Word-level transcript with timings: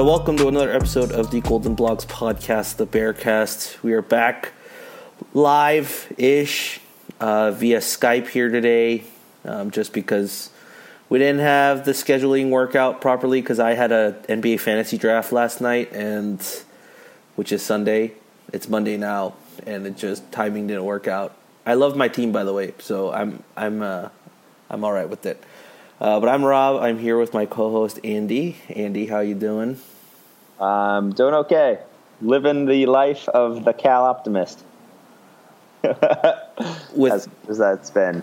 And 0.00 0.08
welcome 0.08 0.38
to 0.38 0.48
another 0.48 0.72
episode 0.72 1.12
of 1.12 1.30
the 1.30 1.42
Golden 1.42 1.76
Blogs 1.76 2.06
podcast, 2.06 2.76
the 2.76 2.86
Bearcast. 2.86 3.82
We 3.82 3.92
are 3.92 4.00
back 4.00 4.52
live 5.34 6.10
ish 6.16 6.80
uh, 7.20 7.50
via 7.50 7.80
Skype 7.80 8.28
here 8.28 8.48
today, 8.48 9.04
um, 9.44 9.70
just 9.70 9.92
because 9.92 10.48
we 11.10 11.18
didn't 11.18 11.42
have 11.42 11.84
the 11.84 11.92
scheduling 11.92 12.48
work 12.48 12.74
out 12.74 13.02
properly 13.02 13.42
because 13.42 13.60
I 13.60 13.74
had 13.74 13.92
a 13.92 14.12
NBA 14.26 14.60
fantasy 14.60 14.96
draft 14.96 15.32
last 15.32 15.60
night, 15.60 15.92
and 15.92 16.40
which 17.36 17.52
is 17.52 17.62
Sunday. 17.62 18.12
It's 18.54 18.70
Monday 18.70 18.96
now, 18.96 19.34
and 19.66 19.86
it 19.86 19.98
just 19.98 20.32
timing 20.32 20.66
didn't 20.66 20.86
work 20.86 21.08
out. 21.08 21.36
I 21.66 21.74
love 21.74 21.94
my 21.94 22.08
team, 22.08 22.32
by 22.32 22.44
the 22.44 22.54
way, 22.54 22.72
so 22.78 23.12
I'm 23.12 23.42
I'm 23.54 23.82
uh, 23.82 24.08
I'm 24.70 24.82
all 24.82 24.92
right 24.92 25.10
with 25.10 25.26
it. 25.26 25.44
Uh, 26.00 26.18
but 26.18 26.30
I'm 26.30 26.42
Rob. 26.42 26.80
I'm 26.80 26.98
here 26.98 27.18
with 27.18 27.34
my 27.34 27.44
co-host 27.44 28.00
Andy. 28.02 28.56
Andy, 28.70 29.06
how 29.06 29.20
you 29.20 29.34
doing? 29.34 29.78
I'm 30.58 31.12
doing 31.12 31.34
okay. 31.34 31.80
Living 32.22 32.64
the 32.64 32.86
life 32.86 33.28
of 33.28 33.66
the 33.66 33.74
Cal 33.74 34.04
optimist. 34.04 34.64
With 36.94 37.12
as, 37.12 37.28
as 37.48 37.58
that's 37.58 37.90
been. 37.90 38.22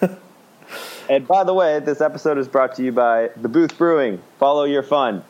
and 1.10 1.26
by 1.28 1.44
the 1.44 1.52
way, 1.52 1.78
this 1.80 2.00
episode 2.00 2.38
is 2.38 2.48
brought 2.48 2.74
to 2.76 2.82
you 2.82 2.92
by 2.92 3.30
the 3.36 3.48
Booth 3.48 3.76
Brewing. 3.76 4.22
Follow 4.38 4.64
your 4.64 4.82
fun. 4.82 5.24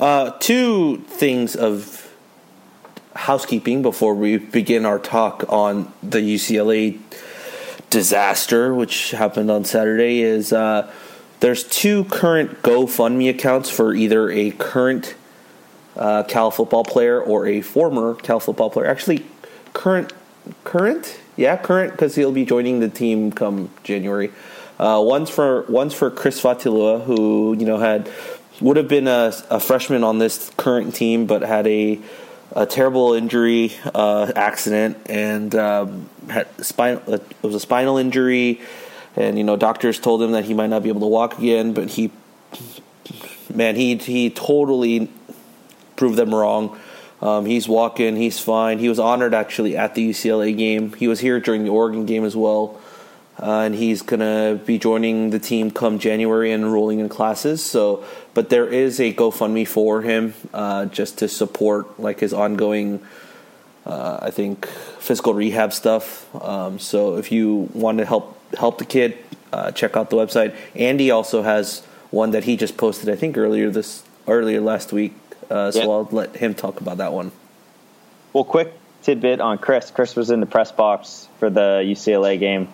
Uh, 0.00 0.30
two 0.38 0.98
things 1.08 1.56
of 1.56 2.14
housekeeping 3.14 3.82
before 3.82 4.14
we 4.14 4.38
begin 4.38 4.86
our 4.86 4.98
talk 4.98 5.44
on 5.48 5.92
the 6.02 6.18
UCLA 6.18 7.00
disaster, 7.90 8.74
which 8.74 9.12
happened 9.12 9.50
on 9.50 9.64
Saturday, 9.64 10.20
is 10.20 10.52
uh, 10.52 10.90
there's 11.40 11.64
two 11.64 12.04
current 12.04 12.62
GoFundMe 12.62 13.30
accounts 13.30 13.70
for 13.70 13.94
either 13.94 14.30
a 14.30 14.50
current 14.52 15.14
uh, 15.96 16.22
Cal 16.24 16.50
football 16.50 16.84
player 16.84 17.20
or 17.20 17.46
a 17.46 17.60
former 17.60 18.14
Cal 18.14 18.40
football 18.40 18.70
player. 18.70 18.86
Actually, 18.86 19.24
current, 19.72 20.12
current, 20.64 21.20
yeah, 21.36 21.56
current 21.56 21.92
because 21.92 22.14
he'll 22.14 22.32
be 22.32 22.44
joining 22.44 22.80
the 22.80 22.88
team 22.88 23.32
come 23.32 23.70
January. 23.82 24.30
Uh, 24.78 25.02
one's 25.02 25.30
for 25.30 25.62
one's 25.62 25.94
for 25.94 26.10
Chris 26.10 26.40
Fatilua, 26.40 27.02
who 27.04 27.56
you 27.58 27.64
know 27.64 27.78
had 27.78 28.10
would 28.60 28.76
have 28.76 28.88
been 28.88 29.08
a, 29.08 29.32
a 29.50 29.60
freshman 29.60 30.04
on 30.04 30.18
this 30.18 30.50
current 30.56 30.94
team, 30.94 31.26
but 31.26 31.42
had 31.42 31.66
a 31.66 31.98
a 32.56 32.64
terrible 32.64 33.12
injury 33.12 33.74
uh, 33.94 34.32
accident 34.34 34.96
and 35.10 35.54
um, 35.54 36.08
had 36.28 36.48
spinal. 36.64 37.14
It 37.14 37.22
was 37.42 37.54
a 37.54 37.60
spinal 37.60 37.98
injury, 37.98 38.62
and 39.14 39.36
you 39.36 39.44
know 39.44 39.56
doctors 39.56 40.00
told 40.00 40.22
him 40.22 40.32
that 40.32 40.46
he 40.46 40.54
might 40.54 40.70
not 40.70 40.82
be 40.82 40.88
able 40.88 41.02
to 41.02 41.06
walk 41.06 41.38
again. 41.38 41.74
But 41.74 41.90
he, 41.90 42.10
man, 43.52 43.76
he 43.76 43.96
he 43.96 44.30
totally 44.30 45.10
proved 45.96 46.16
them 46.16 46.34
wrong. 46.34 46.80
Um, 47.20 47.44
he's 47.44 47.68
walking. 47.68 48.16
He's 48.16 48.38
fine. 48.38 48.78
He 48.78 48.88
was 48.88 48.98
honored 48.98 49.34
actually 49.34 49.76
at 49.76 49.94
the 49.94 50.10
UCLA 50.10 50.56
game. 50.56 50.94
He 50.94 51.08
was 51.08 51.20
here 51.20 51.38
during 51.40 51.64
the 51.64 51.70
Oregon 51.70 52.06
game 52.06 52.24
as 52.24 52.34
well. 52.34 52.80
Uh, 53.38 53.60
and 53.60 53.74
he's 53.74 54.00
gonna 54.00 54.58
be 54.64 54.78
joining 54.78 55.30
the 55.30 55.38
team 55.38 55.70
come 55.70 55.98
January 55.98 56.52
and 56.52 56.64
enrolling 56.64 57.00
in 57.00 57.08
classes. 57.08 57.62
So, 57.62 58.02
but 58.32 58.48
there 58.48 58.66
is 58.66 58.98
a 58.98 59.12
GoFundMe 59.12 59.68
for 59.68 60.00
him 60.00 60.32
uh, 60.54 60.86
just 60.86 61.18
to 61.18 61.28
support 61.28 62.00
like 62.00 62.20
his 62.20 62.32
ongoing, 62.32 63.02
uh, 63.84 64.20
I 64.22 64.30
think, 64.30 64.66
physical 64.66 65.34
rehab 65.34 65.74
stuff. 65.74 66.34
Um, 66.42 66.78
so, 66.78 67.16
if 67.16 67.30
you 67.30 67.68
want 67.74 67.98
to 67.98 68.06
help 68.06 68.40
help 68.54 68.78
the 68.78 68.86
kid, 68.86 69.18
uh, 69.52 69.70
check 69.70 69.98
out 69.98 70.08
the 70.08 70.16
website. 70.16 70.56
Andy 70.74 71.10
also 71.10 71.42
has 71.42 71.80
one 72.10 72.30
that 72.30 72.44
he 72.44 72.56
just 72.56 72.78
posted, 72.78 73.10
I 73.10 73.16
think, 73.16 73.36
earlier 73.36 73.68
this 73.68 74.02
earlier 74.26 74.62
last 74.62 74.92
week. 74.92 75.12
Uh, 75.50 75.70
so 75.70 75.92
I'll 75.92 76.08
let 76.10 76.36
him 76.36 76.54
talk 76.54 76.80
about 76.80 76.98
that 76.98 77.12
one. 77.12 77.32
Well, 78.32 78.44
quick 78.44 78.72
tidbit 79.02 79.40
on 79.40 79.58
Chris. 79.58 79.90
Chris 79.90 80.16
was 80.16 80.30
in 80.30 80.40
the 80.40 80.46
press 80.46 80.72
box 80.72 81.28
for 81.38 81.50
the 81.50 81.82
UCLA 81.84 82.40
game 82.40 82.68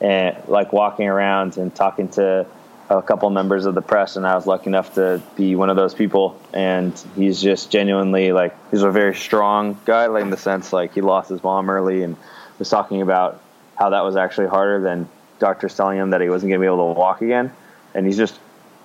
and 0.00 0.36
like 0.48 0.72
walking 0.72 1.08
around 1.08 1.56
and 1.56 1.74
talking 1.74 2.08
to 2.08 2.46
a 2.88 3.02
couple 3.02 3.28
members 3.30 3.66
of 3.66 3.74
the 3.74 3.82
press 3.82 4.16
and 4.16 4.26
I 4.26 4.36
was 4.36 4.46
lucky 4.46 4.68
enough 4.68 4.94
to 4.94 5.20
be 5.36 5.56
one 5.56 5.70
of 5.70 5.76
those 5.76 5.94
people. 5.94 6.40
And 6.52 6.92
he's 7.16 7.40
just 7.40 7.70
genuinely 7.70 8.32
like 8.32 8.54
he's 8.70 8.82
a 8.82 8.90
very 8.90 9.14
strong 9.14 9.78
guy 9.84 10.06
like 10.06 10.22
in 10.22 10.30
the 10.30 10.36
sense 10.36 10.72
like 10.72 10.94
he 10.94 11.00
lost 11.00 11.28
his 11.28 11.42
mom 11.42 11.68
early 11.68 12.02
and 12.02 12.16
was 12.58 12.68
talking 12.68 13.02
about 13.02 13.42
how 13.76 13.90
that 13.90 14.02
was 14.02 14.16
actually 14.16 14.46
harder 14.48 14.80
than 14.80 15.08
doctors 15.38 15.76
telling 15.76 15.98
him 15.98 16.10
that 16.10 16.20
he 16.20 16.28
wasn't 16.28 16.50
going 16.50 16.60
to 16.60 16.62
be 16.62 16.66
able 16.66 16.94
to 16.94 16.98
walk 16.98 17.22
again. 17.22 17.52
And 17.94 18.06
he's 18.06 18.16
just 18.16 18.38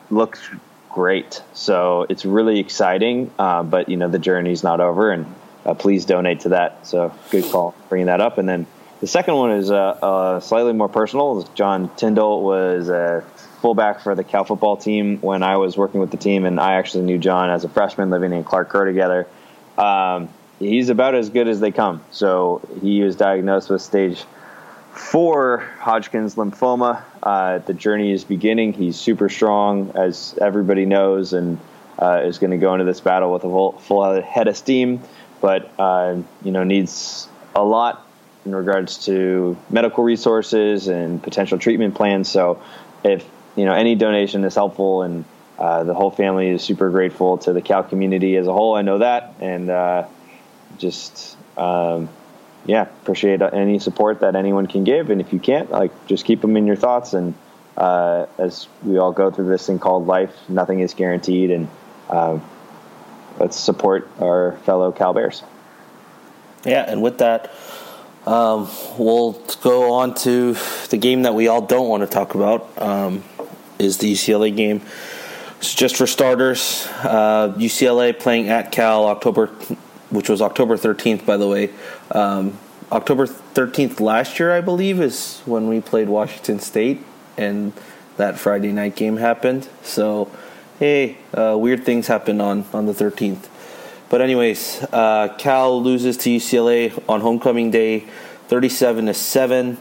looks 0.09 0.41
great. 0.89 1.41
So 1.53 2.05
it's 2.09 2.25
really 2.25 2.59
exciting 2.59 3.31
uh, 3.37 3.63
but 3.63 3.87
you 3.87 3.97
know 3.97 4.09
the 4.09 4.19
journey's 4.19 4.63
not 4.63 4.79
over 4.79 5.11
and 5.11 5.33
uh, 5.63 5.75
please 5.75 6.05
donate 6.05 6.41
to 6.41 6.49
that. 6.49 6.87
So 6.87 7.13
good 7.29 7.45
call 7.51 7.75
bringing 7.87 8.07
that 8.07 8.19
up. 8.19 8.39
And 8.39 8.49
then 8.49 8.65
the 9.01 9.07
second 9.07 9.35
one 9.35 9.51
is 9.51 9.71
uh, 9.71 9.75
uh, 9.75 10.39
slightly 10.39 10.73
more 10.73 10.87
personal. 10.87 11.41
John 11.55 11.93
Tyndall 11.95 12.43
was 12.43 12.87
a 12.87 13.25
fullback 13.59 14.01
for 14.01 14.13
the 14.13 14.23
Cal 14.23 14.43
football 14.43 14.77
team 14.77 15.17
when 15.21 15.41
I 15.41 15.57
was 15.57 15.75
working 15.75 15.99
with 15.99 16.11
the 16.11 16.17
team, 16.17 16.45
and 16.45 16.59
I 16.59 16.75
actually 16.75 17.05
knew 17.05 17.17
John 17.17 17.49
as 17.49 17.63
a 17.63 17.69
freshman 17.69 18.11
living 18.11 18.31
in 18.31 18.43
Clark 18.43 18.69
Kerr 18.69 18.85
together. 18.85 19.27
Um, 19.75 20.29
he's 20.59 20.89
about 20.89 21.15
as 21.15 21.31
good 21.31 21.47
as 21.47 21.59
they 21.59 21.71
come. 21.71 22.03
So 22.11 22.61
he 22.79 23.01
was 23.01 23.15
diagnosed 23.15 23.71
with 23.71 23.81
stage 23.81 24.23
four 24.93 25.67
Hodgkin's 25.79 26.35
lymphoma. 26.35 27.03
Uh, 27.23 27.57
the 27.57 27.73
journey 27.73 28.11
is 28.11 28.23
beginning. 28.23 28.73
He's 28.73 28.97
super 28.97 29.29
strong, 29.29 29.93
as 29.95 30.37
everybody 30.39 30.85
knows, 30.85 31.33
and 31.33 31.59
uh, 31.99 32.21
is 32.23 32.37
going 32.37 32.51
to 32.51 32.57
go 32.57 32.73
into 32.73 32.85
this 32.85 32.99
battle 32.99 33.33
with 33.33 33.43
a 33.45 33.49
full, 33.49 33.71
full 33.79 34.21
head 34.21 34.47
of 34.47 34.55
steam. 34.55 35.01
But 35.41 35.71
uh, 35.79 36.17
you 36.43 36.51
know, 36.51 36.63
needs 36.63 37.27
a 37.55 37.63
lot 37.63 38.05
in 38.45 38.55
regards 38.55 39.05
to 39.05 39.57
medical 39.69 40.03
resources 40.03 40.87
and 40.87 41.21
potential 41.21 41.57
treatment 41.57 41.95
plans. 41.95 42.29
So, 42.29 42.61
if 43.03 43.27
you 43.55 43.65
know 43.65 43.73
any 43.73 43.95
donation 43.95 44.43
is 44.43 44.55
helpful, 44.55 45.03
and 45.03 45.25
uh, 45.59 45.83
the 45.83 45.93
whole 45.93 46.11
family 46.11 46.49
is 46.49 46.63
super 46.63 46.89
grateful 46.89 47.37
to 47.39 47.53
the 47.53 47.61
Cal 47.61 47.83
community 47.83 48.35
as 48.37 48.47
a 48.47 48.53
whole. 48.53 48.75
I 48.75 48.81
know 48.81 48.99
that, 48.99 49.35
and 49.39 49.69
uh, 49.69 50.07
just 50.77 51.37
um, 51.57 52.09
yeah, 52.65 52.83
appreciate 52.83 53.41
any 53.41 53.79
support 53.79 54.21
that 54.21 54.35
anyone 54.35 54.67
can 54.67 54.83
give. 54.83 55.09
And 55.09 55.19
if 55.21 55.33
you 55.33 55.39
can't, 55.39 55.71
like, 55.71 55.91
just 56.07 56.25
keep 56.25 56.41
them 56.41 56.57
in 56.57 56.67
your 56.67 56.75
thoughts. 56.75 57.13
And 57.13 57.33
uh, 57.75 58.27
as 58.37 58.67
we 58.83 58.97
all 58.97 59.11
go 59.11 59.31
through 59.31 59.49
this 59.49 59.65
thing 59.65 59.79
called 59.79 60.07
life, 60.07 60.33
nothing 60.47 60.79
is 60.79 60.93
guaranteed, 60.93 61.51
and 61.51 61.67
uh, 62.09 62.39
let's 63.39 63.59
support 63.59 64.09
our 64.19 64.57
fellow 64.63 64.91
Cal 64.91 65.13
Bears. 65.13 65.43
Yeah, 66.65 66.85
and 66.87 67.01
with 67.01 67.19
that 67.19 67.51
Um, 68.25 68.69
we'll 68.97 69.33
go 69.61 69.93
on 69.93 70.13
to 70.15 70.55
the 70.89 70.97
game 70.97 71.23
that 71.23 71.33
we 71.33 71.47
all 71.47 71.61
don't 71.61 71.87
want 71.87 72.01
to 72.03 72.07
talk 72.07 72.35
about. 72.35 72.69
Um, 72.81 73.23
is 73.79 73.97
the 73.97 74.13
UCLA 74.13 74.55
game. 74.55 74.81
So 75.59 75.75
just 75.75 75.95
for 75.95 76.07
starters, 76.07 76.87
uh, 77.03 77.53
UCLA 77.57 78.17
playing 78.17 78.49
at 78.49 78.71
Cal 78.71 79.05
October, 79.05 79.47
which 80.09 80.29
was 80.29 80.41
October 80.41 80.77
13th, 80.77 81.25
by 81.25 81.37
the 81.37 81.47
way. 81.47 81.71
Um, 82.11 82.57
October 82.91 83.25
13th 83.25 83.99
last 83.99 84.39
year, 84.39 84.55
I 84.55 84.61
believe, 84.61 84.99
is 84.99 85.41
when 85.45 85.67
we 85.67 85.81
played 85.81 86.09
Washington 86.09 86.59
State, 86.59 87.03
and 87.37 87.73
that 88.17 88.37
Friday 88.37 88.71
night 88.71 88.95
game 88.95 89.17
happened. 89.17 89.69
So, 89.81 90.31
hey, 90.79 91.17
uh, 91.33 91.55
weird 91.57 91.85
things 91.85 92.07
happen 92.07 92.41
on, 92.41 92.65
on 92.73 92.87
the 92.87 92.93
13th. 92.93 93.47
But 94.11 94.19
anyways, 94.19 94.83
uh, 94.91 95.33
Cal 95.37 95.81
loses 95.81 96.17
to 96.17 96.29
UCLA 96.29 97.01
on 97.07 97.21
homecoming 97.21 97.71
day, 97.71 98.01
37 98.49 99.05
to 99.05 99.13
seven. 99.13 99.77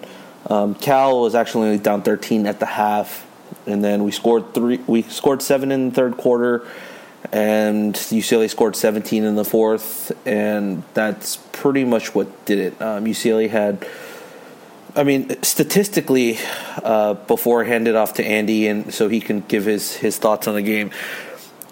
Um, 0.49 0.77
Cal 0.77 1.21
was 1.21 1.35
actually 1.35 1.77
down 1.79 2.03
13 2.03 2.47
at 2.47 2.61
the 2.61 2.67
half, 2.67 3.27
and 3.67 3.83
then 3.83 4.05
we 4.05 4.13
scored 4.13 4.55
three. 4.55 4.79
We 4.87 5.03
scored 5.03 5.43
seven 5.43 5.73
in 5.73 5.89
the 5.89 5.95
third 5.97 6.17
quarter, 6.17 6.65
and 7.33 7.93
UCLA 7.93 8.49
scored 8.49 8.77
17 8.77 9.25
in 9.25 9.35
the 9.35 9.45
fourth, 9.45 10.13
and 10.25 10.85
that's 10.95 11.39
pretty 11.51 11.85
much 11.85 12.15
what 12.15 12.45
did 12.45 12.61
it. 12.61 12.81
Um, 12.81 13.07
UCLA 13.07 13.51
had. 13.51 13.85
I 14.95 15.03
mean, 15.03 15.43
statistically, 15.43 16.39
uh, 16.85 17.15
before 17.15 17.65
I 17.65 17.67
hand 17.67 17.89
it 17.89 17.97
off 17.97 18.15
to 18.15 18.25
Andy, 18.25 18.69
and 18.69 18.95
so 18.95 19.09
he 19.09 19.21
can 19.21 19.41
give 19.41 19.65
his, 19.65 19.97
his 19.97 20.19
thoughts 20.19 20.47
on 20.47 20.55
the 20.55 20.63
game. 20.63 20.93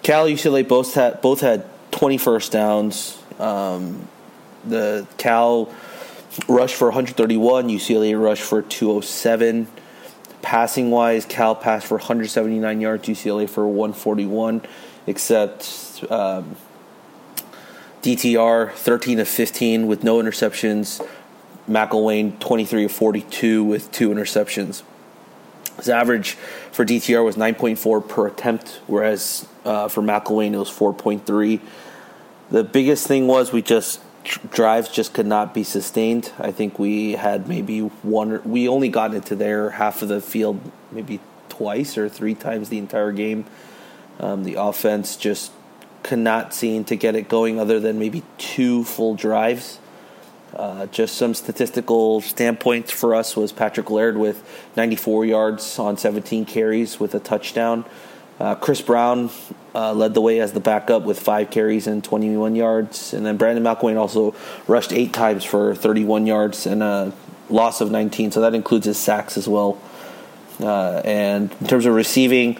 Cal 0.03 0.25
UCLA 0.25 0.67
both 0.67 0.95
had 0.95 1.21
both 1.21 1.39
had 1.39 1.65
20 1.91 2.17
first 2.17 2.51
downs. 2.51 3.21
Um, 3.39 4.07
the 4.65 5.07
Cal 5.17 5.73
rushed 6.47 6.75
for 6.75 6.87
131, 6.89 7.69
UCLA 7.69 8.21
rushed 8.21 8.43
for 8.43 8.61
207. 8.61 9.67
Passing 10.41 10.91
wise, 10.91 11.25
Cal 11.25 11.55
passed 11.55 11.87
for 11.87 11.95
179 11.95 12.81
yards, 12.81 13.07
UCLA 13.07 13.49
for 13.49 13.67
141, 13.67 14.61
except 15.07 16.03
um, 16.09 16.55
DTR 18.01 18.71
13 18.71 19.19
of 19.19 19.27
15 19.27 19.87
with 19.87 20.03
no 20.03 20.17
interceptions. 20.17 21.05
McIlwain 21.69 22.39
23 22.39 22.85
of 22.85 22.91
42 22.91 23.63
with 23.63 23.91
two 23.91 24.09
interceptions. 24.09 24.83
His 25.79 25.89
average 25.89 26.33
for 26.71 26.85
DTR 26.85 27.23
was 27.23 27.35
9.4 27.35 28.07
per 28.07 28.27
attempt, 28.27 28.81
whereas 28.87 29.47
uh, 29.65 29.87
for 29.87 30.01
McIlwain 30.01 30.53
it 30.53 30.57
was 30.57 30.69
4.3. 30.69 31.59
The 32.51 32.63
biggest 32.63 33.07
thing 33.07 33.27
was 33.27 33.51
we 33.51 33.61
just 33.61 34.01
drives 34.51 34.89
just 34.89 35.13
could 35.13 35.25
not 35.25 35.53
be 35.53 35.63
sustained. 35.63 36.31
I 36.37 36.51
think 36.51 36.77
we 36.77 37.13
had 37.13 37.47
maybe 37.47 37.79
one. 37.79 38.41
We 38.43 38.67
only 38.67 38.89
got 38.89 39.13
into 39.13 39.35
their 39.35 39.71
half 39.71 40.01
of 40.01 40.09
the 40.09 40.21
field 40.21 40.59
maybe 40.91 41.19
twice 41.47 41.97
or 41.97 42.09
three 42.09 42.35
times 42.35 42.69
the 42.69 42.77
entire 42.77 43.11
game. 43.11 43.45
Um, 44.19 44.43
the 44.43 44.55
offense 44.55 45.15
just 45.15 45.51
could 46.03 46.19
not 46.19 46.53
seem 46.53 46.83
to 46.85 46.95
get 46.95 47.15
it 47.15 47.27
going, 47.27 47.59
other 47.59 47.79
than 47.79 47.99
maybe 47.99 48.23
two 48.37 48.83
full 48.83 49.15
drives. 49.15 49.79
Uh, 50.55 50.87
just 50.87 51.15
some 51.15 51.33
statistical 51.33 52.21
standpoints 52.21 52.91
for 52.91 53.13
us 53.13 53.35
was 53.35 53.51
Patrick 53.51 53.89
Laird 53.89 54.17
with 54.17 54.43
94 54.75 55.25
yards 55.25 55.79
on 55.79 55.97
17 55.97 56.45
carries 56.45 56.99
with 56.99 57.13
a 57.13 57.19
touchdown. 57.19 57.85
Uh, 58.39 58.55
Chris 58.55 58.81
Brown 58.81 59.29
uh, 59.75 59.93
led 59.93 60.13
the 60.13 60.21
way 60.21 60.39
as 60.39 60.53
the 60.53 60.59
backup 60.59 61.03
with 61.03 61.19
five 61.19 61.51
carries 61.51 61.87
and 61.87 62.03
21 62.03 62.55
yards. 62.55 63.13
And 63.13 63.25
then 63.25 63.37
Brandon 63.37 63.63
McIlwain 63.63 63.97
also 63.97 64.33
rushed 64.67 64.93
eight 64.93 65.13
times 65.13 65.43
for 65.43 65.75
31 65.75 66.25
yards 66.25 66.65
and 66.65 66.81
a 66.81 67.13
loss 67.49 67.81
of 67.81 67.91
19. 67.91 68.31
So 68.31 68.41
that 68.41 68.55
includes 68.55 68.85
his 68.85 68.97
sacks 68.97 69.37
as 69.37 69.47
well. 69.47 69.79
Uh, 70.59 71.01
and 71.05 71.53
in 71.61 71.67
terms 71.67 71.85
of 71.85 71.93
receiving, 71.93 72.59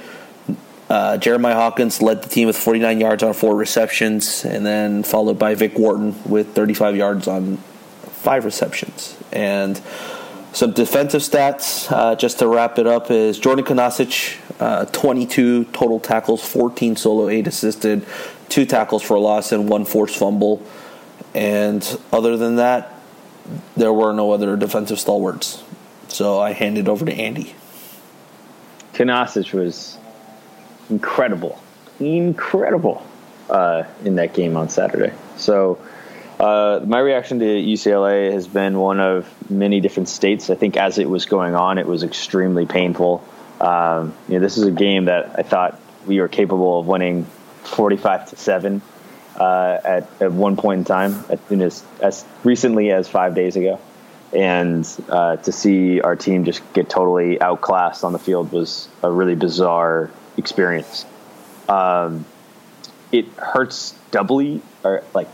uh, 0.90 1.18
Jeremiah 1.18 1.56
Hawkins 1.56 2.02
led 2.02 2.24
the 2.24 2.30
team 2.30 2.48
with 2.48 2.58
49 2.58 3.00
yards 3.00 3.22
on 3.24 3.34
four 3.34 3.56
receptions, 3.56 4.44
and 4.44 4.66
then 4.66 5.04
followed 5.04 5.38
by 5.38 5.54
Vic 5.54 5.78
Wharton 5.78 6.16
with 6.26 6.56
35 6.56 6.96
yards 6.96 7.28
on 7.28 7.60
five 8.20 8.46
receptions. 8.46 9.18
And 9.32 9.80
some 10.52 10.72
defensive 10.72 11.22
stats, 11.22 11.92
uh, 11.92 12.16
just 12.16 12.40
to 12.40 12.48
wrap 12.48 12.80
it 12.80 12.88
up, 12.88 13.12
is 13.12 13.40
Jordan 13.40 13.64
Kunaszyk, 13.64 14.38
uh, 14.60 14.86
22 14.86 15.66
total 15.66 16.00
tackles, 16.00 16.44
14 16.44 16.96
solo, 16.96 17.30
8 17.30 17.48
assisted, 17.48 18.06
2 18.50 18.66
tackles 18.66 19.04
for 19.04 19.16
a 19.16 19.20
loss, 19.20 19.52
and 19.52 19.70
1 19.70 19.86
forced 19.86 20.18
fumble. 20.18 20.62
And 21.34 22.00
other 22.12 22.36
than 22.36 22.56
that, 22.56 22.94
there 23.78 23.94
were 23.94 24.14
no 24.14 24.32
other 24.32 24.58
defensive 24.58 25.00
stalwarts. 25.00 25.64
So 26.08 26.40
I 26.40 26.54
handed 26.54 26.90
over 26.90 27.06
to 27.06 27.14
Andy. 27.14 27.56
Kunaszyk 28.94 29.54
was 29.54 29.98
incredible, 30.90 31.62
incredible 32.00 33.06
uh, 33.50 33.84
in 34.04 34.16
that 34.16 34.34
game 34.34 34.58
on 34.58 34.68
Saturday. 34.70 35.14
So 35.38 35.80
uh, 36.40 36.80
my 36.86 37.00
reaction 37.00 37.40
to 37.40 37.46
UCLA 37.46 38.32
has 38.32 38.48
been 38.48 38.80
one 38.80 39.00
of 39.00 39.28
many 39.52 39.82
different 39.82 40.08
states. 40.08 40.50
I 40.50 40.56
think 40.56 40.78
as 40.78 40.98
it 40.98 41.10
was 41.10 41.26
going 41.26 41.54
on, 41.54 41.78
it 41.78 41.86
was 41.86 42.04
extremely 42.04 42.66
painful. 42.66 43.24
Um, 43.60 44.14
you 44.30 44.36
know, 44.36 44.40
this 44.40 44.58
is 44.58 44.64
a 44.64 44.72
game 44.72 45.06
that 45.06 45.38
I 45.38 45.44
thought 45.44 45.80
we 46.08 46.22
were 46.22 46.30
capable 46.30 46.80
of 46.80 46.88
winning 46.88 47.26
45 47.64 48.30
to 48.30 48.36
seven 48.38 48.82
uh, 49.38 49.80
at 49.84 50.10
at 50.22 50.32
one 50.32 50.56
point 50.56 50.80
in 50.80 50.86
time, 50.86 51.26
as, 51.50 51.84
as 52.02 52.26
recently 52.46 52.92
as 52.92 53.10
five 53.10 53.36
days 53.36 53.58
ago. 53.58 53.80
And 54.32 54.88
uh, 55.10 55.38
to 55.38 55.52
see 55.52 56.00
our 56.00 56.16
team 56.16 56.46
just 56.46 56.62
get 56.74 56.90
totally 56.90 57.42
outclassed 57.42 58.04
on 58.04 58.14
the 58.14 58.20
field 58.20 58.52
was 58.52 58.88
a 59.04 59.12
really 59.12 59.36
bizarre 59.36 60.12
experience. 60.38 61.06
Um, 61.68 62.26
it 63.12 63.26
hurts 63.38 63.96
doubly, 64.12 64.62
or 64.84 65.04
like 65.14 65.28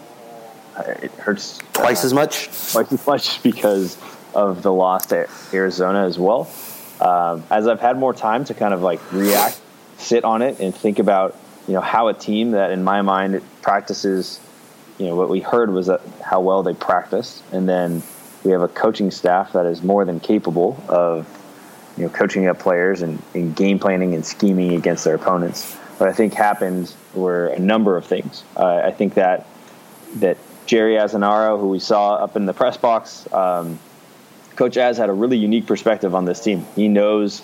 it 0.78 1.12
hurts 1.12 1.60
twice 1.74 2.04
uh, 2.04 2.08
as 2.08 2.14
much. 2.14 2.46
Twice 2.72 2.92
as 2.92 3.06
much 3.06 3.44
because 3.44 3.98
of 4.34 4.62
the 4.62 4.72
loss 4.72 5.08
to 5.08 5.30
Arizona 5.54 6.06
as 6.06 6.20
well. 6.20 6.50
Um, 7.00 7.44
as 7.50 7.68
I've 7.68 7.80
had 7.80 7.98
more 7.98 8.14
time 8.14 8.46
to 8.46 8.54
kind 8.54 8.74
of 8.74 8.82
like 8.82 9.00
react, 9.12 9.60
sit 9.98 10.24
on 10.24 10.42
it, 10.42 10.60
and 10.60 10.76
think 10.76 11.00
about 11.00 11.36
you 11.68 11.74
know 11.74 11.82
how 11.82 12.08
a 12.08 12.14
team 12.14 12.52
that 12.52 12.72
in 12.72 12.84
my 12.84 13.02
mind 13.02 13.42
practices, 13.62 14.40
you 14.98 15.08
know 15.08 15.16
what 15.16 15.30
we 15.30 15.40
heard 15.40 15.72
was 15.72 15.88
that 15.88 16.02
how 16.24 16.42
well 16.42 16.64
they 16.64 16.74
practice, 16.74 17.42
and 17.52 17.68
then 17.68 18.04
we 18.44 18.52
have 18.52 18.62
a 18.62 18.68
coaching 18.68 19.12
staff 19.12 19.54
that 19.54 19.66
is 19.66 19.82
more 19.82 20.06
than 20.06 20.20
capable 20.20 20.82
of 20.88 21.28
you 21.98 22.04
know 22.04 22.10
coaching 22.10 22.48
up 22.48 22.60
players 22.60 23.02
and, 23.02 23.22
and 23.34 23.56
game 23.56 23.80
planning 23.80 24.14
and 24.14 24.26
scheming 24.26 24.74
against 24.74 25.04
their 25.04 25.16
opponents. 25.16 25.74
What 25.98 26.10
I 26.10 26.14
think 26.14 26.34
happened 26.34 26.94
were 27.14 27.48
a 27.48 27.60
number 27.60 27.98
of 27.98 28.06
things. 28.06 28.44
Uh, 28.56 28.82
I 28.84 28.92
think 28.92 29.16
that 29.16 29.48
that 30.18 30.38
Jerry 30.66 30.96
Azzinaro, 30.96 31.60
who 31.60 31.70
we 31.70 31.80
saw 31.80 32.16
up 32.16 32.36
in 32.36 32.46
the 32.46 32.54
press 32.54 32.78
box. 32.78 33.32
Um, 33.32 33.80
Coach 34.56 34.78
Az 34.78 34.98
had 34.98 35.10
a 35.10 35.14
really 35.14 35.38
unique 35.38 35.66
perspective 35.66 36.16
on 36.16 36.26
this 36.26 36.40
team. 36.40 36.66
He 36.76 36.88
knows, 36.88 37.42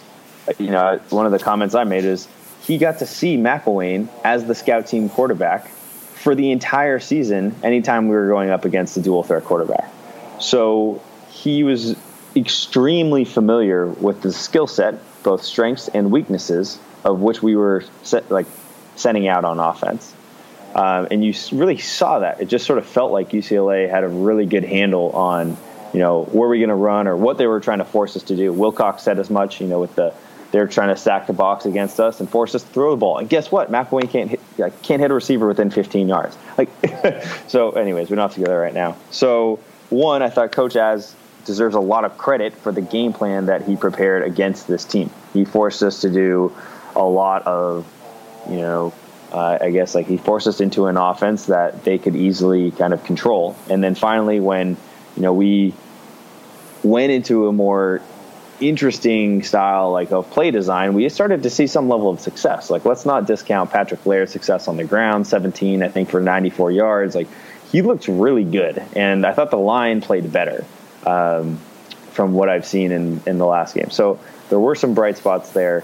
you 0.58 0.72
know, 0.72 1.00
one 1.10 1.25
of 1.25 1.32
the 1.32 1.40
comments 1.40 1.75
I 1.75 1.84
made 1.84 2.06
is 2.06 2.28
he 2.62 2.78
got 2.78 3.00
to 3.00 3.06
see 3.06 3.38
McIlwain 3.38 4.08
as 4.24 4.46
the 4.46 4.56
scout 4.56 4.88
team 4.88 5.10
quarterback 5.10 5.68
for 5.68 6.36
the 6.36 6.51
entire 6.51 7.00
season 7.00 7.56
anytime 7.63 8.08
we 8.08 8.16
were 8.16 8.28
going 8.28 8.50
up 8.50 8.66
against 8.66 8.96
the 8.96 9.01
dual 9.01 9.24
threat 9.24 9.44
quarterback. 9.44 9.92
So 10.40 11.01
he 11.30 11.63
was 11.63 11.96
extremely 12.36 13.25
familiar 13.25 13.88
with 13.88 14.22
the 14.22 14.32
skill 14.32 14.68
set, 14.68 14.96
both 15.24 15.44
strengths 15.44 15.90
and 15.90 16.12
weaknesses 16.12 16.80
of 17.04 17.20
which 17.20 17.42
we 17.42 17.56
were 17.56 17.84
set, 18.04 18.30
like 18.32 18.46
sending 18.96 19.28
out 19.28 19.46
on 19.46 19.60
offense. 19.60 20.13
Um, 20.75 21.08
and 21.12 21.24
you 21.24 21.34
really 21.51 21.78
saw 21.78 22.20
that. 22.20 22.42
It 22.42 22.48
just 22.48 22.66
sort 22.66 22.80
of 22.80 22.86
felt 22.86 23.12
like 23.12 23.32
UCLA 23.32 23.90
had 23.90 24.04
a 24.04 24.08
really 24.08 24.46
good 24.46 24.63
handle 24.63 25.10
on, 25.12 25.58
you 25.94 26.00
know, 26.00 26.24
where 26.24 26.48
we're 26.48 26.58
going 26.58 26.70
to 26.70 26.75
run 26.75 27.08
or 27.08 27.18
what 27.18 27.38
they 27.38 27.48
were 27.48 27.60
trying 27.60 27.80
to 27.80 27.86
force 27.86 28.16
us 28.16 28.24
to 28.24 28.36
do. 28.36 28.54
Wilcox 28.54 29.04
said 29.04 29.20
as 29.20 29.30
much, 29.30 29.60
you 29.60 29.68
know, 29.68 29.80
with 29.80 29.96
the 29.96 30.13
they're 30.51 30.68
trying 30.68 30.90
to 30.90 30.98
stack 30.98 31.28
the 31.28 31.34
box 31.34 31.66
against 31.66 32.00
us 32.00 32.20
and 32.20 32.30
force 32.30 32.54
us 32.56 32.63
to 32.63 32.70
throw 32.70 32.92
the 32.92 32.98
ball. 32.98 33.18
And 33.18 33.30
guess 33.30 33.51
what? 33.51 33.72
McIlwain 33.72 34.10
can't 34.10 34.30
hit, 34.30 34.42
can't 34.84 35.01
hit 35.01 35.10
a 35.10 35.13
receiver 35.13 35.48
within 35.48 35.72
15 35.72 36.08
yards. 36.08 36.38
Like, 36.58 36.70
so, 37.48 37.72
anyways, 37.72 38.10
we 38.10 38.16
don't 38.16 38.24
have 38.24 38.34
to 38.34 38.42
go 38.42 38.48
there 38.48 38.60
right 38.60 38.74
now. 38.74 38.98
So, 39.12 39.60
one, 39.90 40.22
I 40.22 40.30
thought 40.30 40.51
Coach 40.51 40.75
Az 40.75 41.16
deserves 41.46 41.75
a 41.75 41.80
lot 41.80 42.06
of 42.06 42.18
credit 42.18 42.54
for 42.54 42.72
the 42.72 42.82
game 42.82 43.13
plan 43.13 43.48
that 43.48 43.63
he 43.63 43.75
prepared 43.75 44.24
against 44.24 44.68
this 44.68 44.86
team. 44.86 45.10
He 45.34 45.46
forced 45.46 45.82
us 45.84 46.01
to 46.01 46.10
do 46.10 46.54
a 46.96 47.04
lot 47.04 47.48
of, 47.48 47.88
you 48.50 48.58
know, 48.58 48.94
uh, 49.32 49.58
I 49.62 49.72
guess 49.72 49.96
like 49.96 50.08
he 50.08 50.18
forced 50.18 50.48
us 50.48 50.60
into 50.62 50.88
an 50.88 50.98
offense 50.98 51.46
that 51.46 51.84
they 51.84 51.98
could 51.98 52.16
easily 52.16 52.72
kind 52.72 52.94
of 52.94 53.04
control. 53.04 53.56
And 53.70 53.84
then 53.84 53.96
finally, 53.96 54.40
when 54.40 54.78
you 55.16 55.22
know 55.24 55.34
we 55.34 55.74
went 56.84 57.12
into 57.12 57.48
a 57.48 57.54
more 57.54 58.02
interesting 58.60 59.44
style 59.44 59.92
like 59.92 60.12
of 60.12 60.30
play 60.32 60.52
design, 60.52 60.94
we 60.94 61.08
started 61.10 61.44
to 61.44 61.50
see 61.50 61.68
some 61.68 61.90
level 61.90 62.10
of 62.10 62.20
success. 62.20 62.70
Like 62.70 62.86
let's 62.86 63.06
not 63.06 63.26
discount 63.26 63.72
Patrick 63.72 64.06
Laird's 64.06 64.32
success 64.32 64.68
on 64.68 64.78
the 64.78 64.84
ground, 64.84 65.28
17 65.28 65.84
I 65.84 65.88
think 65.88 66.10
for 66.10 66.22
94 66.22 66.72
yards. 66.72 67.16
Like 67.16 67.28
he 67.72 67.82
looked 67.82 68.08
really 68.08 68.44
good, 68.44 68.84
and 68.96 69.26
I 69.26 69.34
thought 69.34 69.50
the 69.52 69.58
line 69.58 70.02
played 70.02 70.32
better. 70.32 70.66
um, 71.06 71.60
from 72.12 72.34
what 72.34 72.50
I've 72.50 72.66
seen 72.66 72.92
in, 72.92 73.22
in 73.26 73.38
the 73.38 73.46
last 73.46 73.74
game. 73.74 73.90
So 73.90 74.20
there 74.50 74.60
were 74.60 74.76
some 74.76 74.94
bright 74.94 75.18
spots 75.18 75.52
there. 75.52 75.84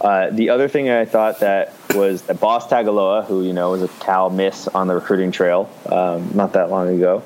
Uh, 0.00 0.30
the 0.30 0.50
other 0.50 0.68
thing 0.68 0.90
I 0.90 1.04
thought 1.04 1.40
that 1.40 1.74
was 1.94 2.22
that 2.22 2.40
Boss 2.40 2.66
Tagaloa, 2.66 3.24
who 3.24 3.42
you 3.42 3.52
know 3.52 3.70
was 3.72 3.82
a 3.82 3.88
Cal 3.88 4.30
miss 4.30 4.68
on 4.68 4.86
the 4.86 4.94
recruiting 4.94 5.32
trail 5.32 5.70
um, 5.86 6.30
not 6.34 6.52
that 6.54 6.70
long 6.70 6.88
ago, 6.88 7.22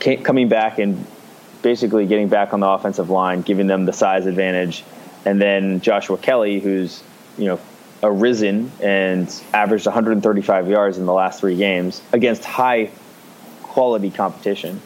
came, 0.00 0.22
coming 0.22 0.48
back 0.48 0.78
and 0.78 1.06
basically 1.62 2.06
getting 2.06 2.28
back 2.28 2.52
on 2.52 2.60
the 2.60 2.68
offensive 2.68 3.10
line, 3.10 3.42
giving 3.42 3.66
them 3.66 3.84
the 3.84 3.92
size 3.92 4.26
advantage, 4.26 4.84
and 5.24 5.40
then 5.40 5.80
Joshua 5.80 6.18
Kelly, 6.18 6.60
who's 6.60 7.02
you 7.38 7.46
know 7.46 7.60
arisen 8.02 8.70
and 8.82 9.42
averaged 9.52 9.86
135 9.86 10.68
yards 10.68 10.98
in 10.98 11.06
the 11.06 11.12
last 11.12 11.40
three 11.40 11.56
games 11.56 12.02
against 12.12 12.44
high 12.44 12.90
quality 13.62 14.10
competition 14.10 14.80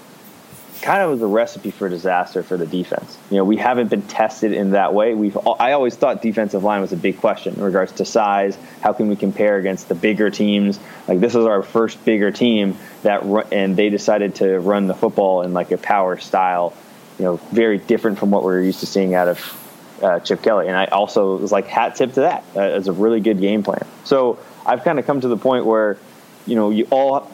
kind 0.82 1.02
of 1.02 1.10
was 1.10 1.22
a 1.22 1.26
recipe 1.26 1.70
for 1.70 1.88
disaster 1.88 2.42
for 2.42 2.56
the 2.56 2.66
defense. 2.66 3.16
You 3.30 3.38
know, 3.38 3.44
we 3.44 3.56
haven't 3.56 3.88
been 3.88 4.02
tested 4.02 4.52
in 4.52 4.72
that 4.72 4.94
way. 4.94 5.14
We've 5.14 5.36
I 5.58 5.72
always 5.72 5.94
thought 5.96 6.22
defensive 6.22 6.64
line 6.64 6.80
was 6.80 6.92
a 6.92 6.96
big 6.96 7.18
question 7.18 7.54
in 7.54 7.62
regards 7.62 7.92
to 7.92 8.04
size. 8.04 8.56
How 8.80 8.92
can 8.92 9.08
we 9.08 9.16
compare 9.16 9.58
against 9.58 9.88
the 9.88 9.94
bigger 9.94 10.30
teams? 10.30 10.80
Like 11.06 11.20
this 11.20 11.34
is 11.34 11.44
our 11.44 11.62
first 11.62 12.04
bigger 12.04 12.30
team 12.30 12.78
that 13.02 13.22
and 13.52 13.76
they 13.76 13.90
decided 13.90 14.36
to 14.36 14.58
run 14.58 14.86
the 14.86 14.94
football 14.94 15.42
in 15.42 15.52
like 15.52 15.70
a 15.70 15.78
power 15.78 16.18
style. 16.18 16.74
You 17.18 17.24
know, 17.24 17.36
very 17.36 17.78
different 17.78 18.18
from 18.18 18.30
what 18.30 18.44
we 18.44 18.52
are 18.52 18.60
used 18.60 18.80
to 18.80 18.86
seeing 18.86 19.14
out 19.14 19.28
of 19.28 20.02
uh, 20.02 20.20
Chip 20.20 20.42
Kelly. 20.42 20.68
And 20.68 20.76
I 20.76 20.86
also 20.86 21.36
was 21.36 21.52
like 21.52 21.66
hat 21.66 21.96
tip 21.96 22.14
to 22.14 22.20
that 22.20 22.44
uh, 22.56 22.60
as 22.60 22.88
a 22.88 22.92
really 22.92 23.20
good 23.20 23.40
game 23.40 23.62
plan. 23.62 23.86
So 24.04 24.38
I've 24.64 24.82
kind 24.84 24.98
of 24.98 25.06
come 25.06 25.20
to 25.20 25.28
the 25.28 25.36
point 25.36 25.66
where, 25.66 25.98
you 26.46 26.54
know, 26.56 26.70
you 26.70 26.86
all 26.90 27.30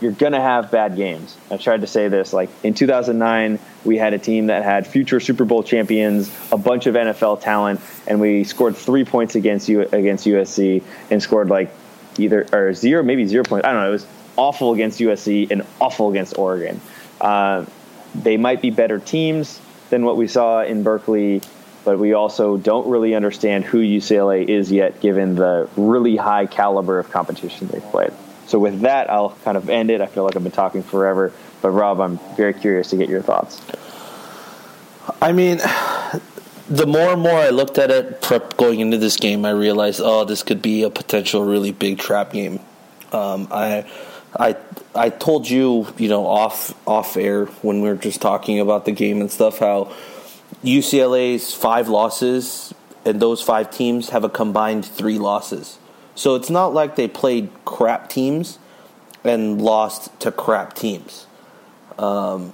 you're 0.00 0.12
going 0.12 0.32
to 0.32 0.40
have 0.40 0.70
bad 0.70 0.96
games. 0.96 1.36
I 1.50 1.56
tried 1.56 1.80
to 1.80 1.86
say 1.86 2.08
this 2.08 2.32
like 2.32 2.50
in 2.62 2.74
2009, 2.74 3.58
we 3.84 3.96
had 3.96 4.12
a 4.12 4.18
team 4.18 4.46
that 4.46 4.62
had 4.62 4.86
future 4.86 5.20
Super 5.20 5.44
Bowl 5.44 5.62
champions, 5.62 6.30
a 6.52 6.58
bunch 6.58 6.86
of 6.86 6.94
NFL 6.94 7.40
talent, 7.40 7.80
and 8.06 8.20
we 8.20 8.44
scored 8.44 8.76
three 8.76 9.04
points 9.04 9.34
against 9.34 9.68
U- 9.68 9.88
against 9.92 10.26
USC 10.26 10.82
and 11.10 11.22
scored 11.22 11.48
like 11.48 11.72
either 12.18 12.46
or 12.52 12.74
zero, 12.74 13.02
maybe 13.02 13.26
zero 13.26 13.44
points. 13.44 13.66
I 13.66 13.72
don't 13.72 13.82
know. 13.82 13.88
It 13.88 13.92
was 13.92 14.06
awful 14.36 14.72
against 14.72 15.00
USC 15.00 15.50
and 15.50 15.64
awful 15.80 16.10
against 16.10 16.36
Oregon. 16.38 16.80
Uh, 17.20 17.64
they 18.14 18.36
might 18.36 18.60
be 18.60 18.70
better 18.70 18.98
teams 18.98 19.60
than 19.90 20.04
what 20.04 20.16
we 20.16 20.28
saw 20.28 20.62
in 20.62 20.82
Berkeley, 20.82 21.40
but 21.84 21.98
we 21.98 22.12
also 22.12 22.56
don't 22.56 22.88
really 22.88 23.14
understand 23.14 23.64
who 23.64 23.78
UCLA 23.78 24.46
is 24.46 24.70
yet, 24.70 25.00
given 25.00 25.36
the 25.36 25.68
really 25.76 26.16
high 26.16 26.46
caliber 26.46 26.98
of 26.98 27.10
competition 27.10 27.68
they've 27.68 27.82
played. 27.82 28.12
So 28.46 28.58
with 28.58 28.80
that, 28.80 29.10
I'll 29.10 29.30
kind 29.44 29.56
of 29.56 29.68
end 29.68 29.90
it. 29.90 30.00
I 30.00 30.06
feel 30.06 30.24
like 30.24 30.36
I've 30.36 30.42
been 30.42 30.52
talking 30.52 30.82
forever, 30.82 31.32
but 31.62 31.70
Rob, 31.70 32.00
I'm 32.00 32.18
very 32.36 32.54
curious 32.54 32.90
to 32.90 32.96
get 32.96 33.08
your 33.08 33.22
thoughts. 33.22 33.60
I 35.20 35.32
mean, 35.32 35.58
the 36.68 36.86
more 36.86 37.12
and 37.12 37.22
more 37.22 37.38
I 37.38 37.50
looked 37.50 37.78
at 37.78 37.90
it 37.90 38.22
prep 38.22 38.56
going 38.56 38.80
into 38.80 38.98
this 38.98 39.16
game, 39.16 39.44
I 39.44 39.50
realized, 39.50 40.00
oh, 40.02 40.24
this 40.24 40.42
could 40.42 40.62
be 40.62 40.82
a 40.82 40.90
potential 40.90 41.44
really 41.44 41.72
big 41.72 41.98
trap 41.98 42.32
game. 42.32 42.60
Um, 43.12 43.48
I, 43.50 43.84
I, 44.38 44.56
I 44.94 45.10
told 45.10 45.48
you, 45.48 45.86
you 45.96 46.08
know, 46.08 46.26
off 46.26 46.74
off 46.86 47.16
air 47.16 47.46
when 47.62 47.82
we 47.82 47.88
were 47.88 47.96
just 47.96 48.20
talking 48.20 48.60
about 48.60 48.84
the 48.84 48.92
game 48.92 49.20
and 49.20 49.30
stuff, 49.30 49.58
how 49.58 49.92
UCLA's 50.64 51.54
five 51.54 51.88
losses 51.88 52.74
and 53.04 53.20
those 53.20 53.40
five 53.40 53.70
teams 53.70 54.10
have 54.10 54.24
a 54.24 54.28
combined 54.28 54.84
three 54.84 55.18
losses. 55.18 55.78
So 56.16 56.34
it's 56.34 56.50
not 56.50 56.74
like 56.74 56.96
they 56.96 57.06
played 57.06 57.50
crap 57.64 58.08
teams 58.08 58.58
and 59.22 59.60
lost 59.60 60.18
to 60.20 60.32
crap 60.32 60.74
teams. 60.74 61.26
Um, 61.98 62.52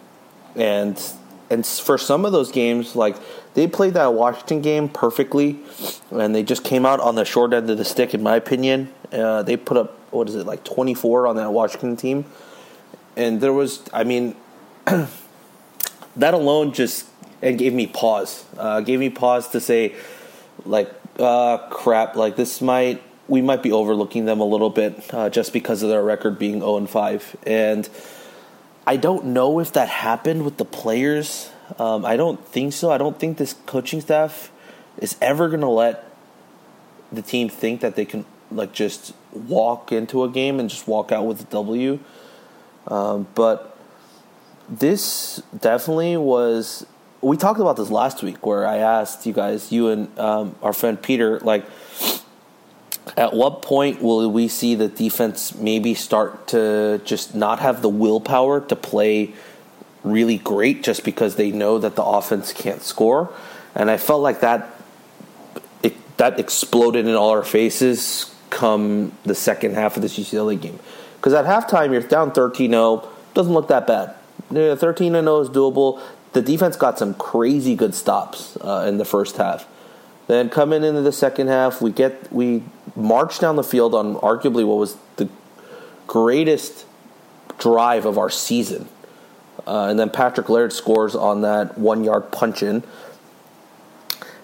and 0.54 1.00
and 1.48 1.66
for 1.66 1.96
some 1.96 2.24
of 2.24 2.32
those 2.32 2.50
games, 2.50 2.96
like 2.96 3.16
they 3.54 3.66
played 3.66 3.94
that 3.94 4.14
Washington 4.14 4.62
game 4.62 4.88
perfectly, 4.88 5.58
and 6.10 6.34
they 6.34 6.42
just 6.42 6.64
came 6.64 6.84
out 6.84 7.00
on 7.00 7.14
the 7.14 7.24
short 7.24 7.52
end 7.52 7.70
of 7.70 7.78
the 7.78 7.84
stick, 7.84 8.14
in 8.14 8.22
my 8.22 8.36
opinion. 8.36 8.92
Uh, 9.12 9.42
they 9.42 9.56
put 9.56 9.76
up 9.76 9.98
what 10.10 10.28
is 10.28 10.34
it 10.34 10.44
like 10.44 10.64
twenty 10.64 10.94
four 10.94 11.26
on 11.26 11.36
that 11.36 11.52
Washington 11.52 11.96
team, 11.96 12.24
and 13.16 13.40
there 13.40 13.52
was, 13.52 13.82
I 13.92 14.04
mean, 14.04 14.34
that 14.86 16.34
alone 16.34 16.72
just 16.72 17.06
it 17.40 17.58
gave 17.58 17.72
me 17.72 17.86
pause. 17.86 18.44
Uh, 18.56 18.80
gave 18.80 18.98
me 18.98 19.10
pause 19.10 19.48
to 19.48 19.60
say, 19.60 19.94
like, 20.64 20.90
uh, 21.18 21.58
crap, 21.68 22.16
like 22.16 22.36
this 22.36 22.60
might 22.60 23.02
we 23.32 23.40
might 23.40 23.62
be 23.62 23.72
overlooking 23.72 24.26
them 24.26 24.40
a 24.40 24.44
little 24.44 24.68
bit 24.68 25.02
uh, 25.14 25.30
just 25.30 25.54
because 25.54 25.82
of 25.82 25.88
their 25.88 26.02
record 26.02 26.38
being 26.38 26.60
0 26.60 26.76
and 26.76 26.90
5. 26.90 27.36
And 27.46 27.88
I 28.86 28.98
don't 28.98 29.24
know 29.24 29.58
if 29.58 29.72
that 29.72 29.88
happened 29.88 30.44
with 30.44 30.58
the 30.58 30.66
players. 30.66 31.50
Um, 31.78 32.04
I 32.04 32.18
don't 32.18 32.46
think 32.46 32.74
so. 32.74 32.92
I 32.92 32.98
don't 32.98 33.18
think 33.18 33.38
this 33.38 33.54
coaching 33.64 34.02
staff 34.02 34.52
is 34.98 35.16
ever 35.22 35.48
going 35.48 35.62
to 35.62 35.68
let 35.68 36.04
the 37.10 37.22
team 37.22 37.48
think 37.48 37.80
that 37.80 37.96
they 37.96 38.04
can 38.04 38.26
like 38.50 38.74
just 38.74 39.14
walk 39.32 39.92
into 39.92 40.24
a 40.24 40.28
game 40.28 40.60
and 40.60 40.68
just 40.68 40.86
walk 40.86 41.10
out 41.10 41.24
with 41.24 41.40
a 41.40 41.44
W. 41.44 42.00
Um, 42.86 43.28
but 43.34 43.78
this 44.68 45.42
definitely 45.58 46.18
was. 46.18 46.84
We 47.22 47.38
talked 47.38 47.60
about 47.60 47.78
this 47.78 47.88
last 47.88 48.22
week 48.22 48.44
where 48.44 48.66
I 48.66 48.76
asked 48.76 49.24
you 49.24 49.32
guys, 49.32 49.72
you 49.72 49.88
and 49.88 50.18
um, 50.18 50.54
our 50.62 50.74
friend 50.74 51.00
Peter, 51.00 51.40
like 51.40 51.64
at 53.16 53.34
what 53.34 53.62
point 53.62 54.00
will 54.00 54.30
we 54.30 54.48
see 54.48 54.74
the 54.74 54.88
defense 54.88 55.54
maybe 55.54 55.94
start 55.94 56.48
to 56.48 57.00
just 57.04 57.34
not 57.34 57.58
have 57.58 57.82
the 57.82 57.88
willpower 57.88 58.60
to 58.60 58.76
play 58.76 59.34
really 60.02 60.38
great 60.38 60.82
just 60.82 61.04
because 61.04 61.36
they 61.36 61.52
know 61.52 61.78
that 61.78 61.94
the 61.96 62.02
offense 62.02 62.52
can't 62.52 62.82
score? 62.82 63.32
And 63.74 63.90
I 63.90 63.96
felt 63.96 64.22
like 64.22 64.40
that 64.40 64.68
it, 65.82 66.16
that 66.16 66.38
exploded 66.40 67.06
in 67.06 67.14
all 67.14 67.30
our 67.30 67.44
faces 67.44 68.34
come 68.50 69.12
the 69.24 69.34
second 69.34 69.74
half 69.74 69.96
of 69.96 70.02
this 70.02 70.18
UCLA 70.18 70.60
game. 70.60 70.78
Because 71.16 71.34
at 71.34 71.44
halftime, 71.44 71.92
you're 71.92 72.02
down 72.02 72.32
13 72.32 72.70
0, 72.70 73.08
doesn't 73.34 73.52
look 73.52 73.68
that 73.68 73.86
bad. 73.86 74.14
13 74.50 75.12
0 75.12 75.40
is 75.40 75.48
doable. 75.48 76.00
The 76.32 76.42
defense 76.42 76.76
got 76.76 76.98
some 76.98 77.14
crazy 77.14 77.74
good 77.74 77.94
stops 77.94 78.56
uh, 78.60 78.86
in 78.88 78.98
the 78.98 79.04
first 79.04 79.36
half. 79.36 79.66
Then 80.26 80.48
coming 80.48 80.84
into 80.84 81.02
the 81.02 81.12
second 81.12 81.48
half, 81.48 81.82
we 81.82 81.90
get 81.90 82.32
we 82.32 82.62
march 82.94 83.38
down 83.38 83.56
the 83.56 83.64
field 83.64 83.94
on 83.94 84.16
arguably 84.16 84.66
what 84.66 84.78
was 84.78 84.96
the 85.16 85.28
greatest 86.06 86.84
drive 87.58 88.04
of 88.04 88.18
our 88.18 88.30
season. 88.30 88.88
Uh, 89.66 89.86
and 89.88 89.98
then 89.98 90.10
Patrick 90.10 90.48
Laird 90.48 90.72
scores 90.72 91.14
on 91.14 91.42
that 91.42 91.78
one 91.78 92.04
yard 92.04 92.32
punch 92.32 92.62
in. 92.62 92.82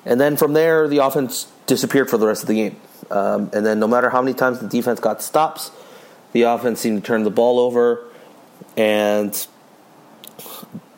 And 0.04 0.20
then 0.20 0.36
from 0.36 0.52
there, 0.52 0.88
the 0.88 0.98
offense 0.98 1.50
disappeared 1.66 2.08
for 2.08 2.18
the 2.18 2.26
rest 2.26 2.42
of 2.42 2.48
the 2.48 2.54
game. 2.54 2.76
Um, 3.10 3.50
and 3.52 3.64
then 3.64 3.78
no 3.80 3.88
matter 3.88 4.10
how 4.10 4.22
many 4.22 4.34
times 4.34 4.60
the 4.60 4.68
defense 4.68 5.00
got 5.00 5.22
stops, 5.22 5.70
the 6.32 6.42
offense 6.42 6.80
seemed 6.80 7.02
to 7.02 7.06
turn 7.06 7.24
the 7.24 7.30
ball 7.30 7.58
over, 7.58 8.04
and 8.76 9.46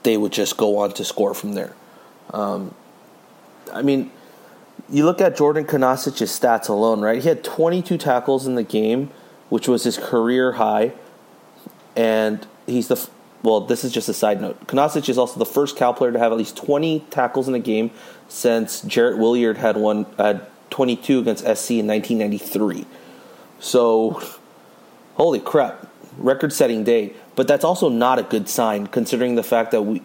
they 0.03 0.17
would 0.17 0.33
just 0.33 0.57
go 0.57 0.79
on 0.79 0.93
to 0.95 1.05
score 1.05 1.35
from 1.35 1.55
there. 1.55 1.75
Um, 2.33 2.75
I 3.73 3.83
mean, 3.83 4.11
you 4.91 5.05
look 5.05 5.21
at 5.21 5.37
Jordan 5.37 5.65
Kunaszyk's 5.65 6.39
stats 6.39 6.69
alone, 6.69 7.01
right? 7.01 7.23
He 7.23 7.29
had 7.29 7.45
22 7.45 7.97
tackles 7.97 8.47
in 8.47 8.57
the 8.57 8.63
game, 8.63 9.11
which 9.49 9.69
was 9.69 9.85
his 9.85 9.97
career 9.97 10.53
high, 10.53 10.93
and 11.97 12.47
he's 12.67 12.89
the 12.89 13.09
well. 13.43 13.61
This 13.61 13.85
is 13.85 13.93
just 13.93 14.09
a 14.09 14.15
side 14.15 14.41
note. 14.41 14.67
Kunaszyk 14.67 15.09
is 15.09 15.19
also 15.19 15.39
the 15.39 15.47
first 15.47 15.77
Cal 15.77 15.95
player 15.95 16.13
to 16.13 16.19
have 16.19 16.33
at 16.33 16.39
least 16.39 16.57
20 16.57 17.01
tackles 17.11 17.49
in 17.49 17.55
a 17.55 17.61
game 17.61 17.91
since 18.29 18.83
Jerrott 18.83 19.19
Willard 19.19 19.59
had 19.59 19.77
one 19.77 20.07
had 20.19 20.47
22 20.71 21.21
against 21.21 21.43
SC 21.43 21.73
in 21.73 21.87
1993. 21.87 22.87
So, 23.59 24.23
holy 25.15 25.41
crap, 25.41 25.87
record-setting 26.17 26.85
day. 26.85 27.13
But 27.37 27.49
that's 27.49 27.65
also 27.65 27.89
not 27.89 28.19
a 28.19 28.23
good 28.23 28.49
sign, 28.49 28.87
considering 28.87 29.35
the 29.35 29.43
fact 29.43 29.71
that 29.73 29.83
we, 29.83 30.03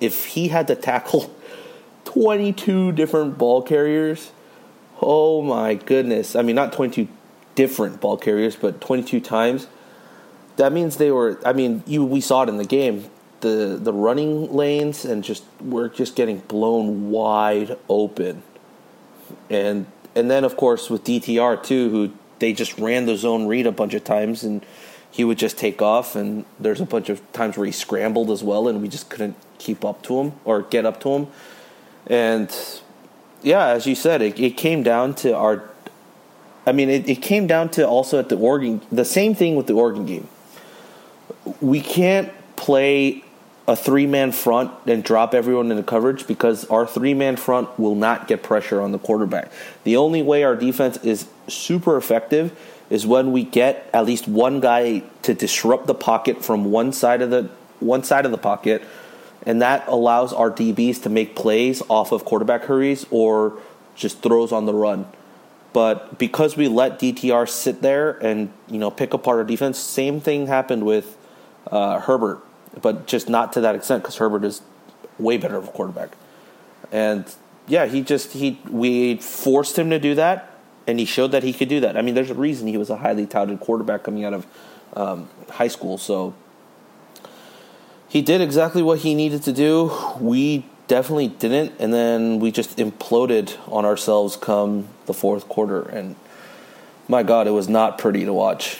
if 0.00 0.26
he 0.26 0.48
had 0.48 0.66
to 0.68 0.74
tackle 0.74 1.34
22 2.16 2.92
different 2.92 3.36
ball 3.36 3.60
carriers. 3.60 4.32
Oh 5.02 5.42
my 5.42 5.74
goodness. 5.74 6.34
I 6.34 6.40
mean, 6.40 6.56
not 6.56 6.72
22 6.72 7.08
different 7.54 8.00
ball 8.00 8.16
carriers, 8.16 8.56
but 8.56 8.80
22 8.80 9.20
times. 9.20 9.66
That 10.56 10.72
means 10.72 10.96
they 10.96 11.10
were, 11.10 11.38
I 11.44 11.52
mean, 11.52 11.82
you 11.86 12.06
we 12.06 12.22
saw 12.22 12.44
it 12.44 12.48
in 12.48 12.56
the 12.56 12.64
game. 12.64 13.10
The, 13.40 13.78
the 13.78 13.92
running 13.92 14.50
lanes 14.50 15.04
and 15.04 15.22
just 15.22 15.44
we're 15.60 15.90
just 15.90 16.16
getting 16.16 16.38
blown 16.38 17.10
wide 17.10 17.76
open. 17.86 18.42
And 19.50 19.84
and 20.14 20.30
then 20.30 20.42
of 20.44 20.56
course 20.56 20.88
with 20.88 21.04
DTR 21.04 21.62
too, 21.62 21.90
who 21.90 22.12
they 22.38 22.54
just 22.54 22.78
ran 22.78 23.04
the 23.04 23.18
zone 23.18 23.46
read 23.46 23.66
a 23.66 23.72
bunch 23.72 23.92
of 23.92 24.04
times 24.04 24.42
and 24.42 24.64
he 25.10 25.22
would 25.22 25.36
just 25.36 25.58
take 25.58 25.82
off 25.82 26.16
and 26.16 26.46
there's 26.58 26.80
a 26.80 26.86
bunch 26.86 27.10
of 27.10 27.20
times 27.34 27.58
where 27.58 27.66
he 27.66 27.72
scrambled 27.72 28.30
as 28.30 28.42
well 28.42 28.68
and 28.68 28.80
we 28.80 28.88
just 28.88 29.10
couldn't 29.10 29.36
keep 29.58 29.84
up 29.84 30.00
to 30.04 30.18
him 30.20 30.32
or 30.46 30.62
get 30.62 30.86
up 30.86 30.98
to 31.00 31.10
him 31.10 31.26
and 32.06 32.54
yeah, 33.42 33.66
as 33.68 33.86
you 33.86 33.94
said, 33.94 34.22
it, 34.22 34.38
it 34.38 34.56
came 34.56 34.82
down 34.82 35.14
to 35.16 35.34
our. 35.36 35.62
I 36.66 36.72
mean, 36.72 36.90
it, 36.90 37.08
it 37.08 37.22
came 37.22 37.46
down 37.46 37.68
to 37.70 37.86
also 37.86 38.18
at 38.18 38.28
the 38.28 38.36
Oregon, 38.36 38.80
the 38.90 39.04
same 39.04 39.34
thing 39.34 39.54
with 39.54 39.66
the 39.66 39.74
Oregon 39.74 40.04
game. 40.04 40.28
We 41.60 41.80
can't 41.80 42.32
play 42.56 43.22
a 43.68 43.76
three 43.76 44.06
man 44.06 44.32
front 44.32 44.72
and 44.86 45.02
drop 45.02 45.34
everyone 45.34 45.70
into 45.70 45.82
coverage 45.82 46.26
because 46.26 46.64
our 46.66 46.86
three 46.86 47.14
man 47.14 47.36
front 47.36 47.78
will 47.78 47.94
not 47.94 48.28
get 48.28 48.42
pressure 48.42 48.80
on 48.80 48.92
the 48.92 48.98
quarterback. 48.98 49.50
The 49.84 49.96
only 49.96 50.22
way 50.22 50.44
our 50.44 50.56
defense 50.56 50.96
is 50.98 51.26
super 51.48 51.96
effective 51.96 52.56
is 52.90 53.06
when 53.06 53.32
we 53.32 53.42
get 53.42 53.88
at 53.92 54.04
least 54.06 54.28
one 54.28 54.60
guy 54.60 55.02
to 55.22 55.34
disrupt 55.34 55.86
the 55.86 55.94
pocket 55.94 56.44
from 56.44 56.70
one 56.70 56.92
side 56.92 57.22
of 57.22 57.30
the 57.30 57.48
one 57.80 58.02
side 58.02 58.24
of 58.24 58.30
the 58.30 58.38
pocket 58.38 58.82
and 59.46 59.62
that 59.62 59.86
allows 59.88 60.32
our 60.32 60.50
DBs 60.50 61.02
to 61.04 61.08
make 61.08 61.34
plays 61.34 61.82
off 61.88 62.12
of 62.12 62.24
quarterback 62.24 62.64
hurries 62.64 63.06
or 63.10 63.58
just 63.94 64.20
throws 64.20 64.52
on 64.52 64.66
the 64.66 64.74
run. 64.74 65.06
But 65.72 66.18
because 66.18 66.56
we 66.56 66.68
let 66.68 66.98
DTR 66.98 67.48
sit 67.48 67.80
there 67.80 68.12
and 68.22 68.52
you 68.68 68.78
know 68.78 68.90
pick 68.90 69.14
apart 69.14 69.38
our 69.38 69.44
defense, 69.44 69.78
same 69.78 70.20
thing 70.20 70.46
happened 70.46 70.84
with 70.84 71.16
uh, 71.70 72.00
Herbert 72.00 72.42
but 72.80 73.06
just 73.06 73.28
not 73.28 73.52
to 73.54 73.60
that 73.62 73.74
extent 73.74 74.02
because 74.02 74.16
Herbert 74.16 74.44
is 74.44 74.62
way 75.18 75.36
better 75.36 75.56
of 75.56 75.68
a 75.68 75.70
quarterback. 75.70 76.10
And 76.92 77.24
yeah, 77.66 77.86
he 77.86 78.02
just 78.02 78.32
he 78.32 78.60
we 78.68 79.16
forced 79.16 79.78
him 79.78 79.90
to 79.90 79.98
do 79.98 80.14
that, 80.14 80.54
and 80.86 80.98
he 80.98 81.04
showed 81.04 81.32
that 81.32 81.42
he 81.42 81.52
could 81.52 81.68
do 81.68 81.80
that. 81.80 81.96
I 81.96 82.02
mean, 82.02 82.14
there's 82.14 82.30
a 82.30 82.34
reason 82.34 82.68
he 82.68 82.76
was 82.76 82.90
a 82.90 82.96
highly 82.96 83.26
touted 83.26 83.60
quarterback 83.60 84.04
coming 84.04 84.24
out 84.24 84.34
of 84.34 84.46
um, 84.94 85.28
high 85.50 85.68
school. 85.68 85.98
So 85.98 86.34
he 88.08 88.22
did 88.22 88.40
exactly 88.40 88.82
what 88.82 89.00
he 89.00 89.14
needed 89.14 89.42
to 89.44 89.52
do. 89.52 89.92
We 90.20 90.66
definitely 90.88 91.28
didn't, 91.28 91.72
and 91.78 91.92
then 91.92 92.38
we 92.38 92.50
just 92.50 92.76
imploded 92.76 93.56
on 93.70 93.84
ourselves 93.84 94.36
come 94.36 94.88
the 95.06 95.14
fourth 95.14 95.48
quarter. 95.48 95.82
And 95.82 96.16
my 97.08 97.22
God, 97.22 97.46
it 97.46 97.50
was 97.50 97.68
not 97.68 97.98
pretty 97.98 98.24
to 98.24 98.32
watch. 98.32 98.78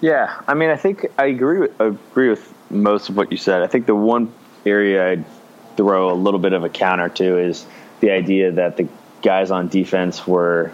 Yeah, 0.00 0.40
I 0.46 0.54
mean, 0.54 0.70
I 0.70 0.76
think 0.76 1.06
I 1.18 1.26
agree 1.26 1.60
with, 1.60 1.80
agree 1.80 2.28
with 2.28 2.54
most 2.70 3.08
of 3.08 3.16
what 3.16 3.32
you 3.32 3.38
said. 3.38 3.62
I 3.62 3.66
think 3.66 3.86
the 3.86 3.96
one 3.96 4.32
area 4.64 5.12
I'd 5.12 5.24
throw 5.76 6.12
a 6.12 6.14
little 6.14 6.40
bit 6.40 6.52
of 6.52 6.64
a 6.64 6.68
counter 6.68 7.08
to 7.08 7.38
is 7.38 7.66
the 8.00 8.10
idea 8.10 8.52
that 8.52 8.76
the 8.76 8.88
guys 9.22 9.50
on 9.50 9.68
defense 9.68 10.26
were 10.26 10.72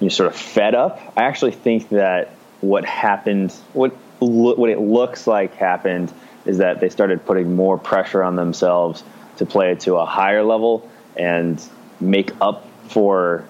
you 0.00 0.06
know, 0.06 0.08
sort 0.08 0.32
of 0.32 0.36
fed 0.36 0.74
up. 0.74 1.00
I 1.16 1.24
actually 1.24 1.52
think 1.52 1.88
that 1.90 2.30
what 2.60 2.84
happened, 2.84 3.52
what 3.72 3.94
what 4.24 4.70
it 4.70 4.80
looks 4.80 5.26
like 5.26 5.54
happened, 5.54 6.12
is 6.44 6.58
that 6.58 6.80
they 6.80 6.88
started 6.88 7.24
putting 7.24 7.54
more 7.54 7.78
pressure 7.78 8.22
on 8.22 8.36
themselves 8.36 9.02
to 9.38 9.46
play 9.46 9.74
to 9.74 9.96
a 9.96 10.06
higher 10.06 10.42
level 10.42 10.88
and 11.16 11.62
make 12.00 12.32
up 12.40 12.66
for 12.88 13.44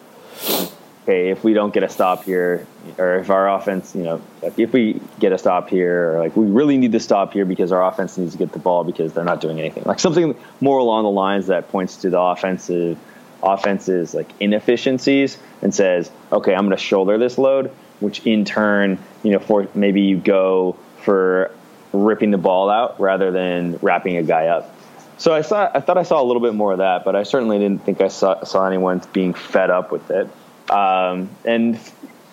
okay, 1.04 1.28
if 1.28 1.44
we 1.44 1.52
don't 1.52 1.74
get 1.74 1.82
a 1.82 1.88
stop 1.88 2.24
here, 2.24 2.66
or 2.96 3.16
if 3.16 3.28
our 3.28 3.54
offense, 3.54 3.94
you 3.94 4.02
know, 4.02 4.22
if 4.56 4.72
we 4.72 5.00
get 5.18 5.32
a 5.32 5.38
stop 5.38 5.68
here, 5.68 6.12
or 6.12 6.18
like 6.20 6.34
we 6.34 6.46
really 6.46 6.78
need 6.78 6.92
to 6.92 7.00
stop 7.00 7.34
here 7.34 7.44
because 7.44 7.72
our 7.72 7.86
offense 7.86 8.16
needs 8.16 8.32
to 8.32 8.38
get 8.38 8.52
the 8.52 8.58
ball 8.58 8.84
because 8.84 9.12
they're 9.12 9.24
not 9.24 9.40
doing 9.40 9.58
anything. 9.58 9.84
Like 9.84 10.00
something 10.00 10.34
more 10.60 10.78
along 10.78 11.04
the 11.04 11.10
lines 11.10 11.48
that 11.48 11.68
points 11.68 11.96
to 11.98 12.10
the 12.10 12.18
offensive 12.18 12.98
offense's 13.42 14.14
like 14.14 14.30
inefficiencies 14.40 15.36
and 15.60 15.74
says, 15.74 16.10
okay, 16.32 16.54
I'm 16.54 16.66
going 16.66 16.76
to 16.76 16.82
shoulder 16.82 17.18
this 17.18 17.36
load, 17.36 17.70
which 18.04 18.26
in 18.26 18.44
turn, 18.44 18.98
you 19.22 19.32
know, 19.32 19.38
for 19.38 19.68
maybe 19.74 20.02
you 20.02 20.18
go 20.18 20.76
for 21.02 21.50
ripping 21.92 22.30
the 22.30 22.38
ball 22.38 22.70
out 22.70 23.00
rather 23.00 23.30
than 23.30 23.78
wrapping 23.82 24.16
a 24.16 24.22
guy 24.22 24.46
up. 24.46 24.74
So 25.16 25.32
I 25.32 25.42
saw, 25.42 25.70
I 25.72 25.80
thought 25.80 25.96
I 25.96 26.02
saw 26.02 26.20
a 26.20 26.24
little 26.24 26.42
bit 26.42 26.54
more 26.54 26.72
of 26.72 26.78
that, 26.78 27.04
but 27.04 27.14
I 27.14 27.22
certainly 27.22 27.58
didn't 27.58 27.84
think 27.84 28.00
I 28.00 28.08
saw, 28.08 28.42
saw 28.44 28.66
anyone 28.66 29.00
being 29.12 29.32
fed 29.32 29.70
up 29.70 29.92
with 29.92 30.10
it. 30.10 30.28
Um, 30.70 31.30
and 31.44 31.78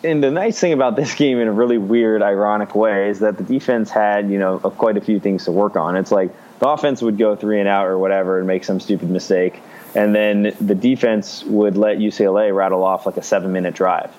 and 0.03 0.23
the 0.23 0.31
nice 0.31 0.59
thing 0.59 0.73
about 0.73 0.95
this 0.95 1.13
game, 1.23 1.39
in 1.39 1.47
a 1.47 1.51
really 1.51 1.77
weird, 1.77 2.21
ironic 2.21 2.75
way, 2.75 3.09
is 3.09 3.19
that 3.19 3.37
the 3.37 3.43
defense 3.43 3.89
had 3.89 4.29
you 4.29 4.39
know 4.39 4.59
quite 4.59 4.97
a 4.97 5.01
few 5.01 5.19
things 5.19 5.45
to 5.45 5.51
work 5.51 5.75
on. 5.75 5.95
It's 5.95 6.11
like 6.11 6.31
the 6.59 6.67
offense 6.67 7.01
would 7.01 7.17
go 7.17 7.35
three 7.35 7.59
and 7.59 7.67
out 7.67 7.87
or 7.87 7.97
whatever 7.97 8.37
and 8.37 8.47
make 8.47 8.63
some 8.63 8.79
stupid 8.79 9.09
mistake, 9.09 9.59
and 9.95 10.15
then 10.15 10.55
the 10.59 10.75
defense 10.75 11.43
would 11.43 11.77
let 11.77 11.97
UCLA 11.97 12.55
rattle 12.55 12.83
off 12.83 13.05
like 13.05 13.17
a 13.17 13.23
seven 13.23 13.51
minute 13.51 13.75
drive, 13.75 14.11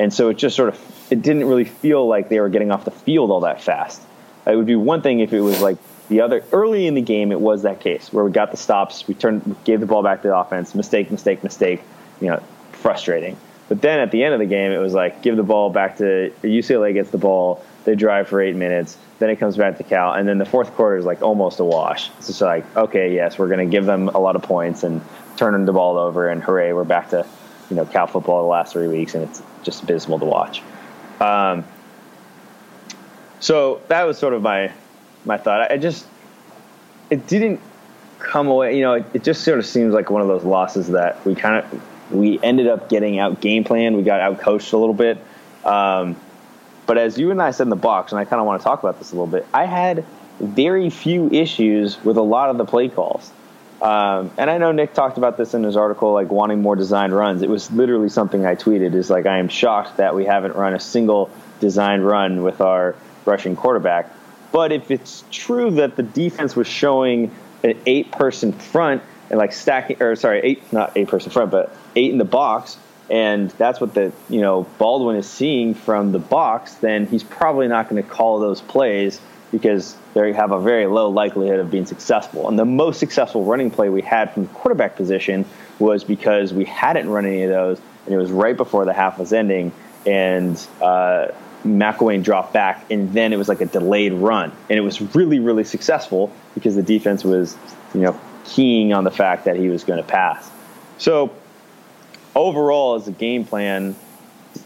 and 0.00 0.14
so 0.14 0.30
it 0.30 0.38
just 0.38 0.56
sort 0.56 0.70
of 0.70 0.80
it 1.10 1.20
didn't 1.20 1.44
really 1.44 1.66
feel 1.66 2.06
like 2.08 2.30
they 2.30 2.40
were 2.40 2.48
getting 2.48 2.70
off 2.70 2.86
the 2.86 2.90
field 2.90 3.30
all 3.30 3.40
that 3.40 3.60
fast. 3.60 4.00
It 4.46 4.56
would 4.56 4.66
be 4.66 4.74
one 4.74 5.02
thing 5.02 5.20
if 5.20 5.34
it 5.34 5.42
was 5.42 5.60
like 5.60 5.76
the 6.08 6.22
other 6.22 6.42
early 6.52 6.86
in 6.86 6.94
the 6.94 7.02
game. 7.02 7.30
It 7.32 7.40
was 7.40 7.62
that 7.62 7.80
case 7.80 8.10
where 8.10 8.24
we 8.24 8.30
got 8.30 8.50
the 8.50 8.56
stops, 8.56 9.06
we 9.06 9.12
turned, 9.12 9.56
gave 9.64 9.78
the 9.78 9.86
ball 9.86 10.02
back 10.02 10.22
to 10.22 10.28
the 10.28 10.36
offense, 10.36 10.74
mistake, 10.74 11.10
mistake, 11.10 11.44
mistake. 11.44 11.82
You 12.20 12.28
know, 12.28 12.42
frustrating. 12.72 13.36
But 13.68 13.82
then 13.82 14.00
at 14.00 14.10
the 14.10 14.24
end 14.24 14.32
of 14.32 14.40
the 14.40 14.46
game, 14.46 14.72
it 14.72 14.78
was 14.78 14.94
like 14.94 15.20
give 15.20 15.36
the 15.36 15.42
ball 15.42 15.68
back 15.68 15.98
to 15.98 16.32
UCLA 16.42 16.94
gets 16.94 17.10
the 17.10 17.18
ball, 17.18 17.62
they 17.84 17.94
drive 17.94 18.26
for 18.26 18.40
eight 18.40 18.56
minutes, 18.56 18.96
then 19.18 19.28
it 19.28 19.36
comes 19.36 19.58
back 19.58 19.76
to 19.76 19.84
Cal, 19.84 20.14
and 20.14 20.26
then 20.26 20.38
the 20.38 20.46
fourth 20.46 20.74
quarter 20.74 20.96
is 20.96 21.04
like 21.04 21.20
almost 21.20 21.60
a 21.60 21.64
wash. 21.64 22.10
It's 22.16 22.28
just 22.28 22.40
like 22.40 22.64
okay, 22.74 23.14
yes, 23.14 23.38
we're 23.38 23.48
going 23.48 23.68
to 23.68 23.70
give 23.70 23.84
them 23.84 24.08
a 24.08 24.18
lot 24.18 24.34
of 24.34 24.42
points 24.42 24.82
and 24.82 25.02
turn 25.36 25.62
the 25.66 25.72
ball 25.74 25.98
over, 25.98 26.30
and 26.30 26.42
hooray, 26.42 26.72
we're 26.72 26.84
back 26.84 27.10
to 27.10 27.26
you 27.70 27.76
know 27.76 27.86
Cal 27.86 28.06
football 28.06 28.42
the 28.42 28.48
last 28.48 28.72
three 28.72 28.88
weeks, 28.88 29.14
and 29.14 29.24
it's 29.24 29.42
just 29.62 29.82
abysmal 29.82 30.18
to 30.18 30.24
watch. 30.24 30.62
Um, 31.20 31.64
so 33.38 33.80
that 33.88 34.04
was 34.04 34.18
sort 34.18 34.34
of 34.34 34.42
my 34.42 34.72
my 35.24 35.38
thought. 35.38 35.70
I 35.70 35.76
just 35.76 36.06
it 37.08 37.26
didn't 37.26 37.60
come 38.18 38.48
away. 38.48 38.76
You 38.76 38.82
know, 38.82 38.94
it, 38.94 39.06
it 39.14 39.24
just 39.24 39.44
sort 39.44 39.58
of 39.58 39.66
seems 39.66 39.94
like 39.94 40.10
one 40.10 40.22
of 40.22 40.28
those 40.28 40.44
losses 40.44 40.88
that 40.88 41.24
we 41.24 41.34
kind 41.34 41.64
of 41.64 42.12
we 42.12 42.40
ended 42.42 42.66
up 42.66 42.88
getting 42.88 43.18
out 43.18 43.40
game 43.40 43.64
plan. 43.64 43.96
We 43.96 44.02
got 44.02 44.20
out 44.20 44.40
coached 44.40 44.72
a 44.72 44.76
little 44.76 44.94
bit. 44.94 45.18
Um, 45.64 46.16
but 46.86 46.98
as 46.98 47.18
you 47.18 47.30
and 47.30 47.40
I 47.40 47.52
said 47.52 47.64
in 47.64 47.70
the 47.70 47.76
box, 47.76 48.12
and 48.12 48.18
I 48.18 48.24
kind 48.24 48.40
of 48.40 48.46
want 48.46 48.60
to 48.60 48.64
talk 48.64 48.80
about 48.80 48.98
this 48.98 49.12
a 49.12 49.14
little 49.14 49.26
bit, 49.26 49.46
I 49.54 49.64
had 49.64 50.04
very 50.40 50.90
few 50.90 51.30
issues 51.30 52.02
with 52.02 52.16
a 52.16 52.22
lot 52.22 52.50
of 52.50 52.58
the 52.58 52.64
play 52.64 52.88
calls. 52.88 53.30
Um, 53.82 54.30
and 54.36 54.50
I 54.50 54.58
know 54.58 54.72
Nick 54.72 54.92
talked 54.92 55.16
about 55.16 55.36
this 55.36 55.54
in 55.54 55.62
his 55.62 55.76
article, 55.76 56.12
like 56.12 56.30
wanting 56.30 56.60
more 56.60 56.76
designed 56.76 57.14
runs. 57.14 57.42
It 57.42 57.48
was 57.48 57.70
literally 57.70 58.10
something 58.10 58.44
I 58.44 58.54
tweeted. 58.54 58.94
Is 58.94 59.08
like 59.08 59.26
I 59.26 59.38
am 59.38 59.48
shocked 59.48 59.96
that 59.96 60.14
we 60.14 60.26
haven't 60.26 60.54
run 60.54 60.74
a 60.74 60.80
single 60.80 61.30
designed 61.60 62.06
run 62.06 62.42
with 62.42 62.60
our 62.60 62.94
rushing 63.24 63.56
quarterback. 63.56 64.10
But 64.52 64.72
if 64.72 64.90
it's 64.90 65.24
true 65.30 65.70
that 65.72 65.96
the 65.96 66.02
defense 66.02 66.56
was 66.56 66.66
showing 66.66 67.34
an 67.62 67.78
eight-person 67.86 68.52
front 68.52 69.02
and 69.30 69.38
like 69.38 69.52
stacking, 69.52 70.02
or 70.02 70.16
sorry, 70.16 70.40
eight 70.40 70.72
not 70.72 70.92
eight-person 70.96 71.30
front, 71.30 71.50
but 71.50 71.74
eight 71.96 72.10
in 72.10 72.18
the 72.18 72.24
box, 72.24 72.76
and 73.08 73.50
that's 73.52 73.80
what 73.80 73.94
the 73.94 74.12
you 74.28 74.42
know 74.42 74.64
Baldwin 74.78 75.16
is 75.16 75.28
seeing 75.28 75.74
from 75.74 76.12
the 76.12 76.18
box, 76.18 76.74
then 76.74 77.06
he's 77.06 77.24
probably 77.24 77.68
not 77.68 77.88
going 77.88 78.02
to 78.02 78.08
call 78.08 78.40
those 78.40 78.60
plays 78.60 79.20
because 79.50 79.96
they 80.14 80.32
have 80.32 80.52
a 80.52 80.60
very 80.60 80.86
low 80.86 81.08
likelihood 81.08 81.60
of 81.60 81.70
being 81.70 81.86
successful. 81.86 82.48
And 82.48 82.58
the 82.58 82.64
most 82.64 83.00
successful 83.00 83.44
running 83.44 83.70
play 83.70 83.88
we 83.88 84.02
had 84.02 84.32
from 84.32 84.44
the 84.44 84.52
quarterback 84.52 84.96
position 84.96 85.44
was 85.78 86.04
because 86.04 86.52
we 86.52 86.64
hadn't 86.64 87.08
run 87.08 87.26
any 87.26 87.42
of 87.42 87.50
those, 87.50 87.80
and 88.06 88.14
it 88.14 88.18
was 88.18 88.30
right 88.30 88.56
before 88.56 88.84
the 88.84 88.92
half 88.92 89.18
was 89.18 89.32
ending, 89.32 89.72
and 90.06 90.56
uh, 90.80 91.28
McIlwain 91.64 92.22
dropped 92.22 92.52
back, 92.52 92.90
and 92.90 93.12
then 93.12 93.32
it 93.32 93.36
was 93.36 93.48
like 93.48 93.60
a 93.60 93.66
delayed 93.66 94.12
run, 94.12 94.52
and 94.68 94.78
it 94.78 94.82
was 94.82 95.00
really 95.14 95.40
really 95.40 95.64
successful 95.64 96.32
because 96.54 96.76
the 96.76 96.82
defense 96.82 97.24
was 97.24 97.56
you 97.94 98.00
know 98.00 98.18
keying 98.44 98.92
on 98.92 99.04
the 99.04 99.10
fact 99.10 99.44
that 99.44 99.56
he 99.56 99.68
was 99.68 99.84
going 99.84 100.02
to 100.02 100.08
pass. 100.08 100.50
So 100.98 101.32
overall, 102.34 102.94
as 102.94 103.08
a 103.08 103.12
game 103.12 103.44
plan, 103.44 103.96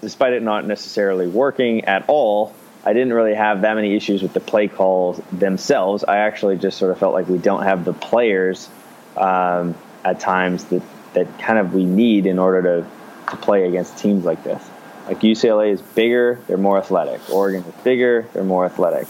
despite 0.01 0.33
it 0.33 0.43
not 0.43 0.67
necessarily 0.67 1.27
working 1.27 1.85
at 1.85 2.05
all, 2.09 2.55
I 2.87 2.93
didn't 2.93 3.15
really 3.15 3.35
have 3.35 3.63
that 3.63 3.75
many 3.75 3.95
issues 3.95 4.23
with 4.23 4.35
the 4.35 4.41
play 4.41 4.69
calls 4.69 5.21
themselves. 5.33 6.05
I 6.05 6.19
actually 6.19 6.59
just 6.59 6.79
sort 6.79 6.91
of 6.91 6.99
felt 6.99 7.15
like 7.15 7.29
we 7.29 7.39
don't 7.39 7.63
have 7.63 7.85
the 7.85 7.95
players 7.95 8.69
um, 9.17 9.75
at 10.05 10.21
times 10.21 10.65
that, 10.67 10.83
that 11.15 11.39
kind 11.39 11.59
of 11.59 11.73
we 11.73 11.85
need 11.85 12.27
in 12.27 12.39
order 12.39 12.63
to, 12.63 13.31
to 13.31 13.37
play 13.39 13.67
against 13.67 13.97
teams 13.97 14.25
like 14.25 14.45
this. 14.45 14.63
Like 15.07 15.21
UCLA 15.21 15.73
is 15.73 15.81
bigger, 15.81 16.41
they're 16.47 16.59
more 16.59 16.79
athletic. 16.79 17.21
Oregon 17.31 17.65
is 17.65 17.83
bigger, 17.83 18.29
they're 18.33 18.45
more 18.45 18.67
athletic. 18.67 19.09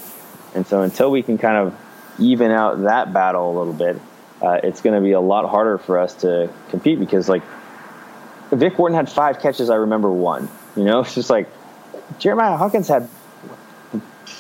And 0.54 0.66
so 0.66 0.82
until 0.82 1.10
we 1.10 1.22
can 1.22 1.36
kind 1.36 1.56
of 1.56 1.74
even 2.20 2.52
out 2.52 2.82
that 2.82 3.12
battle 3.12 3.50
a 3.50 3.54
little 3.58 3.72
bit, 3.72 4.00
uh, 4.40 4.60
it's 4.62 4.82
going 4.82 4.94
to 4.94 5.00
be 5.00 5.12
a 5.12 5.20
lot 5.20 5.48
harder 5.48 5.78
for 5.78 5.98
us 5.98 6.14
to 6.16 6.48
compete 6.68 7.00
because 7.00 7.28
like 7.28 7.42
Vic 8.52 8.78
Wharton 8.78 8.94
had 8.94 9.10
five 9.10 9.40
catches. 9.40 9.68
I 9.70 9.76
remember 9.76 10.12
one. 10.12 10.48
You 10.76 10.84
know, 10.84 11.00
it's 11.00 11.14
just 11.14 11.30
like 11.30 11.48
Jeremiah 12.18 12.56
Hawkins 12.56 12.88
had 12.88 13.08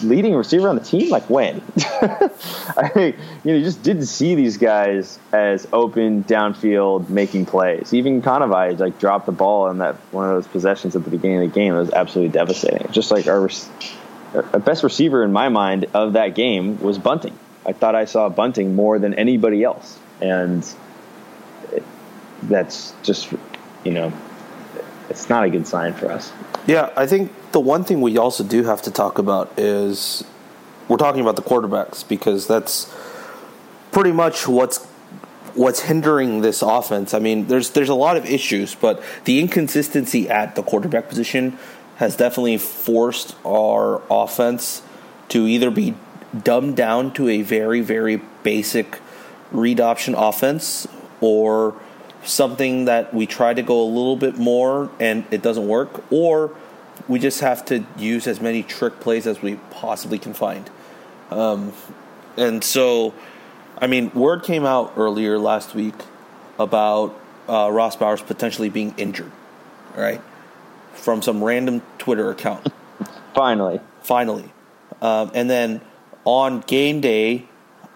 leading 0.02 0.34
receiver 0.34 0.68
on 0.68 0.76
the 0.76 0.82
team. 0.82 1.10
Like 1.10 1.28
when? 1.30 1.62
I 1.76 2.90
think 2.92 3.16
you 3.44 3.52
know 3.52 3.58
you 3.58 3.64
just 3.64 3.82
didn't 3.82 4.06
see 4.06 4.34
these 4.34 4.56
guys 4.56 5.18
as 5.32 5.66
open 5.72 6.24
downfield 6.24 7.08
making 7.08 7.46
plays. 7.46 7.92
Even 7.94 8.22
Kanawai 8.22 8.78
like 8.78 8.98
dropped 8.98 9.26
the 9.26 9.32
ball 9.32 9.70
in 9.70 9.78
that 9.78 9.96
one 10.12 10.28
of 10.28 10.34
those 10.34 10.46
possessions 10.46 10.96
at 10.96 11.04
the 11.04 11.10
beginning 11.10 11.44
of 11.44 11.52
the 11.52 11.54
game. 11.54 11.74
It 11.74 11.78
was 11.78 11.90
absolutely 11.90 12.32
devastating. 12.32 12.90
Just 12.92 13.10
like 13.10 13.26
our, 13.26 13.48
our 14.34 14.60
best 14.60 14.82
receiver 14.82 15.22
in 15.24 15.32
my 15.32 15.48
mind 15.48 15.86
of 15.94 16.14
that 16.14 16.34
game 16.34 16.80
was 16.80 16.98
Bunting. 16.98 17.38
I 17.66 17.72
thought 17.72 17.94
I 17.94 18.04
saw 18.04 18.28
Bunting 18.28 18.74
more 18.74 18.98
than 18.98 19.14
anybody 19.14 19.62
else, 19.64 19.98
and 20.20 20.66
that's 22.42 22.92
just 23.02 23.32
you 23.84 23.92
know, 23.92 24.12
it's 25.14 25.30
not 25.30 25.44
a 25.44 25.50
good 25.50 25.66
sign 25.66 25.94
for 25.94 26.10
us. 26.10 26.32
Yeah, 26.66 26.90
I 26.96 27.06
think 27.06 27.32
the 27.52 27.60
one 27.60 27.84
thing 27.84 28.00
we 28.00 28.18
also 28.18 28.42
do 28.42 28.64
have 28.64 28.82
to 28.82 28.90
talk 28.90 29.18
about 29.18 29.52
is 29.56 30.24
we're 30.88 30.96
talking 30.96 31.20
about 31.20 31.36
the 31.36 31.42
quarterbacks 31.42 32.06
because 32.06 32.48
that's 32.48 32.92
pretty 33.92 34.10
much 34.10 34.48
what's 34.48 34.84
what's 35.54 35.80
hindering 35.80 36.40
this 36.40 36.62
offense. 36.62 37.14
I 37.14 37.20
mean, 37.20 37.46
there's 37.46 37.70
there's 37.70 37.88
a 37.88 37.94
lot 37.94 38.16
of 38.16 38.26
issues, 38.26 38.74
but 38.74 39.02
the 39.24 39.38
inconsistency 39.38 40.28
at 40.28 40.56
the 40.56 40.64
quarterback 40.64 41.08
position 41.08 41.58
has 41.96 42.16
definitely 42.16 42.58
forced 42.58 43.36
our 43.46 44.02
offense 44.10 44.82
to 45.28 45.46
either 45.46 45.70
be 45.70 45.94
dumbed 46.42 46.76
down 46.76 47.12
to 47.14 47.28
a 47.28 47.42
very 47.42 47.80
very 47.80 48.20
basic 48.42 48.98
read 49.52 49.80
option 49.80 50.16
offense 50.16 50.88
or 51.20 51.80
something 52.24 52.86
that 52.86 53.12
we 53.12 53.26
try 53.26 53.54
to 53.54 53.62
go 53.62 53.82
a 53.82 53.88
little 53.88 54.16
bit 54.16 54.36
more 54.36 54.90
and 54.98 55.24
it 55.30 55.42
doesn't 55.42 55.66
work 55.66 56.04
or 56.12 56.54
we 57.08 57.18
just 57.18 57.40
have 57.40 57.64
to 57.66 57.84
use 57.98 58.26
as 58.26 58.40
many 58.40 58.62
trick 58.62 59.00
plays 59.00 59.26
as 59.26 59.42
we 59.42 59.56
possibly 59.70 60.18
can 60.18 60.32
find. 60.32 60.70
Um, 61.30 61.72
and 62.36 62.62
so 62.62 63.14
I 63.78 63.86
mean, 63.86 64.10
word 64.12 64.44
came 64.44 64.64
out 64.64 64.92
earlier 64.96 65.38
last 65.38 65.74
week 65.74 65.94
about 66.58 67.18
uh, 67.48 67.68
Ross 67.70 67.96
Bowers 67.96 68.22
potentially 68.22 68.68
being 68.68 68.94
injured, 68.96 69.32
right? 69.96 70.20
From 70.92 71.22
some 71.22 71.42
random 71.42 71.82
Twitter 71.98 72.30
account. 72.30 72.72
Finally. 73.34 73.80
Finally. 74.02 74.52
Um, 75.02 75.32
and 75.34 75.50
then 75.50 75.80
on 76.24 76.60
game 76.60 77.00
day, 77.00 77.46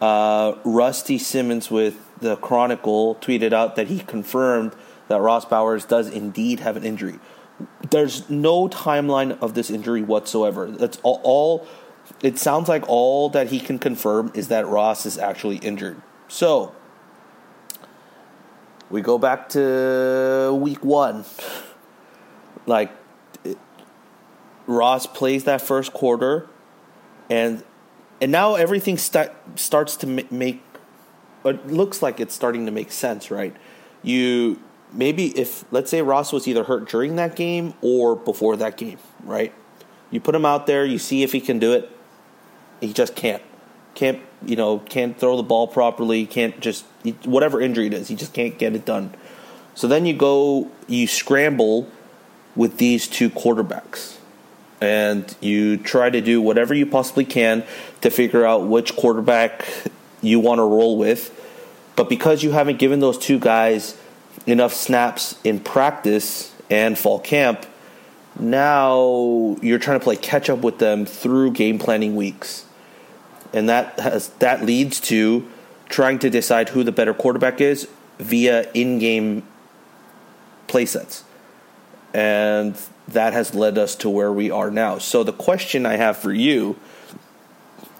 uh, 0.01 0.55
Rusty 0.65 1.17
Simmons 1.17 1.71
with 1.71 1.97
the 2.21 2.37
Chronicle 2.37 3.17
tweeted 3.17 3.53
out 3.53 3.77
that 3.77 3.89
he 3.89 4.01
confirmed 4.01 4.75
that 5.09 5.21
Ross 5.21 5.45
Bowers 5.45 5.85
does 5.85 6.09
indeed 6.09 6.61
have 6.61 6.77
an 6.77 6.85
injury. 6.85 7.19
There's 7.91 8.29
no 8.31 8.69
timeline 8.69 9.41
of 9.41 9.55
this 9.55 9.71
injury 9.71 10.03
whatsoever. 10.03 10.71
That's 10.71 10.99
all, 11.03 11.21
all 11.25 11.67
it 12.23 12.39
sounds 12.39 12.69
like 12.69 12.89
all 12.89 13.29
that 13.31 13.49
he 13.49 13.61
can 13.61 13.79
confirm 13.79 14.31
is 14.35 14.49
that 14.49 14.67
Ross 14.67 15.07
is 15.07 15.19
actually 15.19 15.57
injured. 15.57 16.01
So, 16.29 16.75
we 18.91 19.01
go 19.01 19.19
back 19.19 19.49
to 19.51 20.59
week 20.61 20.85
one. 20.85 21.25
Like, 22.67 22.91
it, 23.45 23.59
Ross 24.67 25.07
plays 25.07 25.45
that 25.45 25.63
first 25.63 25.93
quarter, 25.93 26.49
and 27.31 27.65
and 28.21 28.33
now 28.33 28.57
everything 28.57 28.99
st- 28.99 29.31
starts 29.57 29.97
to 29.99 30.07
make. 30.07 30.63
It 31.45 31.67
looks 31.69 32.03
like 32.03 32.21
it's 32.21 32.35
starting 32.35 32.67
to 32.67 32.73
make 32.73 32.91
sense, 32.91 33.31
right? 33.31 33.55
You 34.03 34.61
maybe 34.93 35.39
if 35.39 35.65
let's 35.71 35.91
say 35.91 36.03
Ross 36.03 36.33
was 36.33 36.49
either 36.49 36.65
hurt 36.65 36.89
during 36.89 37.17
that 37.17 37.37
game 37.37 37.75
or 37.83 38.17
before 38.17 38.57
that 38.57 38.77
game, 38.77 38.99
right? 39.25 39.53
You 40.11 40.21
put 40.21 40.35
him 40.35 40.45
out 40.45 40.67
there, 40.67 40.85
you 40.85 40.99
see 40.99 41.23
if 41.23 41.33
he 41.33 41.41
can 41.41 41.59
do 41.59 41.73
it 41.73 41.91
he 42.81 42.93
just 42.93 43.15
can't. 43.15 43.43
Can't 43.95 44.21
you 44.45 44.57
know? 44.57 44.79
Can't 44.79 45.19
throw 45.19 45.37
the 45.37 45.43
ball 45.43 45.67
properly. 45.67 46.27
Can't 46.27 46.59
just 46.61 46.85
whatever 47.25 47.61
injury 47.61 47.87
it 47.87 47.95
is. 47.95 48.09
He 48.09 48.15
just 48.15 48.33
can't 48.33 48.59
get 48.59 48.75
it 48.75 48.85
done. 48.85 49.15
So 49.75 49.87
then 49.87 50.07
you 50.07 50.15
go, 50.15 50.71
you 50.87 51.07
scramble 51.07 51.89
with 52.57 52.79
these 52.79 53.07
two 53.07 53.31
quarterbacks, 53.31 54.17
and 54.81 55.37
you 55.41 55.77
try 55.77 56.11
to 56.11 56.21
do 56.21 56.41
whatever 56.41 56.75
you 56.75 56.87
possibly 56.87 57.25
can 57.25 57.65
to 58.01 58.11
figure 58.11 58.45
out 58.45 58.67
which 58.67 58.97
quarterback 58.97 59.67
you 60.21 60.41
want 60.41 60.59
to 60.59 60.65
roll 60.65 60.97
with. 60.97 61.35
But 61.97 62.09
because 62.09 62.43
you 62.43 62.53
haven't 62.53 62.79
given 62.79 63.01
those 63.01 63.19
two 63.19 63.39
guys 63.39 63.97
enough 64.47 64.73
snaps 64.73 65.39
in 65.45 65.61
practice 65.61 66.55
and 66.71 66.99
fall 66.99 67.19
camp, 67.19 67.67
now 68.39 69.57
you're 69.61 69.79
trying 69.79 69.99
to 69.99 70.05
play 70.05 70.17
catch 70.17 70.49
up 70.49 70.61
with 70.61 70.79
them 70.79 71.07
through 71.07 71.53
game 71.53 71.79
planning 71.79 72.15
weeks 72.15 72.65
and 73.53 73.69
that 73.69 73.99
has 73.99 74.29
that 74.39 74.65
leads 74.65 75.01
to 75.01 75.47
trying 75.89 76.19
to 76.19 76.31
decide 76.31 76.69
who 76.71 76.85
the 76.85 76.93
better 76.93 77.15
quarterback 77.15 77.61
is 77.61 77.89
via 78.19 78.71
in-game 78.73 79.43
playsets, 80.67 81.23
and 82.13 82.79
that 83.07 83.33
has 83.33 83.55
led 83.55 83.79
us 83.79 83.95
to 83.95 84.11
where 84.11 84.33
we 84.33 84.51
are 84.51 84.71
now. 84.71 84.99
So 84.99 85.25
the 85.25 85.33
question 85.33 85.87
I 85.87 85.97
have 85.97 86.19
for 86.19 86.33
you 86.33 86.77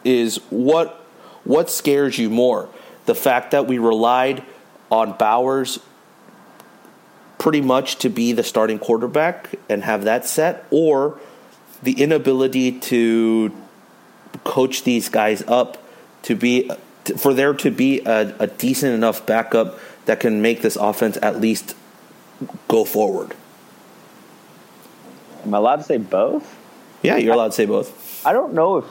is 0.05 0.37
what 0.51 1.03
what 1.49 1.71
scares 1.71 2.19
you 2.19 2.31
more? 2.31 2.69
The 3.07 3.15
fact 3.15 3.51
that 3.51 3.67
we 3.67 3.79
relied 3.79 4.45
on 4.91 5.13
Bowers 5.19 5.81
pretty 7.39 7.63
much 7.63 7.97
to 7.97 8.11
be 8.11 8.33
the 8.33 8.43
starting 8.43 8.79
quarterback 8.79 9.55
and 9.69 9.83
have 9.83 10.05
that 10.05 10.27
set, 10.27 10.67
or 10.71 11.19
the 11.83 12.01
inability 12.03 12.79
to 12.81 13.51
coach 14.45 14.85
these 14.85 15.09
guys 15.09 15.43
up 15.49 15.83
to 16.23 16.37
be 16.37 16.71
for 17.17 17.33
there 17.33 17.55
to 17.55 17.71
be 17.71 18.01
a, 18.01 18.35
a 18.39 18.47
decent 18.47 18.93
enough 18.93 19.25
backup 19.25 19.79
that 20.05 20.21
can 20.21 20.43
make 20.43 20.61
this 20.61 20.77
offense 20.77 21.17
at 21.23 21.41
least 21.41 21.75
go 22.69 22.85
forward. 22.85 23.35
Am 25.45 25.55
I 25.55 25.59
allowed 25.59 25.77
to 25.77 25.83
say 25.85 25.97
both? 25.97 26.57
Yeah, 27.03 27.17
you're 27.17 27.33
allowed 27.33 27.49
to 27.49 27.53
say 27.53 27.65
both. 27.65 28.27
I 28.27 28.35
don't 28.35 28.53
know 28.53 28.79
if 28.79 28.85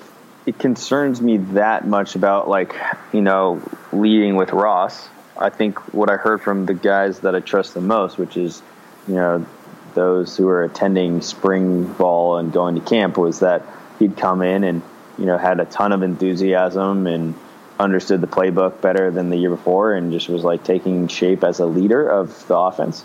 it 0.48 0.58
concerns 0.58 1.22
me 1.22 1.38
that 1.38 1.88
much 1.88 2.16
about 2.16 2.50
like 2.50 2.76
you 3.14 3.22
know 3.22 3.62
leading 3.92 4.36
with 4.36 4.52
Ross. 4.52 5.10
I 5.38 5.50
think 5.50 5.94
what 5.94 6.10
I 6.10 6.18
heard 6.18 6.42
from 6.42 6.66
the 6.66 6.74
guys 6.74 7.20
that 7.20 7.36
I 7.36 7.42
trust 7.42 7.76
the 7.76 7.82
most, 7.82 8.18
which 8.18 8.36
is 8.38 8.64
you 9.08 9.16
know 9.16 9.46
those 9.94 10.36
who 10.36 10.48
are 10.48 10.64
attending 10.64 11.22
spring 11.22 11.92
ball 11.94 12.38
and 12.38 12.52
going 12.52 12.76
to 12.76 12.82
camp, 12.82 13.18
was 13.18 13.42
that 13.42 13.64
he'd 14.00 14.18
come 14.18 14.42
in 14.42 14.64
and 14.64 14.82
you 15.18 15.26
know, 15.26 15.38
had 15.38 15.60
a 15.60 15.66
ton 15.66 15.92
of 15.92 16.04
enthusiasm 16.04 17.08
and 17.08 17.34
understood 17.80 18.22
the 18.22 18.28
playbook 18.28 18.82
better 18.82 19.12
than 19.12 19.30
the 19.30 19.38
year 19.38 19.50
before 19.50 19.94
and 19.94 20.12
just 20.12 20.30
was 20.30 20.44
like 20.44 20.64
taking 20.64 21.08
shape 21.08 21.44
as 21.44 21.60
a 21.60 21.66
leader 21.66 22.08
of 22.08 22.48
the 22.48 22.58
offense. 22.58 23.04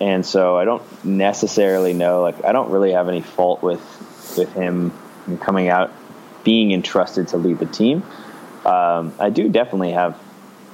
And 0.00 0.24
so 0.24 0.56
I 0.56 0.64
don't 0.64 1.04
necessarily 1.04 1.92
know, 1.92 2.22
like, 2.22 2.44
I 2.44 2.52
don't 2.52 2.70
really 2.70 2.92
have 2.92 3.08
any 3.08 3.20
fault 3.20 3.62
with, 3.62 3.80
with 4.36 4.52
him 4.52 4.92
coming 5.40 5.68
out, 5.68 5.92
being 6.48 6.72
entrusted 6.72 7.28
to 7.28 7.36
lead 7.36 7.58
the 7.58 7.66
team. 7.66 8.02
Um, 8.64 9.12
I 9.20 9.28
do 9.28 9.50
definitely 9.50 9.92
have 9.92 10.18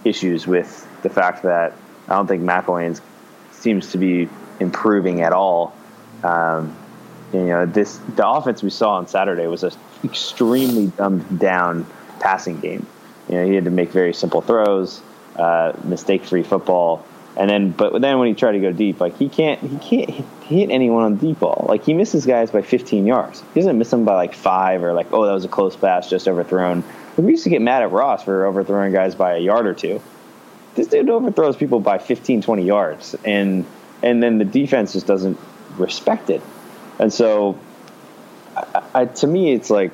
issues 0.04 0.46
with 0.46 0.70
the 1.02 1.10
fact 1.10 1.42
that 1.42 1.72
I 2.06 2.14
don't 2.14 2.28
think 2.28 2.44
McIlwain 2.44 3.00
seems 3.50 3.90
to 3.90 3.98
be 3.98 4.28
improving 4.60 5.20
at 5.22 5.32
all. 5.32 5.74
Um, 6.22 6.76
you 7.32 7.46
know, 7.46 7.66
this 7.66 7.98
the 8.14 8.24
offense 8.24 8.62
we 8.62 8.70
saw 8.70 8.94
on 8.98 9.08
Saturday 9.08 9.48
was 9.48 9.64
an 9.64 9.72
extremely 10.04 10.86
dumbed 10.86 11.40
down 11.40 11.84
passing 12.20 12.60
game. 12.60 12.86
You 13.28 13.34
know, 13.34 13.44
he 13.44 13.54
had 13.56 13.64
to 13.64 13.72
make 13.72 13.90
very 13.90 14.14
simple 14.14 14.42
throws, 14.42 15.02
uh, 15.34 15.72
mistake-free 15.82 16.44
football, 16.44 17.04
and 17.36 17.50
then 17.50 17.70
but 17.70 18.00
then 18.00 18.18
when 18.18 18.28
he 18.28 18.34
tried 18.34 18.52
to 18.52 18.60
go 18.60 18.72
deep, 18.72 19.00
like 19.00 19.16
he 19.16 19.28
can't 19.28 19.60
he 19.60 19.78
can't 19.78 20.10
hit 20.44 20.70
anyone 20.70 21.04
on 21.04 21.16
the 21.16 21.26
deep 21.28 21.40
ball. 21.40 21.66
Like 21.68 21.84
he 21.84 21.94
misses 21.94 22.26
guys 22.26 22.50
by 22.50 22.62
15 22.62 23.06
yards. 23.06 23.42
He 23.54 23.60
doesn't 23.60 23.76
miss 23.76 23.90
them 23.90 24.04
by 24.04 24.14
like 24.14 24.34
five 24.34 24.82
or 24.82 24.92
like 24.92 25.12
oh 25.12 25.26
that 25.26 25.32
was 25.32 25.44
a 25.44 25.48
close 25.48 25.76
pass 25.76 26.08
just 26.08 26.28
overthrown. 26.28 26.84
We 27.16 27.32
used 27.32 27.44
to 27.44 27.50
get 27.50 27.62
mad 27.62 27.82
at 27.82 27.92
Ross 27.92 28.24
for 28.24 28.44
overthrowing 28.46 28.92
guys 28.92 29.14
by 29.14 29.34
a 29.34 29.38
yard 29.38 29.66
or 29.66 29.74
two. 29.74 30.00
This 30.74 30.88
dude 30.88 31.08
overthrows 31.08 31.56
people 31.56 31.78
by 31.78 31.98
15, 31.98 32.42
20 32.42 32.64
yards, 32.64 33.14
and 33.24 33.64
and 34.02 34.22
then 34.22 34.38
the 34.38 34.44
defense 34.44 34.92
just 34.92 35.06
doesn't 35.06 35.38
respect 35.76 36.30
it. 36.30 36.42
And 36.98 37.12
so 37.12 37.58
I, 38.56 38.82
I, 38.94 39.04
to 39.06 39.26
me, 39.26 39.52
it's 39.52 39.70
like 39.70 39.92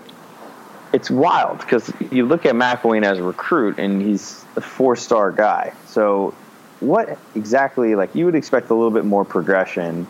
it's 0.92 1.10
wild 1.10 1.58
because 1.58 1.92
you 2.10 2.26
look 2.26 2.46
at 2.46 2.54
McIlwain 2.54 3.04
as 3.04 3.18
a 3.18 3.22
recruit, 3.22 3.78
and 3.78 4.02
he's 4.02 4.44
a 4.56 4.60
four-star 4.60 5.32
guy. 5.32 5.72
So, 5.86 6.34
what 6.80 7.18
exactly? 7.34 7.94
Like, 7.94 8.14
you 8.14 8.24
would 8.24 8.34
expect 8.34 8.70
a 8.70 8.74
little 8.74 8.90
bit 8.90 9.04
more 9.04 9.24
progression, 9.24 10.06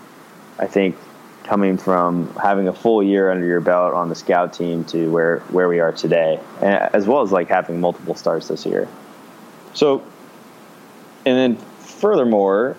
I 0.58 0.66
think, 0.66 0.96
coming 1.44 1.76
from 1.78 2.32
having 2.34 2.68
a 2.68 2.72
full 2.72 3.02
year 3.02 3.30
under 3.30 3.46
your 3.46 3.60
belt 3.60 3.94
on 3.94 4.08
the 4.08 4.14
scout 4.14 4.52
team 4.52 4.84
to 4.84 5.10
where 5.10 5.40
where 5.50 5.68
we 5.68 5.80
are 5.80 5.92
today, 5.92 6.38
as 6.60 7.06
well 7.06 7.22
as 7.22 7.32
like 7.32 7.48
having 7.48 7.80
multiple 7.80 8.14
stars 8.14 8.48
this 8.48 8.64
year. 8.64 8.88
So, 9.74 10.02
and 11.26 11.36
then 11.36 11.56
furthermore, 11.56 12.76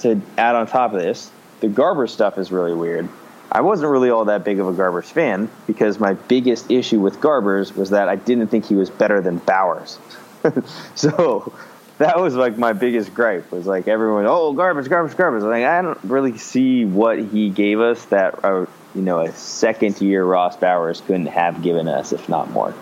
to 0.00 0.20
add 0.36 0.54
on 0.54 0.66
top 0.66 0.92
of 0.92 1.00
this, 1.00 1.30
the 1.60 1.68
Garber 1.68 2.06
stuff 2.06 2.38
is 2.38 2.52
really 2.52 2.74
weird 2.74 3.08
I 3.52 3.62
wasn't 3.62 3.90
really 3.90 4.10
all 4.10 4.26
that 4.26 4.44
big 4.44 4.60
of 4.60 4.68
a 4.68 4.72
Garbers 4.72 5.10
fan 5.10 5.50
because 5.66 5.98
my 5.98 6.14
biggest 6.14 6.70
issue 6.70 7.00
with 7.00 7.20
Garbers 7.20 7.74
was 7.74 7.90
that 7.90 8.08
I 8.08 8.14
didn't 8.14 8.46
think 8.46 8.66
he 8.66 8.76
was 8.76 8.90
better 8.90 9.20
than 9.20 9.38
Bowers. 9.38 9.98
so 10.94 11.52
that 12.00 12.18
was 12.18 12.34
like 12.34 12.56
my 12.56 12.72
biggest 12.72 13.12
gripe 13.12 13.52
was 13.52 13.66
like 13.66 13.86
everyone, 13.86 14.24
oh, 14.26 14.54
Garbers, 14.54 14.88
Garbers, 14.88 15.14
Garbers. 15.14 15.42
Like 15.42 15.64
I 15.64 15.82
don't 15.82 16.02
really 16.02 16.38
see 16.38 16.86
what 16.86 17.18
he 17.18 17.50
gave 17.50 17.78
us 17.78 18.02
that, 18.06 18.42
uh, 18.42 18.64
you 18.94 19.02
know, 19.02 19.20
a 19.20 19.30
second 19.34 20.00
year 20.00 20.24
Ross 20.24 20.56
Bowers 20.56 21.02
couldn't 21.02 21.26
have 21.26 21.62
given 21.62 21.88
us, 21.88 22.12
if 22.12 22.26
not 22.26 22.50
more. 22.50 22.74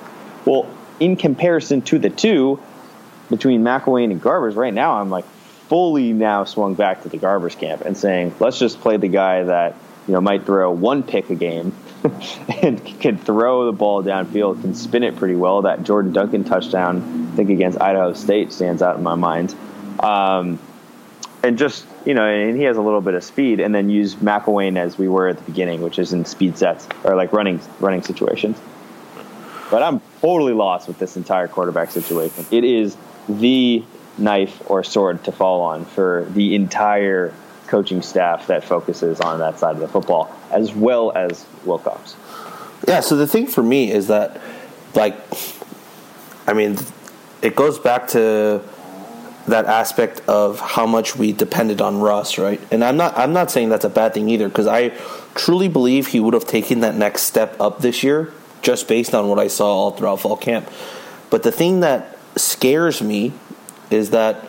Well, 0.45 0.71
in 1.01 1.17
comparison 1.17 1.83
to 1.83 1.99
the 1.99 2.11
two 2.11 2.61
between 3.29 3.63
McIlwain 3.63 4.13
and 4.13 4.23
Garbers, 4.23 4.55
right 4.55 4.73
now 4.73 5.01
I'm 5.01 5.11
like 5.11 5.25
fully 5.67 6.13
now 6.13 6.45
swung 6.45 6.75
back 6.75 7.03
to 7.03 7.09
the 7.09 7.19
Garbers 7.19 7.59
camp 7.59 7.83
and 7.83 7.97
saying, 7.97 8.37
let's 8.39 8.61
just 8.61 8.81
play 8.81 8.99
the 8.99 9.09
guy 9.09 9.43
that– 9.43 9.75
you 10.09 10.15
know, 10.15 10.23
might 10.23 10.47
throw 10.47 10.71
one 10.73 11.03
pick 11.03 11.29
a 11.29 11.35
game 11.35 11.75
and 12.63 12.83
can 12.99 13.19
throw 13.19 13.67
the 13.67 13.73
ball 13.73 14.03
downfield, 14.03 14.63
can 14.63 14.75
spin 14.75 15.05
it 15.05 15.17
pretty 15.17 15.37
well. 15.37 15.63
That 15.63 15.83
Jordan 15.83 16.15
Duncan 16.15 16.45
touchdown, 16.45 17.28
think 17.38 17.51
against 17.51 17.81
Idaho 17.81 18.14
State, 18.14 18.53
stands 18.53 18.83
out 18.83 18.96
in 18.96 19.03
my 19.05 19.14
mind. 19.14 19.55
Um, 20.01 20.59
and 21.44 21.57
just 21.57 21.87
you 22.05 22.14
know, 22.14 22.24
and 22.24 22.57
he 22.57 22.64
has 22.64 22.77
a 22.77 22.81
little 22.81 23.01
bit 23.01 23.14
of 23.14 23.22
speed, 23.22 23.61
and 23.61 23.72
then 23.72 23.88
use 23.88 24.16
McIlwain 24.16 24.77
as 24.77 24.98
we 24.98 25.09
were 25.09 25.29
at 25.29 25.37
the 25.37 25.44
beginning, 25.44 25.81
which 25.81 25.98
is 26.01 26.12
in 26.12 26.24
speed 26.24 26.59
sets 26.59 26.88
or 27.05 27.14
like 27.14 27.33
running 27.33 27.61
running 27.79 28.03
situations. 28.03 28.59
But 29.70 29.83
I'm 29.83 30.01
totally 30.20 30.53
lost 30.53 30.88
with 30.88 30.98
this 30.98 31.16
entire 31.16 31.46
quarterback 31.46 31.92
situation. 31.92 32.44
It 32.51 32.64
is 32.64 32.96
the 33.29 33.85
knife 34.16 34.68
or 34.68 34.83
sword 34.83 35.22
to 35.24 35.33
fall 35.33 35.61
on 35.61 35.85
for 35.85 36.27
the 36.31 36.57
entire 36.57 37.33
coaching 37.68 38.03
staff 38.03 38.48
that 38.48 38.64
focuses 38.64 39.20
on 39.20 39.38
that 39.38 39.61
side 39.61 39.77
of 39.77 39.81
the 39.81 39.88
football, 39.88 40.35
as 40.51 40.74
well 40.74 41.12
as 41.14 41.46
Wilcox. 41.64 42.16
Yeah. 42.88 43.01
So 43.01 43.14
the 43.14 43.29
thing 43.29 43.46
for 43.46 43.62
me 43.62 43.92
is 43.92 44.09
that, 44.09 44.40
like, 44.94 45.14
I 46.48 46.55
mean, 46.55 46.79
it 47.42 47.55
goes 47.55 47.79
back 47.79 48.09
to 48.09 48.62
that 49.46 49.64
aspect 49.64 50.20
of 50.29 50.61
how 50.61 50.87
much 50.87 51.16
we 51.16 51.33
depended 51.33 51.81
on 51.81 52.01
Russ, 52.01 52.38
right? 52.38 52.61
And 52.70 52.85
I'm 52.85 52.96
not 52.96 53.16
I'm 53.16 53.33
not 53.33 53.51
saying 53.51 53.70
that's 53.70 53.85
a 53.85 53.90
bad 53.90 54.14
thing 54.14 54.29
either 54.29 54.48
because 54.48 54.66
I 54.66 54.90
truly 55.35 55.68
believe 55.68 56.09
he 56.09 56.20
would 56.20 56.35
have 56.35 56.46
taken 56.46 56.81
that 56.81 56.94
next 56.94 57.22
step 57.22 57.59
up 57.61 57.81
this 57.81 58.03
year 58.03 58.33
just 58.62 58.88
based 58.88 59.14
on 59.14 59.29
what 59.29 59.38
I 59.38 59.48
saw 59.48 59.66
all 59.66 59.90
throughout 59.92 60.20
fall 60.20 60.37
camp. 60.37 60.68
But 61.31 61.42
the 61.42 61.53
thing 61.53 61.81
that 61.81 62.18
scares 62.37 63.01
me 63.03 63.33
is 63.90 64.11
that 64.11 64.46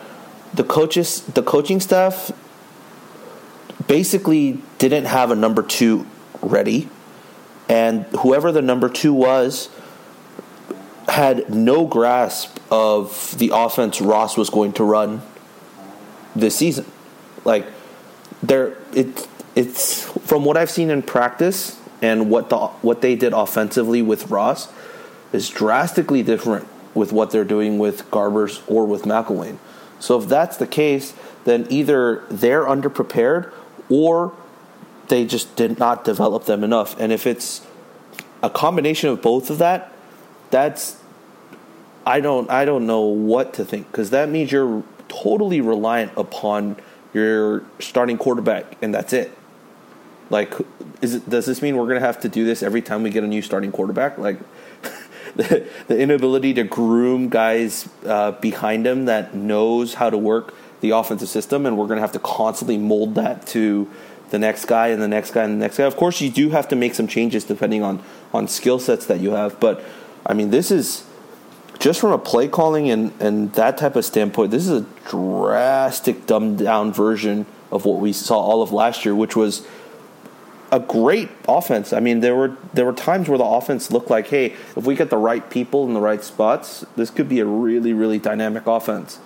the 0.54 0.64
coaches 0.64 1.22
the 1.22 1.42
coaching 1.42 1.80
staff 1.80 2.30
basically 3.86 4.62
didn't 4.78 5.06
have 5.06 5.30
a 5.30 5.34
number 5.34 5.62
2 5.62 6.06
ready 6.42 6.88
and 7.68 8.04
whoever 8.18 8.52
the 8.52 8.62
number 8.62 8.88
2 8.88 9.12
was 9.12 9.68
had 11.08 11.52
no 11.52 11.86
grasp 11.86 12.58
of 12.70 13.36
the 13.38 13.50
offense 13.52 14.00
Ross 14.00 14.36
was 14.36 14.50
going 14.50 14.72
to 14.74 14.84
run 14.84 15.22
this 16.36 16.56
season. 16.56 16.86
Like 17.44 17.66
there 18.42 18.76
it 18.94 19.26
it's 19.54 20.04
from 20.26 20.44
what 20.44 20.56
I've 20.56 20.70
seen 20.70 20.90
in 20.90 21.02
practice 21.02 21.80
and 22.00 22.30
what 22.30 22.48
the 22.50 22.58
what 22.58 23.02
they 23.02 23.16
did 23.16 23.32
offensively 23.32 24.02
with 24.02 24.30
Ross 24.30 24.72
is 25.32 25.48
drastically 25.48 26.22
different 26.22 26.66
with 26.94 27.12
what 27.12 27.30
they're 27.30 27.44
doing 27.44 27.78
with 27.78 28.10
Garbers 28.10 28.62
or 28.66 28.86
with 28.86 29.02
McIlwain. 29.02 29.58
So 29.98 30.18
if 30.18 30.28
that's 30.28 30.56
the 30.56 30.66
case, 30.66 31.14
then 31.44 31.66
either 31.70 32.24
they're 32.30 32.64
underprepared 32.64 33.52
or 33.88 34.32
they 35.08 35.24
just 35.24 35.54
did 35.56 35.78
not 35.78 36.04
develop 36.04 36.46
them 36.46 36.64
enough. 36.64 36.98
And 36.98 37.12
if 37.12 37.26
it's 37.26 37.66
a 38.42 38.50
combination 38.50 39.10
of 39.10 39.20
both 39.20 39.50
of 39.50 39.58
that, 39.58 39.92
that's 40.50 41.00
I 42.06 42.20
don't 42.20 42.50
I 42.50 42.64
don't 42.64 42.86
know 42.86 43.02
what 43.02 43.54
to 43.54 43.64
think 43.64 43.90
because 43.90 44.10
that 44.10 44.28
means 44.28 44.52
you're 44.52 44.82
totally 45.08 45.60
reliant 45.60 46.12
upon 46.16 46.76
your 47.12 47.64
starting 47.78 48.16
quarterback 48.16 48.76
and 48.82 48.94
that's 48.94 49.12
it. 49.12 49.36
Like, 50.30 50.54
is 51.02 51.16
it, 51.16 51.28
does 51.28 51.46
this 51.46 51.60
mean 51.60 51.76
we're 51.76 51.86
going 51.86 52.00
to 52.00 52.06
have 52.06 52.20
to 52.20 52.28
do 52.28 52.44
this 52.44 52.62
every 52.62 52.82
time 52.82 53.02
we 53.02 53.10
get 53.10 53.24
a 53.24 53.26
new 53.26 53.42
starting 53.42 53.72
quarterback? 53.72 54.16
Like, 54.16 54.38
the, 55.34 55.66
the 55.88 55.98
inability 55.98 56.54
to 56.54 56.62
groom 56.62 57.28
guys 57.28 57.88
uh, 58.06 58.32
behind 58.32 58.86
him 58.86 59.06
that 59.06 59.34
knows 59.34 59.94
how 59.94 60.08
to 60.08 60.16
work 60.16 60.54
the 60.80 60.90
offensive 60.90 61.28
system, 61.28 61.66
and 61.66 61.76
we're 61.76 61.86
going 61.86 61.96
to 61.96 62.02
have 62.02 62.12
to 62.12 62.20
constantly 62.20 62.78
mold 62.78 63.16
that 63.16 63.44
to 63.48 63.90
the 64.30 64.38
next 64.38 64.66
guy 64.66 64.88
and 64.88 65.02
the 65.02 65.08
next 65.08 65.32
guy 65.32 65.42
and 65.42 65.54
the 65.54 65.58
next 65.58 65.76
guy. 65.76 65.84
Of 65.84 65.96
course, 65.96 66.20
you 66.20 66.30
do 66.30 66.50
have 66.50 66.68
to 66.68 66.76
make 66.76 66.94
some 66.94 67.08
changes 67.08 67.44
depending 67.44 67.82
on 67.82 68.02
on 68.32 68.46
skill 68.46 68.78
sets 68.78 69.06
that 69.06 69.18
you 69.18 69.32
have, 69.32 69.58
but 69.58 69.82
I 70.26 70.34
mean, 70.34 70.50
this 70.50 70.70
is 70.70 71.04
just 71.78 72.00
from 72.00 72.12
a 72.12 72.18
play 72.18 72.46
calling 72.46 72.90
and, 72.90 73.12
and 73.20 73.52
that 73.54 73.78
type 73.78 73.96
of 73.96 74.04
standpoint, 74.04 74.50
this 74.50 74.68
is 74.68 74.82
a 74.82 74.86
drastic 75.08 76.26
dumbed 76.26 76.58
down 76.58 76.92
version 76.92 77.46
of 77.72 77.84
what 77.84 78.00
we 78.00 78.12
saw 78.12 78.38
all 78.38 78.62
of 78.62 78.72
last 78.72 79.04
year, 79.04 79.14
which 79.14 79.34
was 79.34 79.66
a 80.72 80.78
great 80.78 81.28
offense. 81.48 81.92
I 81.92 82.00
mean, 82.00 82.20
there 82.20 82.36
were 82.36 82.56
there 82.74 82.84
were 82.84 82.92
times 82.92 83.28
where 83.28 83.38
the 83.38 83.44
offense 83.44 83.90
looked 83.90 84.10
like, 84.10 84.28
hey, 84.28 84.46
if 84.76 84.84
we 84.84 84.94
get 84.94 85.10
the 85.10 85.16
right 85.16 85.48
people 85.50 85.86
in 85.86 85.94
the 85.94 86.00
right 86.00 86.22
spots, 86.22 86.84
this 86.96 87.10
could 87.10 87.28
be 87.28 87.40
a 87.40 87.46
really 87.46 87.92
really 87.92 88.18
dynamic 88.18 88.66
offense. 88.66 89.18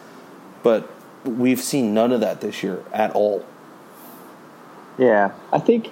But 0.63 0.91
we've 1.25 1.61
seen 1.61 1.93
none 1.93 2.13
of 2.13 2.21
that 2.21 2.41
this 2.41 2.63
year 2.63 2.83
at 2.93 3.13
all. 3.13 3.45
Yeah, 4.97 5.33
I 5.53 5.59
think 5.59 5.91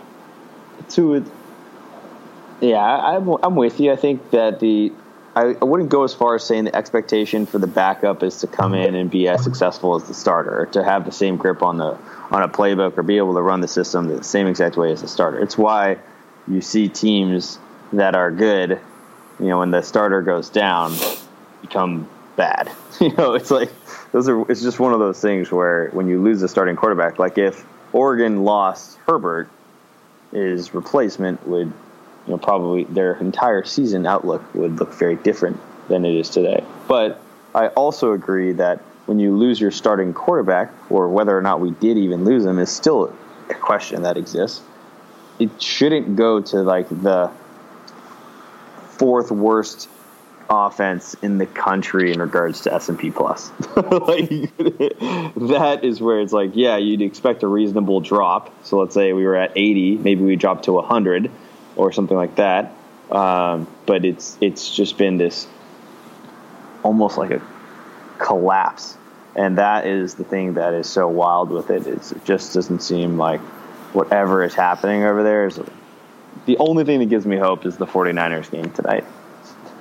to 0.91 1.31
yeah, 2.63 2.83
I'm 2.83 3.29
I'm 3.43 3.57
with 3.57 3.81
you. 3.81 3.93
I 3.93 3.97
think 3.97 4.31
that 4.31 4.61
the 4.61 4.93
I, 5.35 5.57
I 5.61 5.65
wouldn't 5.65 5.89
go 5.89 6.05
as 6.05 6.15
far 6.15 6.35
as 6.35 6.45
saying 6.45 6.65
the 6.65 6.77
expectation 6.77 7.47
for 7.47 7.59
the 7.59 7.67
backup 7.67 8.23
is 8.23 8.39
to 8.41 8.47
come 8.47 8.75
in 8.75 8.95
and 8.95 9.11
be 9.11 9.29
as 9.29 9.43
successful 9.43 9.95
as 9.95 10.05
the 10.05 10.15
starter, 10.15 10.67
to 10.73 10.85
have 10.85 11.05
the 11.05 11.13
same 11.13 11.37
grip 11.37 11.63
on 11.63 11.79
the 11.79 11.99
on 12.31 12.43
a 12.43 12.49
playbook 12.49 12.97
or 12.97 13.03
be 13.03 13.19
able 13.19 13.35
to 13.35 13.43
run 13.43 13.61
the 13.61 13.69
system 13.69 14.09
the 14.09 14.25
same 14.25 14.47
exact 14.47 14.77
way 14.77 14.93
as 14.93 15.03
the 15.03 15.09
starter. 15.09 15.41
It's 15.41 15.59
why 15.59 15.99
you 16.49 16.61
see 16.61 16.89
teams 16.89 17.59
that 17.93 18.15
are 18.15 18.31
good, 18.31 18.81
you 19.39 19.47
know, 19.47 19.59
when 19.59 19.71
the 19.71 19.83
starter 19.83 20.23
goes 20.23 20.49
down, 20.49 20.95
become 21.61 22.09
bad. 22.37 22.71
You 23.01 23.13
know, 23.17 23.35
it's 23.35 23.51
like 23.51 23.71
those 24.13 24.29
are. 24.29 24.49
It's 24.49 24.63
just 24.63 24.79
one 24.79 24.93
of 24.93 25.01
those 25.01 25.21
things 25.21 25.51
where 25.51 25.89
when 25.89 26.07
you 26.07 26.23
lose 26.23 26.41
a 26.43 26.47
starting 26.47 26.77
quarterback, 26.77 27.19
like 27.19 27.37
if 27.37 27.65
Oregon 27.93 28.45
lost 28.45 28.97
Herbert, 29.09 29.49
his 30.31 30.73
replacement 30.73 31.45
would, 31.49 31.73
you 32.27 32.33
know, 32.33 32.39
probably 32.39 32.85
their 32.85 33.15
entire 33.15 33.65
season 33.65 34.07
outlook 34.07 34.55
would 34.55 34.79
look 34.79 34.95
very 34.95 35.17
different 35.17 35.61
than 35.89 36.05
it 36.05 36.15
is 36.15 36.29
today. 36.31 36.65
But 36.89 37.21
I 37.55 37.69
also 37.69 38.13
agree 38.13 38.53
that 38.53 38.81
when 39.07 39.19
you 39.19 39.37
lose 39.37 39.61
your 39.61 39.71
starting 39.71 40.13
quarterback, 40.13 40.73
or 40.91 41.09
whether 41.09 41.37
or 41.37 41.43
not 41.43 41.61
we 41.61 41.73
did 41.73 41.99
even 41.99 42.25
lose 42.25 42.45
him, 42.45 42.59
is 42.59 42.71
still 42.71 43.15
a 43.51 43.55
question 43.55 44.03
that 44.03 44.17
exists. 44.17 44.61
It 45.39 45.61
shouldn't 45.61 46.17
go 46.17 46.41
to 46.41 46.63
like 46.63 46.89
the 46.89 47.31
fourth 48.91 49.33
worst 49.33 49.89
offense 50.49 51.15
in 51.23 51.39
the 51.39 51.47
country 51.47 52.13
in 52.13 52.21
regards 52.21 52.61
to 52.63 52.75
S 52.75 52.89
and 52.89 52.99
P 52.99 53.11
plus. 53.11 53.51
like, 53.77 54.29
that 54.57 55.81
is 55.83 56.01
where 56.01 56.21
it's 56.21 56.33
like, 56.33 56.53
yeah, 56.55 56.77
you'd 56.77 57.03
expect 57.03 57.43
a 57.43 57.49
reasonable 57.49 58.01
drop. 58.01 58.55
So 58.65 58.79
let's 58.79 58.95
say 58.95 59.13
we 59.13 59.25
were 59.25 59.37
at 59.37 59.53
80, 59.57 59.99
maybe 59.99 60.23
we 60.23 60.37
dropped 60.37 60.65
to 60.65 60.73
100 60.73 61.31
or 61.77 61.93
something 61.93 62.17
like 62.17 62.37
that. 62.37 62.75
Um, 63.11 63.67
but 63.87 64.05
it's 64.05 64.39
it's 64.41 64.75
just 64.75 64.97
been 64.97 65.19
this 65.19 65.47
almost 66.83 67.19
like 67.19 67.31
a 67.31 67.43
collapse, 68.19 68.97
and 69.37 69.59
that 69.59 69.87
is 69.87 70.15
the 70.15 70.25
thing 70.25 70.55
that 70.55 70.75
is 70.75 70.89
so 70.89 71.09
wild 71.09 71.51
with 71.51 71.71
it. 71.71 71.87
Is 71.87 72.13
it 72.13 72.25
just 72.25 72.55
doesn't 72.55 72.81
seem 72.81 73.19
like 73.19 73.41
whatever 73.93 74.43
is 74.43 74.55
happening 74.55 75.03
over 75.05 75.23
there 75.23 75.47
is 75.47 75.61
the 76.47 76.57
only 76.59 76.85
thing 76.85 77.01
that 77.01 77.07
gives 77.07 77.27
me 77.27 77.37
hope 77.37 77.67
is 77.67 77.77
the 77.77 77.87
49ers 77.87 78.51
game 78.51 78.71
tonight. 78.73 79.05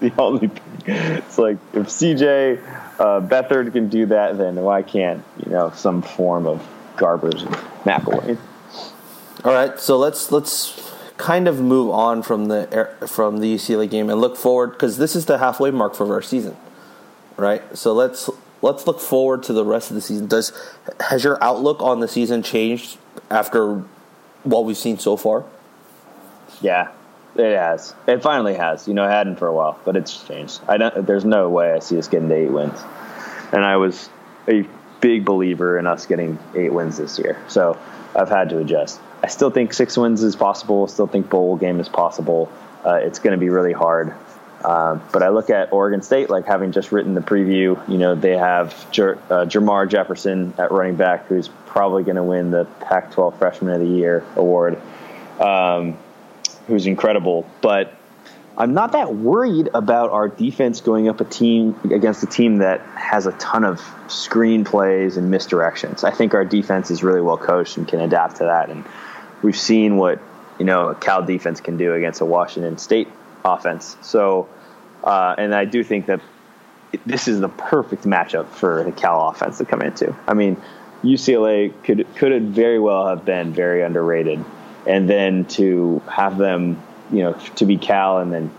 the 0.00 0.12
only 0.18 0.48
thing. 0.48 0.60
It's 0.86 1.38
like 1.38 1.58
if 1.72 1.86
CJ 1.86 2.62
uh, 2.98 3.20
Beathard 3.20 3.72
can 3.72 3.88
do 3.88 4.06
that, 4.06 4.38
then 4.38 4.56
why 4.56 4.82
can't 4.82 5.22
you 5.44 5.52
know 5.52 5.72
some 5.74 6.02
form 6.02 6.46
of 6.46 6.66
Garbers 6.96 7.44
and 7.44 7.54
McIlwain? 7.84 8.38
All 9.42 9.54
right, 9.54 9.80
so 9.80 9.96
let's 9.96 10.30
let's 10.30 10.92
kind 11.16 11.48
of 11.48 11.60
move 11.60 11.90
on 11.90 12.22
from 12.22 12.48
the 12.48 12.94
from 13.06 13.38
the 13.38 13.54
UCLA 13.54 13.88
game 13.88 14.10
and 14.10 14.20
look 14.20 14.36
forward 14.36 14.72
because 14.72 14.98
this 14.98 15.16
is 15.16 15.24
the 15.24 15.38
halfway 15.38 15.70
mark 15.70 15.94
for 15.94 16.12
our 16.12 16.20
season, 16.20 16.56
right? 17.38 17.62
So 17.76 17.94
let's 17.94 18.28
let's 18.60 18.86
look 18.86 19.00
forward 19.00 19.42
to 19.44 19.54
the 19.54 19.64
rest 19.64 19.90
of 19.90 19.94
the 19.94 20.02
season. 20.02 20.26
Does 20.26 20.52
has 21.08 21.24
your 21.24 21.42
outlook 21.42 21.80
on 21.80 22.00
the 22.00 22.08
season 22.08 22.42
changed 22.42 22.98
after 23.30 23.82
what 24.42 24.66
we've 24.66 24.76
seen 24.76 24.98
so 24.98 25.16
far? 25.16 25.44
Yeah, 26.60 26.92
it 27.34 27.56
has. 27.56 27.94
It 28.06 28.22
finally 28.22 28.56
has. 28.56 28.86
You 28.86 28.92
know, 28.92 29.06
it 29.06 29.10
hadn't 29.10 29.36
for 29.36 29.46
a 29.46 29.54
while, 29.54 29.80
but 29.86 29.96
it's 29.96 30.22
changed. 30.24 30.60
I 30.68 30.76
don't. 30.76 31.06
There's 31.06 31.24
no 31.24 31.48
way 31.48 31.72
I 31.72 31.78
see 31.78 31.96
us 31.96 32.08
getting 32.08 32.28
to 32.28 32.34
eight 32.34 32.50
wins, 32.50 32.78
and 33.52 33.64
I 33.64 33.78
was 33.78 34.10
a 34.46 34.66
big 35.00 35.24
believer 35.24 35.78
in 35.78 35.86
us 35.86 36.04
getting 36.04 36.38
eight 36.54 36.74
wins 36.74 36.98
this 36.98 37.18
year. 37.18 37.42
So 37.48 37.78
I've 38.14 38.28
had 38.28 38.50
to 38.50 38.58
adjust. 38.58 39.00
I 39.22 39.28
still 39.28 39.50
think 39.50 39.72
six 39.72 39.96
wins 39.96 40.22
is 40.22 40.36
possible. 40.36 40.86
Still 40.86 41.06
think 41.06 41.28
bowl 41.28 41.56
game 41.56 41.80
is 41.80 41.88
possible. 41.88 42.50
Uh, 42.84 42.94
it's 42.94 43.18
going 43.18 43.32
to 43.32 43.38
be 43.38 43.50
really 43.50 43.72
hard. 43.72 44.14
Uh, 44.64 44.98
but 45.12 45.22
I 45.22 45.30
look 45.30 45.50
at 45.50 45.72
Oregon 45.72 46.02
State, 46.02 46.28
like 46.28 46.46
having 46.46 46.72
just 46.72 46.92
written 46.92 47.14
the 47.14 47.20
preview. 47.20 47.88
You 47.88 47.98
know, 47.98 48.14
they 48.14 48.36
have 48.36 48.90
Jer- 48.90 49.18
uh, 49.30 49.46
Jermar 49.46 49.88
Jefferson 49.88 50.52
at 50.58 50.70
running 50.70 50.96
back, 50.96 51.26
who's 51.26 51.48
probably 51.66 52.02
going 52.02 52.16
to 52.16 52.22
win 52.22 52.50
the 52.50 52.66
Pac-12 52.80 53.38
Freshman 53.38 53.72
of 53.72 53.80
the 53.80 53.86
Year 53.86 54.24
award. 54.36 54.80
Um, 55.38 55.96
who's 56.66 56.86
incredible. 56.86 57.46
But 57.62 57.94
I'm 58.60 58.74
not 58.74 58.92
that 58.92 59.14
worried 59.14 59.70
about 59.72 60.10
our 60.10 60.28
defense 60.28 60.82
going 60.82 61.08
up 61.08 61.22
a 61.22 61.24
team 61.24 61.74
against 61.90 62.22
a 62.22 62.26
team 62.26 62.58
that 62.58 62.82
has 62.94 63.24
a 63.24 63.32
ton 63.32 63.64
of 63.64 63.82
screen 64.06 64.64
plays 64.66 65.16
and 65.16 65.32
misdirections. 65.32 66.04
I 66.04 66.10
think 66.10 66.34
our 66.34 66.44
defense 66.44 66.90
is 66.90 67.02
really 67.02 67.22
well 67.22 67.38
coached 67.38 67.78
and 67.78 67.88
can 67.88 68.00
adapt 68.00 68.36
to 68.36 68.44
that. 68.44 68.68
And 68.68 68.84
we've 69.40 69.56
seen 69.56 69.96
what 69.96 70.20
you 70.58 70.66
know 70.66 70.88
a 70.88 70.94
Cal 70.94 71.24
defense 71.24 71.62
can 71.62 71.78
do 71.78 71.94
against 71.94 72.20
a 72.20 72.26
Washington 72.26 72.76
State 72.76 73.08
offense. 73.46 73.96
So, 74.02 74.46
uh, 75.02 75.36
and 75.38 75.54
I 75.54 75.64
do 75.64 75.82
think 75.82 76.04
that 76.06 76.20
this 77.06 77.28
is 77.28 77.40
the 77.40 77.48
perfect 77.48 78.04
matchup 78.04 78.46
for 78.50 78.84
the 78.84 78.92
Cal 78.92 79.26
offense 79.28 79.56
to 79.56 79.64
come 79.64 79.80
into. 79.80 80.14
I 80.26 80.34
mean, 80.34 80.60
UCLA 81.02 81.72
could 81.82 82.06
could 82.14 82.42
very 82.50 82.78
well 82.78 83.06
have 83.06 83.24
been 83.24 83.54
very 83.54 83.80
underrated, 83.82 84.44
and 84.86 85.08
then 85.08 85.46
to 85.46 86.02
have 86.10 86.36
them, 86.36 86.82
you 87.12 87.22
know, 87.22 87.32
to 87.56 87.64
be 87.64 87.76
Cal 87.76 88.18
and 88.18 88.32
then 88.32 88.50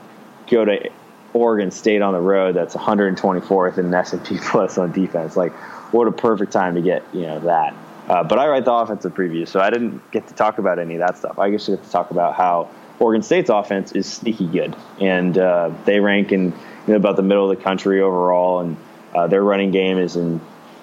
go 0.47 0.65
to 0.65 0.89
Oregon 1.33 1.71
State 1.71 2.01
on 2.01 2.13
the 2.13 2.19
road 2.19 2.55
that's 2.55 2.75
124th 2.75 3.77
in 3.77 3.93
S&P 3.93 4.37
plus 4.41 4.77
on 4.77 4.91
defense. 4.91 5.37
Like, 5.37 5.53
what 5.93 6.07
a 6.07 6.11
perfect 6.11 6.51
time 6.51 6.75
to 6.75 6.81
get 6.81 7.03
you 7.13 7.23
know 7.23 7.39
that. 7.41 7.75
Uh, 8.07 8.23
but 8.23 8.39
I 8.39 8.47
write 8.47 8.65
the 8.65 8.73
offensive 8.73 9.13
preview, 9.13 9.47
so 9.47 9.59
I 9.59 9.69
didn't 9.69 10.11
get 10.11 10.27
to 10.27 10.33
talk 10.33 10.57
about 10.57 10.79
any 10.79 10.95
of 10.95 10.99
that 10.99 11.17
stuff. 11.17 11.39
I 11.39 11.51
just 11.51 11.67
get 11.67 11.83
to 11.83 11.89
talk 11.89 12.11
about 12.11 12.35
how 12.35 12.69
Oregon 12.99 13.21
State's 13.23 13.49
offense 13.49 13.91
is 13.93 14.11
sneaky 14.11 14.47
good, 14.47 14.75
and 14.99 15.37
uh, 15.37 15.71
they 15.85 15.99
rank 15.99 16.31
in 16.31 16.45
you 16.45 16.53
know, 16.87 16.95
about 16.95 17.15
the 17.15 17.23
middle 17.23 17.49
of 17.49 17.57
the 17.57 17.63
country 17.63 18.01
overall, 18.01 18.59
and 18.59 18.77
uh, 19.13 19.27
their 19.27 19.43
running 19.43 19.71
game 19.71 19.97
is 19.97 20.15
in 20.15 20.41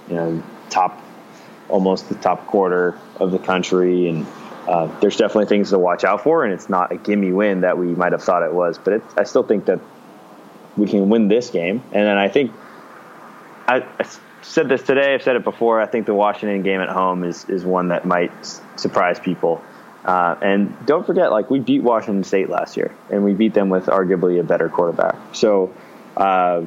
you 0.09 0.15
know 0.15 0.43
top, 0.71 1.03
almost 1.69 2.09
the 2.09 2.15
top 2.15 2.47
quarter 2.47 2.99
of 3.17 3.31
the 3.31 3.39
country, 3.39 4.09
and 4.09 4.27
uh, 4.69 5.01
there's 5.01 5.17
definitely 5.17 5.47
things 5.47 5.71
to 5.71 5.79
watch 5.79 6.05
out 6.05 6.23
for, 6.23 6.45
and 6.45 6.53
it's 6.53 6.69
not 6.69 6.93
a 6.93 6.97
gimme 6.97 7.33
win 7.33 7.63
that 7.63 7.79
we 7.79 7.87
might 7.87 8.13
have 8.13 8.23
thought 8.23 8.43
it 8.43 8.53
was, 8.53 8.77
but 8.77 8.93
it, 8.93 9.03
I 9.17 9.25
still 9.25 9.43
think 9.43 9.65
that 9.65 9.81
we 10.77 10.87
can 10.87 11.09
win 11.09 11.29
this 11.29 11.49
game, 11.49 11.83
and 11.93 12.07
then 12.07 12.19
I 12.19 12.29
think 12.29 12.53
I, 13.67 13.87
I 13.99 14.07
said 14.43 14.69
this 14.69 14.83
today. 14.83 15.15
I've 15.15 15.23
said 15.23 15.37
it 15.37 15.45
before. 15.45 15.81
I 15.81 15.87
think 15.87 16.05
the 16.05 16.15
Washington 16.15 16.63
game 16.63 16.81
at 16.83 16.91
home 16.91 17.25
is 17.25 17.47
is 17.47 17.65
one 17.65 17.89
that 17.89 18.05
might 18.05 18.31
surprise 18.77 19.19
people. 19.19 19.63
Uh, 20.05 20.37
and 20.43 20.77
don't 20.87 21.07
forget, 21.07 21.31
like 21.33 21.51
we 21.51 21.61
beat 21.61 21.83
Washington 21.83 22.23
State 22.23 22.51
last 22.51 22.77
year, 22.77 22.95
and 23.11 23.25
we 23.25 23.33
beat 23.33 23.55
them 23.55 23.71
with 23.71 23.87
arguably 23.87 24.39
a 24.39 24.43
better 24.45 24.69
quarterback. 24.69 25.17
So 25.33 25.73
uh, 26.17 26.67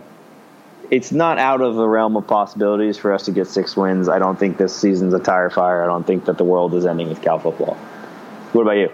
it's 0.89 1.11
not 1.11 1.37
out 1.37 1.61
of 1.61 1.75
the 1.75 1.87
realm 1.87 2.17
of 2.17 2.27
possibilities 2.27 2.97
for 2.97 3.13
us 3.13 3.25
to 3.25 3.31
get 3.31 3.47
six 3.47 3.77
wins. 3.77 4.09
I 4.09 4.19
don't 4.19 4.37
think 4.37 4.57
this 4.57 4.75
season's 4.75 5.13
a 5.13 5.19
tire 5.19 5.49
fire. 5.49 5.83
I 5.83 5.85
don't 5.85 6.05
think 6.05 6.25
that 6.25 6.37
the 6.37 6.43
world 6.43 6.73
is 6.73 6.85
ending 6.85 7.09
with 7.09 7.21
Cal 7.21 7.39
football. 7.39 7.77
What 8.53 8.63
about 8.63 8.77
you? 8.77 8.91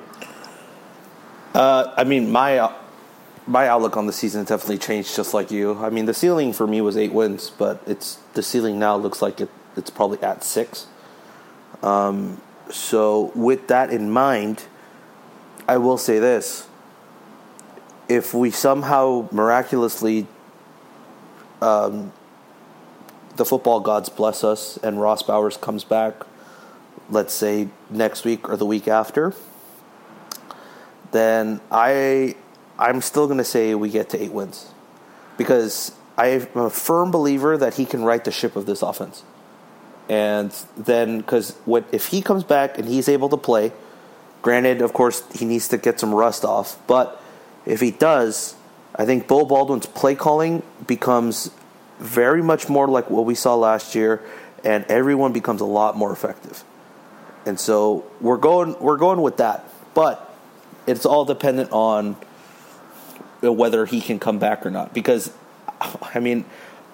Uh, 1.54 1.93
I 1.98 2.04
mean, 2.04 2.32
my 2.32 2.72
my 3.48 3.67
outlook 3.67 3.98
on 3.98 4.06
the 4.06 4.13
season 4.13 4.43
definitely 4.43 4.78
changed, 4.78 5.15
just 5.15 5.34
like 5.34 5.50
you. 5.50 5.76
I 5.80 5.89
mean, 5.89 6.06
the 6.06 6.13
ceiling 6.13 6.54
for 6.54 6.67
me 6.67 6.82
was 6.82 6.96
eight 6.98 7.13
wins, 7.13 7.50
but 7.50 7.82
it's 7.88 8.20
the 8.34 8.43
ceiling 8.43 8.78
now 8.78 8.96
looks 8.98 9.22
like 9.22 9.41
it, 9.41 9.50
it's 9.76 9.89
probably 9.89 10.22
at 10.22 10.43
six. 10.43 10.86
Um, 11.82 12.41
so, 12.70 13.32
with 13.34 13.67
that 13.70 13.89
in 13.89 14.12
mind, 14.12 14.65
I 15.67 15.78
will 15.78 15.98
say 15.98 16.20
this: 16.20 16.67
if 18.08 18.34
we 18.34 18.52
somehow 18.52 19.28
miraculously, 19.32 20.28
um, 21.62 22.12
the 23.38 23.46
football 23.46 23.80
gods 23.80 24.10
bless 24.10 24.43
us, 24.43 24.78
and 24.84 25.02
Ross 25.02 25.24
Bowers 25.24 25.58
comes 25.58 25.84
back, 25.84 26.13
let's 27.10 27.34
say 27.34 27.70
next 27.89 28.26
week 28.26 28.50
or 28.50 28.58
the 28.58 28.65
week 28.65 28.88
after, 28.88 29.34
then 31.12 31.62
I 31.72 32.36
I'm 32.80 33.02
still 33.02 33.26
going 33.28 33.39
to 33.39 33.43
say 33.43 33.74
we 33.76 33.89
get 33.89 34.10
to 34.12 34.22
eight 34.22 34.32
wins 34.32 34.72
because 35.38 35.93
I'm 36.17 36.48
a 36.56 36.70
firm 36.70 37.12
believer 37.12 37.58
that 37.58 37.76
he 37.76 37.86
can 37.86 38.04
right 38.04 38.24
the 38.24 38.32
ship 38.32 38.56
of 38.56 38.65
this 38.65 38.82
offense. 38.82 39.24
And 40.10 40.52
then, 40.78 41.17
because 41.20 41.58
if 41.91 42.08
he 42.08 42.22
comes 42.22 42.43
back 42.43 42.78
and 42.78 42.88
he's 42.88 43.10
able 43.10 43.30
to 43.30 43.38
play? 43.38 43.74
Granted, 44.41 44.82
of 44.82 44.93
course, 44.93 45.24
he 45.34 45.46
needs 45.46 45.67
to 45.70 45.78
get 45.78 46.00
some 46.00 46.13
rust 46.13 46.46
off, 46.46 46.78
but 46.88 47.22
if 47.65 47.82
he 47.82 47.91
does, 47.91 48.56
I 48.96 49.06
think 49.06 49.28
Beau 49.28 49.46
Baldwin's 49.46 49.86
play 49.86 50.15
calling 50.15 50.63
becomes 50.86 51.52
very 52.00 52.41
much 52.41 52.70
more 52.70 52.88
like 52.88 53.10
what 53.10 53.26
we 53.26 53.36
saw 53.36 53.56
last 53.56 53.96
year, 53.96 54.22
and 54.63 54.86
everyone 54.86 55.34
becomes 55.34 55.60
a 55.60 55.65
lot 55.65 55.98
more 55.98 56.13
effective. 56.13 56.63
And 57.46 57.60
so 57.60 58.06
we're 58.22 58.38
going 58.38 58.80
we're 58.80 58.98
going 58.98 59.22
with 59.22 59.38
that, 59.38 59.70
but 59.93 60.27
it's 60.88 61.06
all 61.06 61.26
dependent 61.26 61.71
on 61.71 62.15
whether 63.41 63.86
he 63.86 64.02
can 64.02 64.19
come 64.19 64.39
back 64.39 64.65
or 64.65 64.71
not. 64.71 64.93
Because, 64.93 65.32
I 66.02 66.19
mean, 66.19 66.45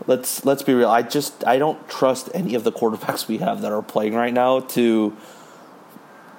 let's 0.08 0.44
let's 0.46 0.64
be 0.64 0.74
real. 0.74 0.90
I 0.90 1.02
just 1.02 1.46
I 1.46 1.58
don't 1.58 1.88
trust 1.88 2.30
any 2.34 2.56
of 2.56 2.64
the 2.64 2.72
quarterbacks 2.72 3.28
we 3.28 3.38
have 3.38 3.62
that 3.62 3.72
are 3.72 3.82
playing 3.82 4.16
right 4.16 4.34
now 4.34 4.60
to 4.60 5.16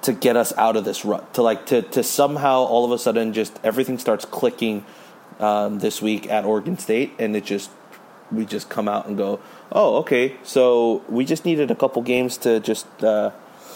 to 0.02 0.12
get 0.12 0.36
us 0.36 0.52
out 0.58 0.76
of 0.76 0.84
this 0.84 1.04
rut. 1.04 1.34
To 1.34 1.42
like 1.42 1.66
to 1.66 1.82
to 1.82 2.02
somehow 2.02 2.58
all 2.58 2.84
of 2.84 2.90
a 2.90 2.98
sudden 2.98 3.32
just 3.32 3.58
everything 3.64 3.98
starts 3.98 4.24
clicking 4.24 4.84
um, 5.40 5.78
this 5.78 6.02
week 6.02 6.30
at 6.30 6.44
Oregon 6.44 6.78
State, 6.78 7.12
and 7.18 7.34
it 7.36 7.44
just 7.44 7.70
we 8.30 8.44
just 8.44 8.68
come 8.68 8.88
out 8.88 9.06
and 9.06 9.16
go, 9.16 9.40
oh 9.72 9.96
okay, 9.96 10.36
so 10.42 11.02
we 11.08 11.24
just 11.24 11.44
needed 11.44 11.70
a 11.70 11.74
couple 11.74 12.02
games 12.02 12.36
to 12.38 12.60
just 12.60 12.86
uh, 13.02 13.30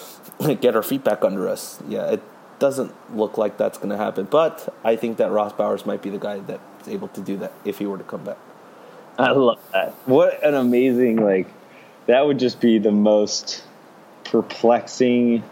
get 0.61 0.77
our 0.77 0.83
feet 0.83 1.05
back 1.05 1.25
under 1.25 1.49
us. 1.49 1.81
Yeah, 1.89 2.13
it 2.13 2.23
doesn't 2.59 2.93
look 3.17 3.39
like 3.39 3.57
that's 3.57 3.79
going 3.79 3.91
to 3.91 3.97
happen. 3.97 4.27
But 4.27 4.75
I 4.85 4.97
think 4.97 5.19
that 5.19 5.31
Ross 5.31 5.53
Bowers 5.53 5.87
might 5.87 6.03
be 6.03 6.11
the 6.11 6.19
guy 6.19 6.39
that's 6.41 6.89
able 6.89 7.09
to 7.09 7.21
do 7.21 7.37
that 7.39 7.53
if 7.65 7.79
he 7.79 7.87
were 7.87 7.99
to 7.99 8.05
come 8.05 8.25
back. 8.25 8.39
I 9.19 9.33
love 9.33 9.59
that. 9.73 9.93
What 10.07 10.45
an 10.45 10.55
amazing 10.55 11.17
like 11.17 11.49
that 12.07 12.25
would 12.25 12.39
just 12.39 12.61
be 12.61 12.79
the 12.79 12.93
most 12.93 13.63
perplexing 14.25 15.43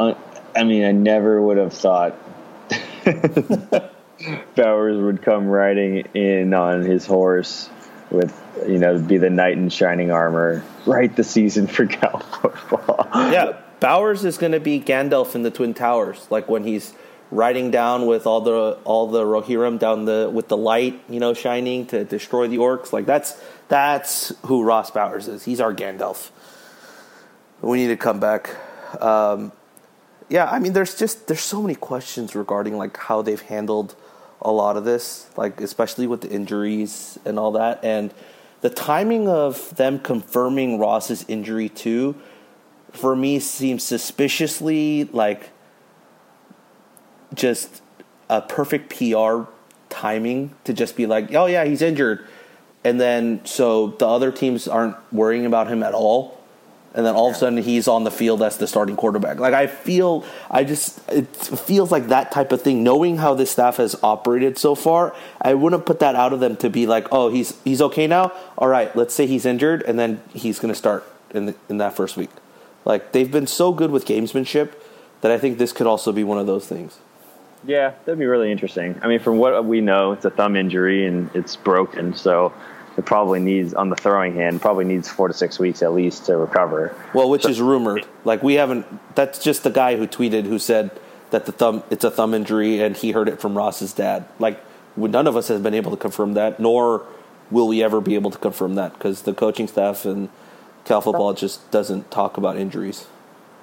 uh, 0.00 0.14
I 0.56 0.64
mean, 0.64 0.84
I 0.84 0.92
never 0.92 1.40
would 1.40 1.58
have 1.58 1.74
thought 1.74 2.16
Bowers 4.54 4.98
would 4.98 5.22
come 5.22 5.46
riding 5.46 5.98
in 6.14 6.54
on 6.54 6.82
his 6.82 7.06
horse 7.06 7.68
with 8.10 8.34
you 8.66 8.78
know 8.78 8.98
be 8.98 9.18
the 9.18 9.30
knight 9.30 9.56
in 9.56 9.68
shining 9.68 10.10
armor 10.10 10.64
right 10.84 11.14
the 11.14 11.22
season 11.22 11.66
for 11.66 11.86
Cal 11.86 12.18
football. 12.18 13.06
Yeah, 13.14 13.60
Bowers 13.80 14.24
is 14.24 14.38
going 14.38 14.52
to 14.52 14.60
be 14.60 14.78
Gandalf 14.80 15.34
in 15.34 15.42
the 15.42 15.50
Twin 15.50 15.74
Towers, 15.74 16.26
like 16.30 16.48
when 16.48 16.64
he's 16.64 16.92
riding 17.30 17.70
down 17.70 18.06
with 18.06 18.26
all 18.26 18.40
the 18.40 18.78
all 18.84 19.06
the 19.06 19.24
Rohirrim 19.24 19.78
down 19.78 20.04
the 20.04 20.30
with 20.32 20.48
the 20.48 20.56
light, 20.56 21.00
you 21.08 21.20
know, 21.20 21.32
shining 21.32 21.86
to 21.86 22.04
destroy 22.04 22.48
the 22.48 22.58
orcs. 22.58 22.92
Like 22.92 23.06
that's 23.06 23.40
that's 23.68 24.32
who 24.46 24.62
Ross 24.62 24.90
Bowers 24.90 25.28
is. 25.28 25.44
He's 25.44 25.60
our 25.60 25.74
Gandalf. 25.74 26.30
We 27.62 27.78
need 27.78 27.88
to 27.88 27.96
come 27.96 28.20
back. 28.20 28.56
Um, 29.00 29.52
yeah, 30.28 30.48
I 30.50 30.58
mean, 30.58 30.72
there's 30.72 30.96
just 30.96 31.26
there's 31.26 31.40
so 31.40 31.62
many 31.62 31.74
questions 31.74 32.34
regarding 32.34 32.76
like 32.76 32.96
how 32.96 33.22
they've 33.22 33.40
handled 33.40 33.94
a 34.42 34.50
lot 34.50 34.76
of 34.76 34.84
this, 34.84 35.28
like 35.36 35.60
especially 35.60 36.06
with 36.06 36.22
the 36.22 36.30
injuries 36.30 37.18
and 37.24 37.38
all 37.38 37.52
that, 37.52 37.84
and 37.84 38.12
the 38.60 38.70
timing 38.70 39.28
of 39.28 39.74
them 39.76 39.98
confirming 39.98 40.78
Ross's 40.78 41.24
injury 41.28 41.68
too 41.68 42.14
for 42.92 43.14
me 43.14 43.38
seems 43.38 43.82
suspiciously 43.82 45.04
like 45.04 45.50
just 47.34 47.82
a 48.28 48.40
perfect 48.40 48.96
PR 48.96 49.42
timing 49.88 50.54
to 50.64 50.72
just 50.72 50.96
be 50.96 51.06
like, 51.06 51.34
oh 51.34 51.46
yeah, 51.46 51.64
he's 51.64 51.82
injured, 51.82 52.26
and 52.84 53.00
then 53.00 53.44
so 53.44 53.88
the 53.88 54.06
other 54.06 54.32
teams 54.32 54.68
aren't 54.68 54.96
worrying 55.12 55.46
about 55.46 55.68
him 55.68 55.82
at 55.82 55.94
all, 55.94 56.40
and 56.94 57.04
then 57.04 57.14
all 57.14 57.28
of 57.30 57.36
a 57.36 57.38
sudden 57.38 57.58
he's 57.58 57.86
on 57.88 58.04
the 58.04 58.10
field 58.10 58.42
as 58.42 58.56
the 58.56 58.66
starting 58.66 58.96
quarterback. 58.96 59.38
Like 59.38 59.54
I 59.54 59.66
feel, 59.66 60.24
I 60.50 60.64
just 60.64 61.00
it 61.10 61.26
feels 61.36 61.92
like 61.92 62.08
that 62.08 62.32
type 62.32 62.52
of 62.52 62.62
thing. 62.62 62.82
Knowing 62.82 63.18
how 63.18 63.34
this 63.34 63.50
staff 63.50 63.76
has 63.76 63.96
operated 64.02 64.58
so 64.58 64.74
far, 64.74 65.14
I 65.40 65.54
wouldn't 65.54 65.86
put 65.86 66.00
that 66.00 66.14
out 66.14 66.32
of 66.32 66.40
them 66.40 66.56
to 66.58 66.70
be 66.70 66.86
like, 66.86 67.08
oh, 67.12 67.30
he's 67.30 67.60
he's 67.64 67.82
okay 67.82 68.06
now. 68.06 68.32
All 68.58 68.68
right, 68.68 68.94
let's 68.96 69.14
say 69.14 69.26
he's 69.26 69.46
injured, 69.46 69.82
and 69.82 69.98
then 69.98 70.22
he's 70.32 70.58
going 70.58 70.72
to 70.72 70.78
start 70.78 71.04
in 71.30 71.46
the, 71.46 71.54
in 71.68 71.78
that 71.78 71.94
first 71.94 72.16
week. 72.16 72.30
Like 72.90 73.12
they've 73.12 73.30
been 73.30 73.46
so 73.46 73.72
good 73.72 73.92
with 73.92 74.04
gamesmanship 74.04 74.72
that 75.20 75.30
I 75.30 75.38
think 75.38 75.58
this 75.58 75.72
could 75.72 75.86
also 75.86 76.10
be 76.10 76.24
one 76.24 76.38
of 76.38 76.48
those 76.48 76.66
things. 76.66 76.98
Yeah, 77.64 77.92
that'd 78.04 78.18
be 78.18 78.26
really 78.26 78.50
interesting. 78.50 78.98
I 79.00 79.06
mean, 79.06 79.20
from 79.20 79.38
what 79.38 79.64
we 79.64 79.80
know, 79.80 80.10
it's 80.10 80.24
a 80.24 80.30
thumb 80.30 80.56
injury 80.56 81.06
and 81.06 81.30
it's 81.32 81.54
broken, 81.54 82.14
so 82.16 82.52
it 82.96 83.06
probably 83.06 83.38
needs 83.38 83.74
on 83.74 83.90
the 83.90 83.94
throwing 83.94 84.34
hand 84.34 84.60
probably 84.60 84.84
needs 84.84 85.08
four 85.08 85.28
to 85.28 85.34
six 85.34 85.56
weeks 85.60 85.84
at 85.84 85.92
least 85.92 86.26
to 86.26 86.36
recover. 86.36 86.92
Well, 87.14 87.30
which 87.30 87.42
so, 87.42 87.50
is 87.50 87.60
rumored. 87.60 88.08
Like 88.24 88.42
we 88.42 88.54
haven't. 88.54 88.84
That's 89.14 89.38
just 89.38 89.62
the 89.62 89.70
guy 89.70 89.96
who 89.96 90.08
tweeted 90.08 90.46
who 90.46 90.58
said 90.58 90.90
that 91.30 91.46
the 91.46 91.52
thumb 91.52 91.84
it's 91.90 92.02
a 92.02 92.10
thumb 92.10 92.34
injury 92.34 92.82
and 92.82 92.96
he 92.96 93.12
heard 93.12 93.28
it 93.28 93.40
from 93.40 93.56
Ross's 93.56 93.92
dad. 93.92 94.26
Like 94.40 94.60
none 94.96 95.28
of 95.28 95.36
us 95.36 95.46
has 95.46 95.60
been 95.60 95.74
able 95.74 95.92
to 95.92 95.96
confirm 95.96 96.34
that, 96.34 96.58
nor 96.58 97.06
will 97.52 97.68
we 97.68 97.84
ever 97.84 98.00
be 98.00 98.16
able 98.16 98.32
to 98.32 98.38
confirm 98.38 98.74
that 98.74 98.94
because 98.94 99.22
the 99.22 99.32
coaching 99.32 99.68
staff 99.68 100.04
and 100.04 100.28
Cal 100.84 101.00
football 101.00 101.34
just 101.34 101.70
doesn't 101.70 102.10
talk 102.10 102.36
about 102.36 102.56
injuries. 102.56 103.06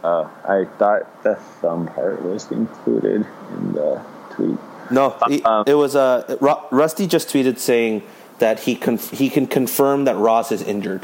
Uh, 0.03 0.29
I 0.47 0.65
thought 0.77 1.23
the 1.23 1.35
thumb 1.35 1.87
part 1.87 2.21
was 2.23 2.49
included 2.51 3.25
in 3.51 3.73
the 3.73 4.01
tweet. 4.31 4.57
No, 4.91 5.17
he, 5.27 5.43
um, 5.43 5.65
it 5.67 5.73
was 5.73 5.95
uh, 5.95 6.37
Rusty 6.71 7.07
just 7.07 7.27
tweeted 7.29 7.57
saying 7.57 8.03
that 8.39 8.61
he 8.61 8.75
conf- 8.75 9.11
he 9.11 9.29
can 9.29 9.47
confirm 9.47 10.05
that 10.05 10.15
Ross 10.15 10.51
is 10.51 10.61
injured. 10.61 11.03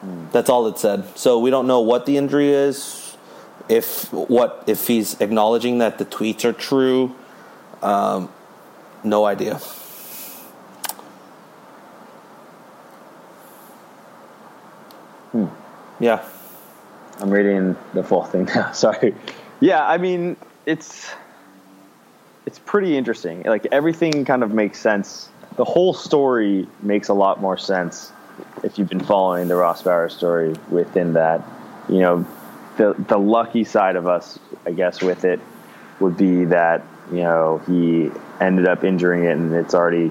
Hmm. 0.00 0.26
That's 0.32 0.50
all 0.50 0.66
it 0.66 0.78
said. 0.78 1.16
So 1.16 1.38
we 1.38 1.50
don't 1.50 1.66
know 1.66 1.80
what 1.80 2.04
the 2.04 2.16
injury 2.18 2.50
is. 2.50 3.16
if 3.68 4.12
what 4.12 4.64
if 4.66 4.86
he's 4.86 5.20
acknowledging 5.20 5.78
that 5.78 5.98
the 5.98 6.04
tweets 6.04 6.44
are 6.44 6.52
true, 6.52 7.14
um, 7.82 8.28
no 9.02 9.24
idea. 9.24 9.60
Hmm. 15.36 16.02
Yeah. 16.02 16.26
I'm 17.18 17.30
reading 17.30 17.76
the 17.92 18.02
fourth 18.02 18.32
thing 18.32 18.46
now. 18.46 18.72
Sorry. 18.72 19.14
Yeah, 19.60 19.86
I 19.86 19.98
mean, 19.98 20.36
it's 20.64 21.10
it's 22.46 22.58
pretty 22.58 22.96
interesting. 22.96 23.42
Like 23.42 23.66
everything 23.72 24.24
kind 24.24 24.42
of 24.42 24.52
makes 24.52 24.78
sense. 24.78 25.28
The 25.56 25.64
whole 25.64 25.92
story 25.92 26.66
makes 26.82 27.08
a 27.08 27.14
lot 27.14 27.40
more 27.40 27.58
sense 27.58 28.12
if 28.62 28.78
you've 28.78 28.88
been 28.88 29.00
following 29.00 29.48
the 29.48 29.56
Ross 29.56 29.82
Bowers 29.82 30.14
story 30.14 30.54
within 30.70 31.14
that. 31.14 31.42
You 31.88 32.00
know, 32.00 32.26
the 32.78 32.94
the 32.96 33.18
lucky 33.18 33.64
side 33.64 33.96
of 33.96 34.06
us, 34.06 34.38
I 34.64 34.72
guess, 34.72 35.02
with 35.02 35.24
it 35.24 35.40
would 36.00 36.16
be 36.16 36.44
that 36.46 36.82
you 37.10 37.22
know 37.22 37.62
he 37.66 38.10
ended 38.40 38.66
up 38.66 38.84
injuring 38.84 39.24
it 39.24 39.32
and 39.32 39.54
it's 39.54 39.74
already 39.74 40.10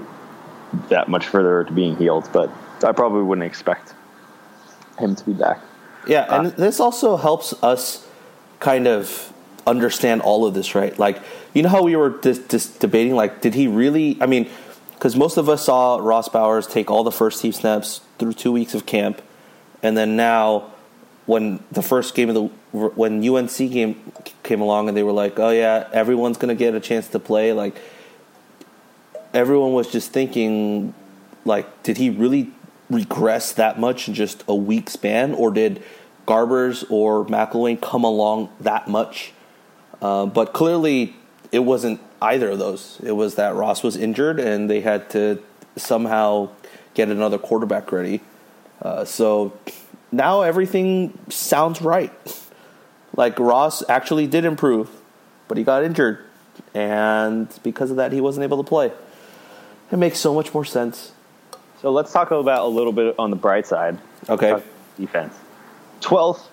that 0.88 1.08
much 1.08 1.26
further 1.26 1.64
to 1.64 1.72
being 1.72 1.96
healed. 1.96 2.28
But 2.32 2.50
I 2.84 2.92
probably 2.92 3.22
wouldn't 3.22 3.46
expect 3.46 3.92
him 4.98 5.14
to 5.14 5.24
be 5.24 5.32
back. 5.32 5.60
Yeah, 6.06 6.38
and 6.38 6.48
uh, 6.48 6.50
this 6.50 6.80
also 6.80 7.16
helps 7.16 7.52
us 7.62 8.06
kind 8.60 8.86
of 8.86 9.32
understand 9.66 10.22
all 10.22 10.46
of 10.46 10.54
this, 10.54 10.74
right? 10.74 10.96
Like, 10.98 11.20
you 11.52 11.62
know 11.62 11.68
how 11.68 11.82
we 11.82 11.96
were 11.96 12.10
just, 12.20 12.78
debating, 12.78 13.14
like, 13.14 13.40
did 13.40 13.54
he 13.54 13.66
really? 13.66 14.16
I 14.20 14.26
mean, 14.26 14.48
because 14.94 15.16
most 15.16 15.36
of 15.36 15.48
us 15.48 15.64
saw 15.64 15.96
Ross 15.96 16.28
Bowers 16.28 16.66
take 16.66 16.90
all 16.90 17.04
the 17.04 17.12
first 17.12 17.42
team 17.42 17.52
snaps 17.52 18.00
through 18.18 18.34
two 18.34 18.52
weeks 18.52 18.74
of 18.74 18.86
camp, 18.86 19.20
and 19.82 19.96
then 19.96 20.16
now, 20.16 20.70
when 21.26 21.62
the 21.72 21.82
first 21.82 22.14
game 22.14 22.28
of 22.28 22.34
the 22.34 22.42
when 22.72 23.26
UNC 23.28 23.56
game 23.56 24.12
came 24.42 24.60
along, 24.60 24.88
and 24.88 24.96
they 24.96 25.02
were 25.02 25.12
like, 25.12 25.38
"Oh 25.38 25.50
yeah, 25.50 25.88
everyone's 25.92 26.38
gonna 26.38 26.54
get 26.54 26.74
a 26.74 26.80
chance 26.80 27.08
to 27.08 27.18
play," 27.18 27.52
like, 27.52 27.74
everyone 29.34 29.72
was 29.72 29.90
just 29.90 30.12
thinking, 30.12 30.94
like, 31.44 31.82
did 31.82 31.96
he 31.96 32.10
really 32.10 32.52
regress 32.90 33.52
that 33.52 33.78
much 33.78 34.08
in 34.08 34.14
just 34.14 34.44
a 34.48 34.54
week 34.54 34.90
span, 34.90 35.34
or 35.34 35.50
did 35.50 35.82
Garbers 36.26 36.84
or 36.90 37.24
McIlwain 37.24 37.80
come 37.80 38.04
along 38.04 38.50
that 38.60 38.88
much? 38.88 39.32
Uh, 40.00 40.26
but 40.26 40.52
clearly, 40.52 41.16
it 41.52 41.60
wasn't 41.60 42.00
either 42.20 42.50
of 42.50 42.58
those. 42.58 43.00
It 43.02 43.12
was 43.12 43.36
that 43.36 43.54
Ross 43.54 43.82
was 43.82 43.96
injured, 43.96 44.38
and 44.38 44.68
they 44.70 44.80
had 44.80 45.10
to 45.10 45.42
somehow 45.76 46.50
get 46.94 47.08
another 47.08 47.38
quarterback 47.38 47.92
ready. 47.92 48.20
Uh, 48.80 49.04
so 49.04 49.52
now 50.12 50.42
everything 50.42 51.18
sounds 51.28 51.80
right. 51.82 52.12
Like 53.16 53.38
Ross 53.38 53.82
actually 53.88 54.26
did 54.26 54.44
improve, 54.44 54.90
but 55.48 55.56
he 55.56 55.64
got 55.64 55.84
injured, 55.84 56.18
and 56.74 57.48
because 57.62 57.90
of 57.90 57.96
that, 57.96 58.12
he 58.12 58.20
wasn't 58.20 58.44
able 58.44 58.62
to 58.62 58.68
play. 58.68 58.92
It 59.90 59.96
makes 59.96 60.18
so 60.18 60.34
much 60.34 60.52
more 60.52 60.64
sense. 60.64 61.12
So 61.82 61.92
let's 61.92 62.12
talk 62.12 62.30
about 62.30 62.64
a 62.64 62.68
little 62.68 62.92
bit 62.92 63.14
on 63.18 63.30
the 63.30 63.36
bright 63.36 63.66
side. 63.66 63.98
Okay. 64.28 64.62
Defense. 64.98 65.34
12th 66.00 66.46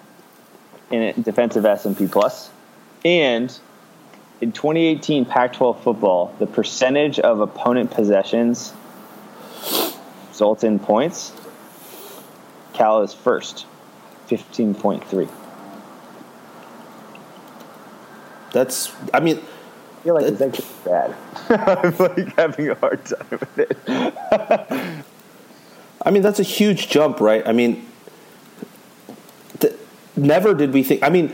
in 0.91 1.21
defensive 1.21 1.65
S&P 1.65 2.07
plus, 2.07 2.49
and 3.03 3.57
in 4.41 4.51
2018 4.51 5.25
Pac-12 5.25 5.81
football, 5.81 6.35
the 6.39 6.45
percentage 6.45 7.19
of 7.19 7.39
opponent 7.39 7.91
possessions 7.91 8.73
results 10.29 10.63
in 10.63 10.79
points. 10.79 11.31
Cal 12.73 13.01
is 13.01 13.13
first, 13.13 13.65
15.3. 14.27 15.29
That's, 18.51 18.91
I 19.13 19.19
mean, 19.19 19.37
I 19.37 20.03
feel 20.03 20.15
like 20.15 20.25
it's 20.25 20.41
actually 20.41 20.67
bad. 20.83 21.15
I'm 21.49 21.97
like 21.97 22.35
having 22.35 22.69
a 22.69 22.75
hard 22.75 23.05
time 23.05 23.27
with 23.31 23.59
it. 23.59 25.05
I 26.05 26.11
mean, 26.11 26.21
that's 26.21 26.39
a 26.39 26.43
huge 26.43 26.89
jump, 26.89 27.19
right? 27.19 27.45
I 27.47 27.53
mean, 27.53 27.85
th- 29.59 29.73
never 30.15 30.53
did 30.53 30.73
we 30.73 30.83
think. 30.83 31.01
I 31.03 31.09
mean, 31.09 31.33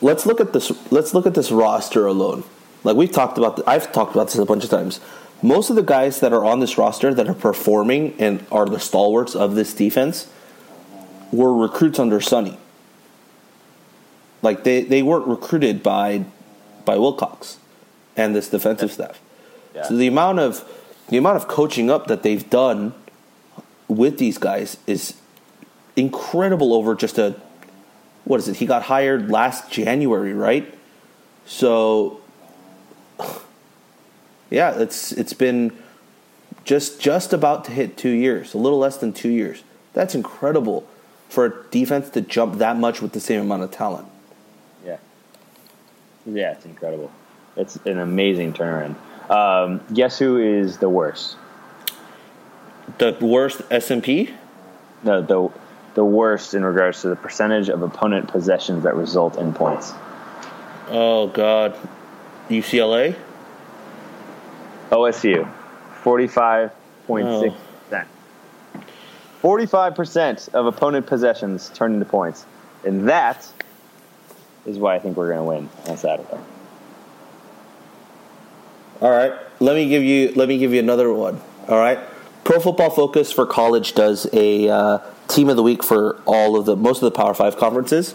let's 0.00 0.26
look 0.26 0.40
at 0.40 0.52
this. 0.52 0.72
Let's 0.90 1.14
look 1.14 1.26
at 1.26 1.34
this 1.34 1.50
roster 1.50 2.06
alone. 2.06 2.44
Like 2.84 2.96
we've 2.96 3.12
talked 3.12 3.38
about. 3.38 3.66
I've 3.66 3.92
talked 3.92 4.14
about 4.14 4.28
this 4.28 4.36
a 4.36 4.44
bunch 4.44 4.64
of 4.64 4.70
times. 4.70 5.00
Most 5.42 5.68
of 5.68 5.76
the 5.76 5.82
guys 5.82 6.20
that 6.20 6.32
are 6.32 6.44
on 6.44 6.60
this 6.60 6.78
roster 6.78 7.12
that 7.12 7.28
are 7.28 7.34
performing 7.34 8.14
and 8.18 8.44
are 8.50 8.64
the 8.64 8.80
stalwarts 8.80 9.34
of 9.34 9.54
this 9.54 9.74
defense 9.74 10.28
were 11.30 11.54
recruits 11.54 11.98
under 11.98 12.20
Sonny. 12.20 12.58
Like 14.40 14.64
they, 14.64 14.82
they 14.82 15.02
weren't 15.02 15.26
recruited 15.26 15.82
by 15.82 16.24
by 16.84 16.96
Wilcox 16.96 17.58
and 18.16 18.34
this 18.34 18.48
defensive 18.48 18.92
staff. 18.92 19.20
Yeah. 19.74 19.82
So 19.82 19.96
the 19.96 20.06
amount 20.06 20.38
of 20.38 20.64
the 21.08 21.18
amount 21.18 21.36
of 21.36 21.48
coaching 21.48 21.90
up 21.90 22.06
that 22.06 22.22
they've 22.22 22.48
done 22.48 22.94
with 23.88 24.18
these 24.18 24.38
guys 24.38 24.76
is 24.86 25.14
incredible 25.94 26.74
over 26.74 26.94
just 26.94 27.18
a 27.18 27.40
what 28.24 28.40
is 28.40 28.48
it? 28.48 28.56
He 28.56 28.66
got 28.66 28.82
hired 28.82 29.30
last 29.30 29.70
January, 29.70 30.34
right? 30.34 30.74
So 31.46 32.20
yeah, 34.50 34.78
it's 34.78 35.12
it's 35.12 35.32
been 35.32 35.72
just 36.64 37.00
just 37.00 37.32
about 37.32 37.64
to 37.66 37.70
hit 37.70 37.96
2 37.96 38.08
years, 38.08 38.52
a 38.54 38.58
little 38.58 38.78
less 38.78 38.96
than 38.96 39.12
2 39.12 39.28
years. 39.28 39.62
That's 39.92 40.14
incredible 40.14 40.86
for 41.28 41.46
a 41.46 41.70
defense 41.70 42.10
to 42.10 42.20
jump 42.20 42.58
that 42.58 42.76
much 42.76 43.00
with 43.00 43.12
the 43.12 43.20
same 43.20 43.40
amount 43.40 43.62
of 43.62 43.70
talent. 43.70 44.08
Yeah. 44.84 44.98
Yeah, 46.26 46.52
it's 46.52 46.64
incredible. 46.64 47.10
It's 47.56 47.76
an 47.86 47.98
amazing 47.98 48.52
turnaround. 48.52 48.96
Um, 49.30 49.80
guess 49.92 50.18
who 50.18 50.38
is 50.38 50.78
the 50.78 50.88
worst? 50.88 51.36
The 52.98 53.16
worst 53.20 53.62
S&P? 53.70 54.30
No, 55.02 55.20
the 55.22 55.50
the 55.94 56.04
worst 56.04 56.52
in 56.52 56.62
regards 56.62 57.00
to 57.00 57.08
the 57.08 57.16
percentage 57.16 57.70
of 57.70 57.82
opponent 57.82 58.28
possessions 58.28 58.84
that 58.84 58.94
result 58.94 59.38
in 59.38 59.52
points. 59.54 59.92
Oh 60.88 61.28
God, 61.28 61.74
UCLA. 62.48 63.16
OSU, 64.90 65.50
forty-five 66.02 66.70
point 67.06 67.26
six 67.40 67.54
oh. 67.54 67.84
percent. 67.84 68.08
Forty-five 69.40 69.94
percent 69.94 70.48
of 70.52 70.66
opponent 70.66 71.06
possessions 71.06 71.70
turn 71.70 71.94
into 71.94 72.04
points, 72.04 72.46
and 72.84 73.08
that 73.08 73.48
is 74.66 74.78
why 74.78 74.94
I 74.94 74.98
think 74.98 75.16
we're 75.16 75.32
going 75.32 75.38
to 75.38 75.44
win 75.44 75.68
on 75.90 75.96
Saturday. 75.96 76.38
All 79.00 79.10
right, 79.10 79.32
let 79.60 79.76
me 79.76 79.88
give 79.88 80.02
you 80.02 80.32
let 80.36 80.48
me 80.48 80.58
give 80.58 80.72
you 80.72 80.78
another 80.78 81.12
one. 81.12 81.40
All 81.68 81.78
right, 81.78 81.98
Pro 82.46 82.60
Football 82.60 82.90
Focus 82.90 83.32
for 83.32 83.44
college 83.44 83.96
does 83.96 84.28
a 84.32 84.68
uh, 84.68 84.98
team 85.26 85.48
of 85.48 85.56
the 85.56 85.64
week 85.64 85.82
for 85.82 86.22
all 86.26 86.56
of 86.56 86.64
the 86.64 86.76
most 86.76 86.98
of 86.98 87.00
the 87.02 87.10
Power 87.10 87.34
Five 87.34 87.56
conferences. 87.56 88.14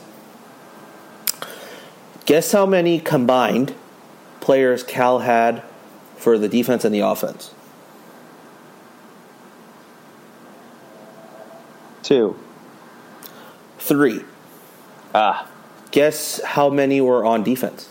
Guess 2.26 2.54
how 2.54 2.66
many 2.66 2.98
combined 2.98 3.76
players 4.40 4.84
Cal 4.84 5.20
had 5.20 5.64
for 6.16 6.38
the 6.38 6.48
defense 6.48 6.86
and 6.86 6.96
the 6.96 7.02
offense? 7.02 7.54
Two. 12.02 12.40
Three. 13.80 14.22
Ah. 15.14 15.50
Guess 15.92 16.42
how 16.42 16.70
many 16.70 17.02
were 17.02 17.26
on 17.26 17.44
defense? 17.44 17.90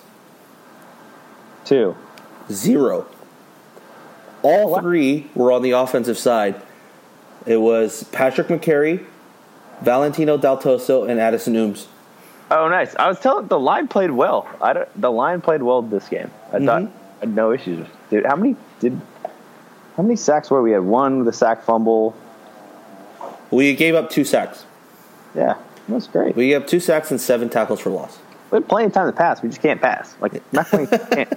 Two. 1.66 1.96
Zero. 2.50 3.06
All 4.42 4.80
three 4.80 5.28
were 5.34 5.52
on 5.52 5.62
the 5.62 5.72
offensive 5.72 6.18
side. 6.18 6.60
It 7.46 7.58
was 7.58 8.04
Patrick 8.04 8.48
Mekari, 8.48 9.04
Valentino 9.82 10.36
Daltoso, 10.36 11.08
and 11.08 11.20
Addison 11.20 11.54
Ooms. 11.54 11.86
Oh, 12.50 12.68
nice. 12.68 12.96
I 12.96 13.08
was 13.08 13.20
telling 13.20 13.46
the 13.46 13.58
line 13.58 13.86
played 13.88 14.10
well. 14.10 14.48
I 14.60 14.72
don't, 14.72 15.00
the 15.00 15.10
line 15.10 15.40
played 15.40 15.62
well 15.62 15.82
this 15.82 16.08
game. 16.08 16.30
I 16.52 16.56
mm-hmm. 16.56 16.66
thought 16.66 16.82
I 16.82 17.20
had 17.20 17.34
no 17.34 17.52
issues. 17.52 17.86
Dude, 18.10 18.26
how 18.26 18.36
many 18.36 18.56
did 18.80 19.00
how 19.96 20.02
many 20.02 20.16
sacks 20.16 20.50
were 20.50 20.62
we 20.62 20.72
had? 20.72 20.82
One 20.82 21.24
the 21.24 21.32
sack 21.32 21.62
fumble. 21.62 22.16
We 23.50 23.74
gave 23.74 23.94
up 23.94 24.10
two 24.10 24.24
sacks. 24.24 24.64
Yeah, 25.34 25.56
that's 25.88 26.06
great. 26.08 26.34
We 26.34 26.48
gave 26.48 26.62
up 26.62 26.68
two 26.68 26.80
sacks 26.80 27.10
and 27.10 27.20
seven 27.20 27.48
tackles 27.48 27.80
for 27.80 27.90
loss. 27.90 28.18
We 28.50 28.56
had 28.56 28.68
plenty 28.68 28.86
of 28.86 28.92
time 28.92 29.06
to 29.06 29.12
pass. 29.16 29.42
We 29.42 29.48
just 29.48 29.62
can't 29.62 29.80
pass. 29.80 30.16
Like 30.20 30.42
can't 30.52 31.30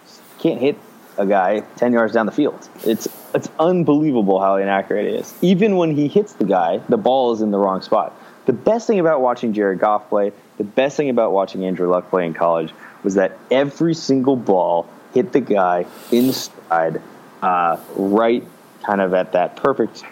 can't 0.38 0.60
hit 0.60 0.76
a 1.20 1.26
guy 1.26 1.60
ten 1.76 1.92
yards 1.92 2.14
down 2.14 2.26
the 2.26 2.32
field. 2.32 2.68
It's 2.84 3.06
it's 3.34 3.48
unbelievable 3.58 4.40
how 4.40 4.56
inaccurate 4.56 5.06
it 5.06 5.20
is. 5.20 5.34
Even 5.42 5.76
when 5.76 5.94
he 5.94 6.08
hits 6.08 6.32
the 6.32 6.44
guy, 6.44 6.78
the 6.88 6.96
ball 6.96 7.32
is 7.32 7.42
in 7.42 7.50
the 7.50 7.58
wrong 7.58 7.82
spot. 7.82 8.12
The 8.46 8.52
best 8.52 8.86
thing 8.86 8.98
about 8.98 9.20
watching 9.20 9.52
Jared 9.52 9.78
Goff 9.78 10.08
play, 10.08 10.32
the 10.56 10.64
best 10.64 10.96
thing 10.96 11.10
about 11.10 11.32
watching 11.32 11.64
Andrew 11.64 11.88
Luck 11.88 12.10
play 12.10 12.26
in 12.26 12.34
college, 12.34 12.72
was 13.04 13.14
that 13.14 13.38
every 13.50 13.94
single 13.94 14.34
ball 14.34 14.88
hit 15.14 15.32
the 15.32 15.40
guy 15.40 15.86
inside, 16.10 17.00
uh, 17.42 17.76
right, 17.94 18.42
kind 18.82 19.00
of 19.00 19.14
at 19.14 19.32
that 19.32 19.56
perfect 19.56 20.02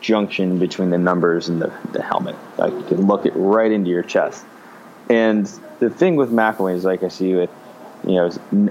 junction 0.00 0.58
between 0.58 0.90
the 0.90 0.98
numbers 0.98 1.48
and 1.48 1.60
the, 1.60 1.72
the 1.92 2.02
helmet. 2.02 2.36
Like 2.56 2.72
you 2.72 2.82
can 2.84 3.06
look 3.06 3.26
it 3.26 3.32
right 3.34 3.70
into 3.70 3.90
your 3.90 4.02
chest. 4.02 4.44
And 5.10 5.46
the 5.80 5.90
thing 5.90 6.16
with 6.16 6.30
McIlwain 6.30 6.76
is 6.76 6.84
like 6.84 7.02
I 7.02 7.08
see 7.08 7.34
with 7.34 7.50
you 8.04 8.14
know 8.14 8.30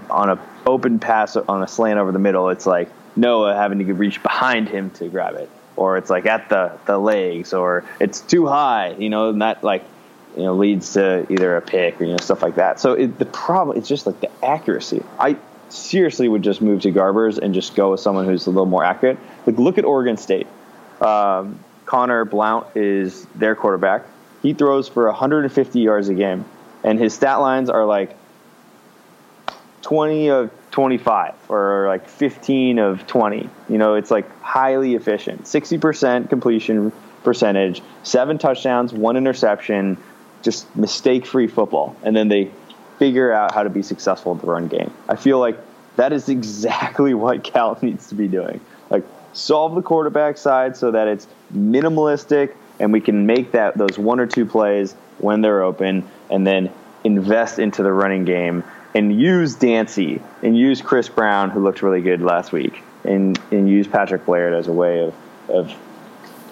on 0.09 0.29
a 0.29 0.39
open 0.65 0.99
pass 0.99 1.35
on 1.35 1.63
a 1.63 1.67
slant 1.67 1.99
over 1.99 2.11
the 2.11 2.19
middle, 2.19 2.49
it's 2.49 2.65
like 2.65 2.89
Noah 3.15 3.55
having 3.55 3.79
to 3.79 3.93
reach 3.93 4.21
behind 4.23 4.69
him 4.69 4.89
to 4.91 5.07
grab 5.09 5.35
it, 5.35 5.49
or 5.75 5.97
it's 5.97 6.09
like 6.09 6.25
at 6.25 6.49
the 6.49 6.77
the 6.85 6.97
legs, 6.97 7.53
or 7.53 7.83
it's 7.99 8.21
too 8.21 8.47
high, 8.47 8.95
you 8.97 9.09
know, 9.09 9.29
and 9.29 9.41
that 9.41 9.63
like 9.63 9.83
you 10.35 10.43
know 10.43 10.55
leads 10.55 10.93
to 10.93 11.25
either 11.31 11.57
a 11.57 11.61
pick 11.61 11.99
or 11.99 12.05
you 12.05 12.11
know 12.11 12.17
stuff 12.17 12.41
like 12.41 12.55
that. 12.55 12.79
So 12.79 12.93
it, 12.93 13.17
the 13.19 13.25
problem 13.25 13.77
it's 13.77 13.87
just 13.87 14.05
like 14.05 14.19
the 14.21 14.29
accuracy. 14.43 15.03
I 15.19 15.37
seriously 15.69 16.27
would 16.27 16.41
just 16.41 16.61
move 16.61 16.81
to 16.81 16.91
Garbers 16.91 17.37
and 17.37 17.53
just 17.53 17.75
go 17.75 17.91
with 17.91 17.99
someone 17.99 18.25
who's 18.25 18.45
a 18.47 18.49
little 18.49 18.65
more 18.65 18.83
accurate. 18.83 19.17
Like 19.45 19.57
look 19.57 19.77
at 19.77 19.85
Oregon 19.85 20.17
State. 20.17 20.47
Um, 20.99 21.59
Conor 21.85 22.25
Blount 22.25 22.67
is 22.75 23.25
their 23.35 23.55
quarterback. 23.55 24.05
He 24.41 24.53
throws 24.53 24.87
for 24.87 25.05
150 25.07 25.79
yards 25.79 26.09
a 26.09 26.13
game, 26.13 26.45
and 26.83 26.99
his 26.99 27.13
stat 27.13 27.39
lines 27.39 27.69
are 27.69 27.85
like 27.85 28.15
20 29.81 30.29
of 30.29 30.51
25 30.71 31.33
or 31.49 31.87
like 31.87 32.07
15 32.07 32.79
of 32.79 33.05
20. 33.07 33.49
You 33.69 33.77
know, 33.77 33.95
it's 33.95 34.11
like 34.11 34.29
highly 34.41 34.95
efficient. 34.95 35.43
60% 35.43 36.29
completion 36.29 36.91
percentage, 37.23 37.81
seven 38.03 38.37
touchdowns, 38.37 38.93
one 38.93 39.17
interception, 39.17 39.97
just 40.41 40.73
mistake 40.75 41.25
free 41.25 41.47
football. 41.47 41.95
And 42.03 42.15
then 42.15 42.27
they 42.29 42.51
figure 42.97 43.31
out 43.31 43.53
how 43.53 43.63
to 43.63 43.69
be 43.69 43.83
successful 43.83 44.35
at 44.35 44.41
the 44.41 44.47
run 44.47 44.67
game. 44.67 44.91
I 45.07 45.15
feel 45.15 45.39
like 45.39 45.57
that 45.95 46.13
is 46.13 46.29
exactly 46.37 47.13
what 47.13 47.43
Cal 47.43 47.77
needs 47.81 48.07
to 48.07 48.15
be 48.15 48.27
doing. 48.27 48.61
Like 48.89 49.03
solve 49.33 49.75
the 49.75 49.81
quarterback 49.81 50.37
side 50.37 50.75
so 50.75 50.91
that 50.91 51.07
it's 51.07 51.27
minimalistic 51.53 52.55
and 52.79 52.91
we 52.91 53.01
can 53.01 53.25
make 53.25 53.51
that 53.51 53.77
those 53.77 53.97
one 53.97 54.19
or 54.19 54.25
two 54.25 54.45
plays 54.45 54.93
when 55.19 55.41
they're 55.41 55.63
open 55.63 56.07
and 56.29 56.45
then 56.45 56.71
invest 57.03 57.59
into 57.59 57.83
the 57.83 57.91
running 57.91 58.25
game 58.25 58.63
and 58.93 59.19
use 59.19 59.55
Dancy 59.55 60.21
and 60.43 60.57
use 60.57 60.81
Chris 60.81 61.09
Brown, 61.09 61.49
who 61.49 61.61
looked 61.61 61.81
really 61.81 62.01
good 62.01 62.21
last 62.21 62.51
week, 62.51 62.83
and, 63.03 63.39
and 63.51 63.69
use 63.69 63.87
Patrick 63.87 64.27
Laird 64.27 64.53
as 64.53 64.67
a 64.67 64.73
way 64.73 64.99
of, 65.05 65.15
of 65.49 65.73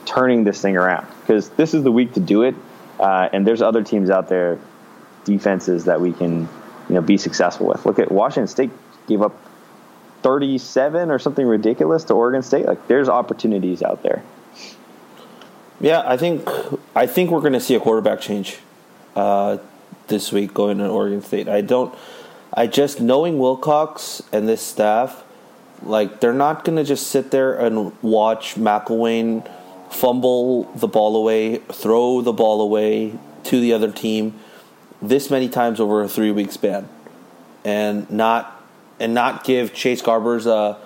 turning 0.06 0.44
this 0.44 0.62
thing 0.62 0.78
around. 0.78 1.08
Because 1.22 1.50
this 1.50 1.74
is 1.74 1.84
the 1.84 1.92
week 1.92 2.14
to 2.14 2.20
do 2.20 2.44
it, 2.44 2.56
uh, 3.00 3.30
and 3.32 3.46
there's 3.46 3.62
other 3.62 3.84
teams 3.84 4.10
out 4.10 4.30
there, 4.30 4.58
defenses 5.26 5.86
that 5.86 6.02
we 6.02 6.14
can 6.14 6.48
you 6.90 6.96
know 6.96 7.02
be 7.02 7.18
successful 7.18 7.68
with. 7.68 7.86
Look 7.86 8.00
at 8.00 8.12
Washington 8.12 8.48
State 8.48 8.72
gave 9.08 9.22
up 9.22 9.36
37 10.24 11.12
or 11.12 11.20
something 11.20 11.46
ridiculous 11.46 12.04
to 12.06 12.14
Oregon 12.14 12.44
State. 12.44 12.66
Like 12.66 12.88
there's 12.88 13.08
opportunities 13.08 13.82
out 13.82 14.04
there. 14.04 14.24
Yeah, 15.80 16.04
I 16.06 16.18
think 16.18 16.48
I 16.96 17.08
think 17.08 17.32
we're 17.32 17.40
going 17.40 17.54
to 17.54 17.62
see 17.62 17.76
a 17.76 17.80
quarterback 17.80 18.20
change 18.20 18.58
uh, 19.16 19.60
this 20.08 20.32
week 20.32 20.54
going 20.54 20.80
to 20.80 20.88
Oregon 20.90 21.22
State. 21.22 21.48
I 21.48 21.62
don't. 21.62 21.94
I 22.54 22.68
just 22.68 23.00
knowing 23.00 23.38
Wilcox 23.39 24.24
and 24.32 24.47
this 24.47 24.62
staff, 24.62 25.24
like 25.84 26.20
they're 26.20 26.34
not 26.34 26.66
to 26.78 26.84
just 26.84 27.08
sit 27.08 27.32
there 27.32 27.54
and 27.54 27.93
watch 28.02 28.56
McIlwain 28.56 29.50
fumble 29.89 30.64
the 30.74 30.88
ball 30.88 31.16
away, 31.16 31.58
throw 31.58 32.22
the 32.22 32.34
ball 32.34 32.62
away 32.62 33.18
to 33.45 33.60
the 33.60 33.74
other 33.74 33.91
team 33.91 34.39
this 35.02 35.30
many 35.30 35.47
times 35.47 35.80
over 35.80 36.04
a 36.04 36.08
three 36.08 36.32
week 36.32 36.52
span, 36.52 36.88
and 37.64 38.10
not 38.10 38.62
and 39.00 39.14
not 39.14 39.43
give 39.43 39.74
Chase 39.74 40.02
Garbers 40.02 40.45
a 40.45 40.78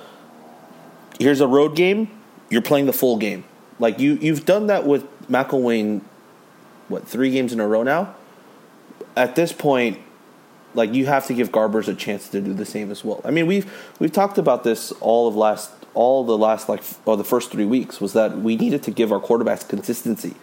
here's 1.19 1.41
a 1.41 1.47
road 1.47 1.75
game. 1.75 2.09
You're 2.49 2.61
playing 2.61 2.85
the 2.85 2.93
full 2.93 3.17
game. 3.17 3.43
Like 3.79 3.99
you 3.99 4.13
you've 4.15 4.45
done 4.45 4.67
that 4.67 4.85
with 4.85 5.05
McIlwain, 5.27 6.01
what 6.87 7.07
three 7.07 7.31
games 7.31 7.53
in 7.53 7.59
a 7.59 7.67
row 7.67 7.83
now. 7.83 8.15
At 9.15 9.35
this 9.35 9.51
point, 9.51 9.99
like 10.73 10.93
you 10.93 11.05
have 11.05 11.27
to 11.27 11.33
give 11.33 11.51
Garbers 11.51 11.87
a 11.87 11.95
chance 11.95 12.29
to 12.29 12.41
do 12.41 12.53
the 12.53 12.65
same 12.65 12.91
as 12.91 13.03
well. 13.03 13.21
I 13.23 13.31
mean, 13.31 13.47
we've 13.47 13.71
we've 13.99 14.11
talked 14.11 14.37
about 14.37 14.63
this 14.63 14.91
all 14.93 15.27
of 15.27 15.35
last 15.35 15.71
all 15.93 16.23
the 16.23 16.37
last 16.37 16.69
like 16.69 16.83
or 17.05 17.17
the 17.17 17.23
first 17.23 17.51
three 17.51 17.65
weeks 17.65 18.01
was 18.01 18.13
that 18.13 18.37
we 18.37 18.55
needed 18.55 18.83
to 18.83 18.91
give 18.91 19.11
our 19.11 19.19
quarterbacks 19.19 19.67
consistency. 19.67 20.35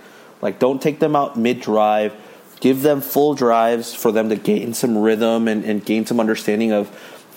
Like, 0.43 0.59
don't 0.59 0.81
take 0.81 1.01
them 1.01 1.15
out 1.15 1.39
mid 1.39 1.61
drive. 1.61 2.15
Give 2.61 2.83
them 2.83 3.01
full 3.01 3.35
drives 3.35 3.95
for 3.95 4.13
them 4.13 4.29
to 4.29 4.37
gain 4.37 4.75
some 4.75 4.99
rhythm 4.99 5.49
and, 5.49 5.65
and 5.65 5.85
gain 5.85 6.05
some 6.07 6.21
understanding 6.21 6.73
of 6.73 6.89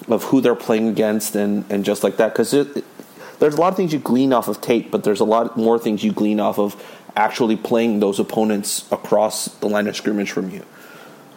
of 0.07 0.23
who 0.25 0.41
they're 0.41 0.55
playing 0.55 0.89
against 0.89 1.35
and, 1.35 1.63
and 1.71 1.85
just 1.85 2.03
like 2.03 2.17
that. 2.17 2.33
Because 2.33 2.51
there's 2.51 3.53
a 3.53 3.61
lot 3.61 3.69
of 3.69 3.77
things 3.77 3.93
you 3.93 3.99
glean 3.99 4.33
off 4.33 4.47
of 4.47 4.61
tape, 4.61 4.91
but 4.91 5.03
there's 5.03 5.19
a 5.19 5.25
lot 5.25 5.57
more 5.57 5.79
things 5.79 6.03
you 6.03 6.11
glean 6.11 6.39
off 6.39 6.59
of 6.59 6.81
actually 7.15 7.55
playing 7.55 7.99
those 7.99 8.19
opponents 8.19 8.85
across 8.91 9.45
the 9.59 9.67
line 9.67 9.87
of 9.87 9.95
scrimmage 9.95 10.31
from 10.31 10.49
you. 10.49 10.65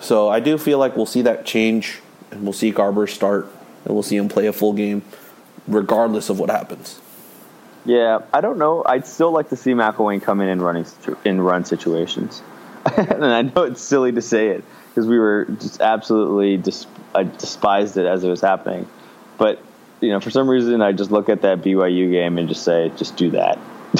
So 0.00 0.28
I 0.28 0.40
do 0.40 0.58
feel 0.58 0.78
like 0.78 0.96
we'll 0.96 1.06
see 1.06 1.22
that 1.22 1.46
change, 1.46 2.00
and 2.30 2.42
we'll 2.42 2.52
see 2.52 2.70
Garber 2.70 3.06
start, 3.06 3.48
and 3.84 3.94
we'll 3.94 4.02
see 4.02 4.16
him 4.16 4.28
play 4.28 4.46
a 4.46 4.52
full 4.52 4.72
game, 4.72 5.02
regardless 5.66 6.28
of 6.28 6.38
what 6.38 6.50
happens. 6.50 7.00
Yeah, 7.84 8.20
I 8.32 8.40
don't 8.40 8.58
know. 8.58 8.82
I'd 8.84 9.06
still 9.06 9.30
like 9.30 9.48
to 9.50 9.56
see 9.56 9.72
McIlwain 9.72 10.20
come 10.20 10.40
in 10.40 10.48
and 10.48 10.60
running 10.60 10.86
in 11.24 11.40
run 11.40 11.64
situations. 11.64 12.42
and 12.96 13.24
I 13.24 13.42
know 13.42 13.62
it's 13.62 13.80
silly 13.80 14.12
to 14.12 14.22
say 14.22 14.48
it 14.48 14.64
because 14.88 15.06
we 15.06 15.18
were 15.18 15.46
just 15.60 15.80
absolutely 15.80 16.56
dis- 16.56 16.86
I 17.14 17.24
despised 17.24 17.96
it 17.96 18.06
as 18.06 18.24
it 18.24 18.28
was 18.28 18.40
happening. 18.40 18.88
But 19.38 19.62
you 20.00 20.10
know, 20.10 20.20
for 20.20 20.30
some 20.30 20.48
reason, 20.48 20.82
I 20.82 20.92
just 20.92 21.10
look 21.10 21.28
at 21.28 21.42
that 21.42 21.62
BYU 21.62 22.10
game 22.10 22.38
and 22.38 22.48
just 22.48 22.62
say, 22.62 22.92
just 22.96 23.16
do 23.16 23.30
that. 23.30 23.58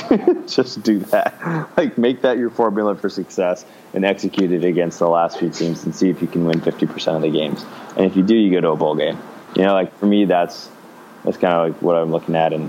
just 0.47 0.83
do 0.83 0.99
that. 0.99 1.71
Like, 1.77 1.99
make 1.99 2.23
that 2.23 2.39
your 2.39 2.51
formula 2.51 2.95
for 2.97 3.09
success 3.09 3.65
and 3.95 4.05
execute 4.05 4.53
it 4.53 4.65
against 4.65 4.99
the 4.99 5.09
last 5.09 5.39
few 5.39 5.51
teams 5.51 5.85
and 5.85 5.95
see 5.95 6.11
if 6.11 6.21
you 6.21 6.29
can 6.29 6.45
win 6.45 6.61
50% 6.61 7.17
of 7.17 7.23
the 7.23 7.31
games. 7.31 7.65
And 7.97 8.07
if 8.07 8.17
you 8.17 8.23
do, 8.23 8.35
you 8.35 8.51
go 8.51 8.61
to 8.61 8.71
a 8.71 8.77
bowl 8.77 8.95
game. 8.95 9.19
You 9.55 9.63
know, 9.63 9.73
like 9.73 9.97
for 9.99 10.07
me, 10.07 10.27
that's 10.27 10.69
that's 11.25 11.39
kind 11.39 11.55
of 11.55 11.73
like 11.73 11.83
what 11.83 11.97
I'm 11.97 12.11
looking 12.11 12.37
at 12.37 12.53
and 12.53 12.69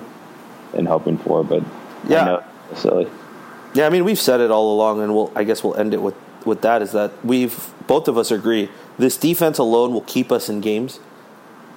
and 0.74 0.88
hoping 0.88 1.18
for. 1.18 1.44
But 1.44 1.64
yeah, 2.08 2.44
silly. 2.76 3.10
Yeah, 3.74 3.88
I 3.88 3.90
mean, 3.90 4.06
we've 4.06 4.20
said 4.20 4.40
it 4.40 4.52
all 4.52 4.74
along, 4.74 5.02
and 5.02 5.14
we'll 5.14 5.32
I 5.36 5.44
guess 5.44 5.64
we'll 5.64 5.76
end 5.76 5.94
it 5.94 6.02
with 6.02 6.16
with 6.46 6.62
that. 6.62 6.82
Is 6.82 6.94
that 6.94 7.12
we've 7.26 7.74
both 7.88 8.08
of 8.08 8.18
us 8.18 8.32
agree 8.32 8.70
this 8.98 9.18
defense 9.18 9.58
alone 9.58 9.94
will 9.94 10.02
keep 10.02 10.32
us 10.32 10.50
in 10.50 10.62
games. 10.62 11.00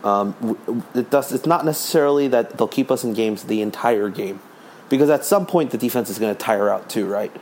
Um, 0.02 0.56
it 0.94 1.11
does, 1.11 1.30
it's 1.32 1.46
not 1.46 1.64
necessarily 1.64 2.28
that 2.28 2.56
they'll 2.56 2.68
keep 2.68 2.90
us 2.90 3.04
in 3.04 3.12
games 3.12 3.44
the 3.44 3.61
entire 3.61 4.08
game, 4.08 4.40
because 4.91 5.09
at 5.09 5.24
some 5.24 5.47
point 5.47 5.70
the 5.70 5.78
defense 5.78 6.11
is 6.11 6.18
going 6.18 6.34
to 6.34 6.38
tire 6.38 6.68
out 6.68 6.91
too, 6.91 7.07
right? 7.07 7.34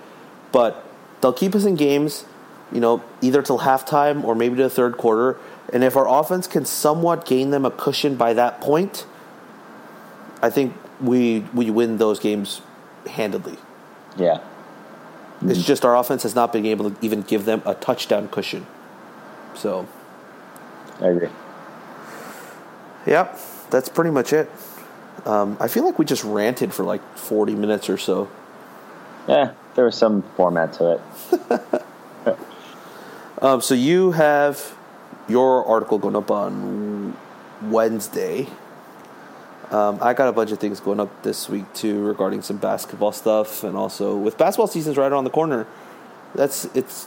But 0.53 0.87
they'll 1.21 1.33
keep 1.33 1.57
us 1.57 1.65
in 1.65 1.75
games, 1.75 2.25
you 2.71 2.79
know, 2.79 3.03
either 3.21 3.43
till 3.43 3.61
halftime 3.61 4.23
or 4.23 4.37
maybe 4.37 4.55
to 4.57 4.63
the 4.63 4.71
third 4.71 4.97
quarter. 4.97 5.37
And 5.73 5.83
if 5.83 5.97
our 5.97 6.09
offense 6.09 6.47
can 6.47 6.65
somewhat 6.65 7.27
gain 7.27 7.51
them 7.51 7.65
a 7.65 7.71
cushion 7.73 8.15
by 8.15 8.35
that 8.35 8.61
point, 8.61 9.07
I 10.41 10.51
think 10.51 10.75
we 11.01 11.41
we 11.53 11.71
win 11.71 11.97
those 11.99 12.21
games 12.21 12.61
handedly. 13.07 13.59
Yeah. 14.17 14.39
Mm-hmm. 14.39 15.51
It's 15.51 15.65
just 15.65 15.85
our 15.85 15.97
offense 15.97 16.23
has 16.23 16.35
not 16.35 16.53
been 16.53 16.67
able 16.67 16.91
to 16.91 17.05
even 17.05 17.23
give 17.23 17.45
them 17.45 17.63
a 17.65 17.75
touchdown 17.75 18.29
cushion. 18.29 18.67
So 19.55 19.89
I 21.01 21.09
agree. 21.09 21.29
Yep, 23.07 23.39
that's 23.71 23.89
pretty 23.89 24.11
much 24.11 24.33
it. 24.33 24.51
Um, 25.29 25.59
I 25.61 25.69
feel 25.69 25.85
like 25.85 25.99
we 25.99 26.07
just 26.07 26.25
ranted 26.25 26.73
for 26.73 26.85
like 26.85 27.03
40 27.17 27.55
minutes 27.55 27.91
or 27.91 27.99
so. 27.99 28.31
Yeah, 29.29 29.53
there 29.75 29.85
was 29.85 29.95
some 29.95 30.23
format 30.37 30.73
to 30.75 31.01
it. 32.25 32.39
um, 33.43 33.61
so 33.61 33.75
you 33.75 34.13
have 34.13 34.75
your 35.29 35.67
article 35.67 35.99
going 35.99 36.17
up 36.17 36.31
on 36.31 37.15
Wednesday. 37.61 38.49
Um, 39.71 39.99
I 40.01 40.15
got 40.15 40.29
a 40.29 40.33
bunch 40.33 40.51
of 40.51 40.59
things 40.59 40.81
going 40.81 40.99
up 40.99 41.23
this 41.23 41.47
week 41.47 41.71
too 41.75 42.03
regarding 42.07 42.41
some 42.41 42.57
basketball 42.57 43.13
stuff, 43.13 43.63
and 43.63 43.77
also 43.77 44.17
with 44.17 44.39
basketball 44.39 44.67
seasons 44.67 44.97
right 44.97 45.13
around 45.13 45.25
the 45.25 45.31
corner. 45.31 45.67
That's 46.35 46.65
it's 46.75 47.07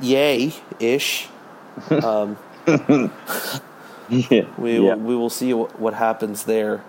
yay 0.00 0.52
ish. 0.78 1.28
Um, 1.90 2.36
yeah, 4.10 4.46
we 4.58 4.80
yeah. 4.80 4.96
we 4.96 5.14
will 5.14 5.30
see 5.30 5.54
what, 5.54 5.78
what 5.78 5.94
happens 5.94 6.42
there. 6.44 6.82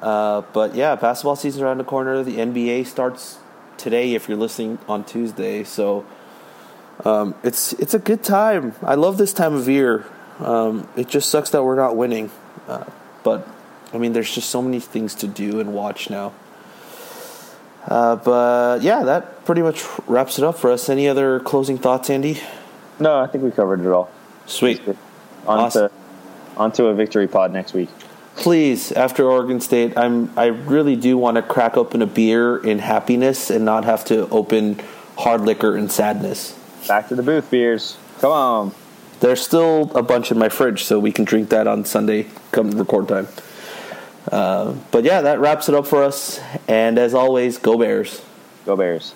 Uh, 0.00 0.42
but 0.52 0.74
yeah, 0.74 0.94
basketball 0.96 1.36
season 1.36 1.62
around 1.62 1.78
the 1.78 1.84
corner. 1.84 2.22
The 2.22 2.36
NBA 2.36 2.86
starts 2.86 3.38
today. 3.76 4.14
If 4.14 4.28
you're 4.28 4.38
listening 4.38 4.78
on 4.88 5.04
Tuesday, 5.04 5.64
so 5.64 6.06
um, 7.04 7.34
it's 7.42 7.72
it's 7.74 7.94
a 7.94 7.98
good 7.98 8.22
time. 8.22 8.74
I 8.82 8.94
love 8.94 9.18
this 9.18 9.32
time 9.32 9.54
of 9.54 9.68
year. 9.68 10.06
Um, 10.40 10.88
it 10.96 11.08
just 11.08 11.30
sucks 11.30 11.50
that 11.50 11.64
we're 11.64 11.76
not 11.76 11.96
winning, 11.96 12.30
uh, 12.68 12.84
but 13.24 13.46
I 13.92 13.98
mean, 13.98 14.12
there's 14.12 14.32
just 14.32 14.50
so 14.50 14.62
many 14.62 14.80
things 14.80 15.14
to 15.16 15.26
do 15.26 15.60
and 15.60 15.72
watch 15.72 16.10
now. 16.10 16.32
Uh, 17.86 18.16
but 18.16 18.82
yeah, 18.82 19.02
that 19.04 19.44
pretty 19.46 19.62
much 19.62 19.84
wraps 20.06 20.38
it 20.38 20.44
up 20.44 20.58
for 20.58 20.70
us. 20.70 20.88
Any 20.88 21.08
other 21.08 21.40
closing 21.40 21.78
thoughts, 21.78 22.10
Andy? 22.10 22.40
No, 23.00 23.18
I 23.18 23.26
think 23.26 23.44
we 23.44 23.50
covered 23.50 23.80
it 23.80 23.88
all. 23.88 24.10
Sweet. 24.46 24.80
On 25.46 25.58
awesome. 25.58 25.88
to 25.88 25.94
on 26.56 26.72
to 26.72 26.86
a 26.86 26.94
victory 26.94 27.28
pod 27.28 27.52
next 27.52 27.72
week. 27.72 27.88
Please, 28.38 28.92
after 28.92 29.28
Oregon 29.28 29.60
State, 29.60 29.98
I'm 29.98 30.32
I 30.38 30.46
really 30.46 30.94
do 30.94 31.18
want 31.18 31.34
to 31.34 31.42
crack 31.42 31.76
open 31.76 32.02
a 32.02 32.06
beer 32.06 32.56
in 32.56 32.78
happiness 32.78 33.50
and 33.50 33.64
not 33.64 33.84
have 33.84 34.04
to 34.06 34.28
open 34.28 34.80
hard 35.16 35.40
liquor 35.40 35.76
in 35.76 35.88
sadness. 35.88 36.56
Back 36.86 37.08
to 37.08 37.16
the 37.16 37.22
booth 37.24 37.50
beers. 37.50 37.96
Come 38.20 38.30
on. 38.30 38.72
There's 39.18 39.40
still 39.40 39.90
a 39.96 40.02
bunch 40.02 40.30
in 40.30 40.38
my 40.38 40.48
fridge, 40.48 40.84
so 40.84 41.00
we 41.00 41.10
can 41.10 41.24
drink 41.24 41.48
that 41.48 41.66
on 41.66 41.84
Sunday 41.84 42.28
come 42.52 42.70
record 42.70 43.08
time. 43.08 43.26
Uh, 44.30 44.76
but 44.92 45.02
yeah, 45.02 45.22
that 45.22 45.40
wraps 45.40 45.68
it 45.68 45.74
up 45.74 45.88
for 45.88 46.04
us. 46.04 46.40
And 46.68 46.96
as 46.96 47.14
always, 47.14 47.58
go 47.58 47.76
Bears. 47.76 48.22
Go 48.64 48.76
Bears. 48.76 49.14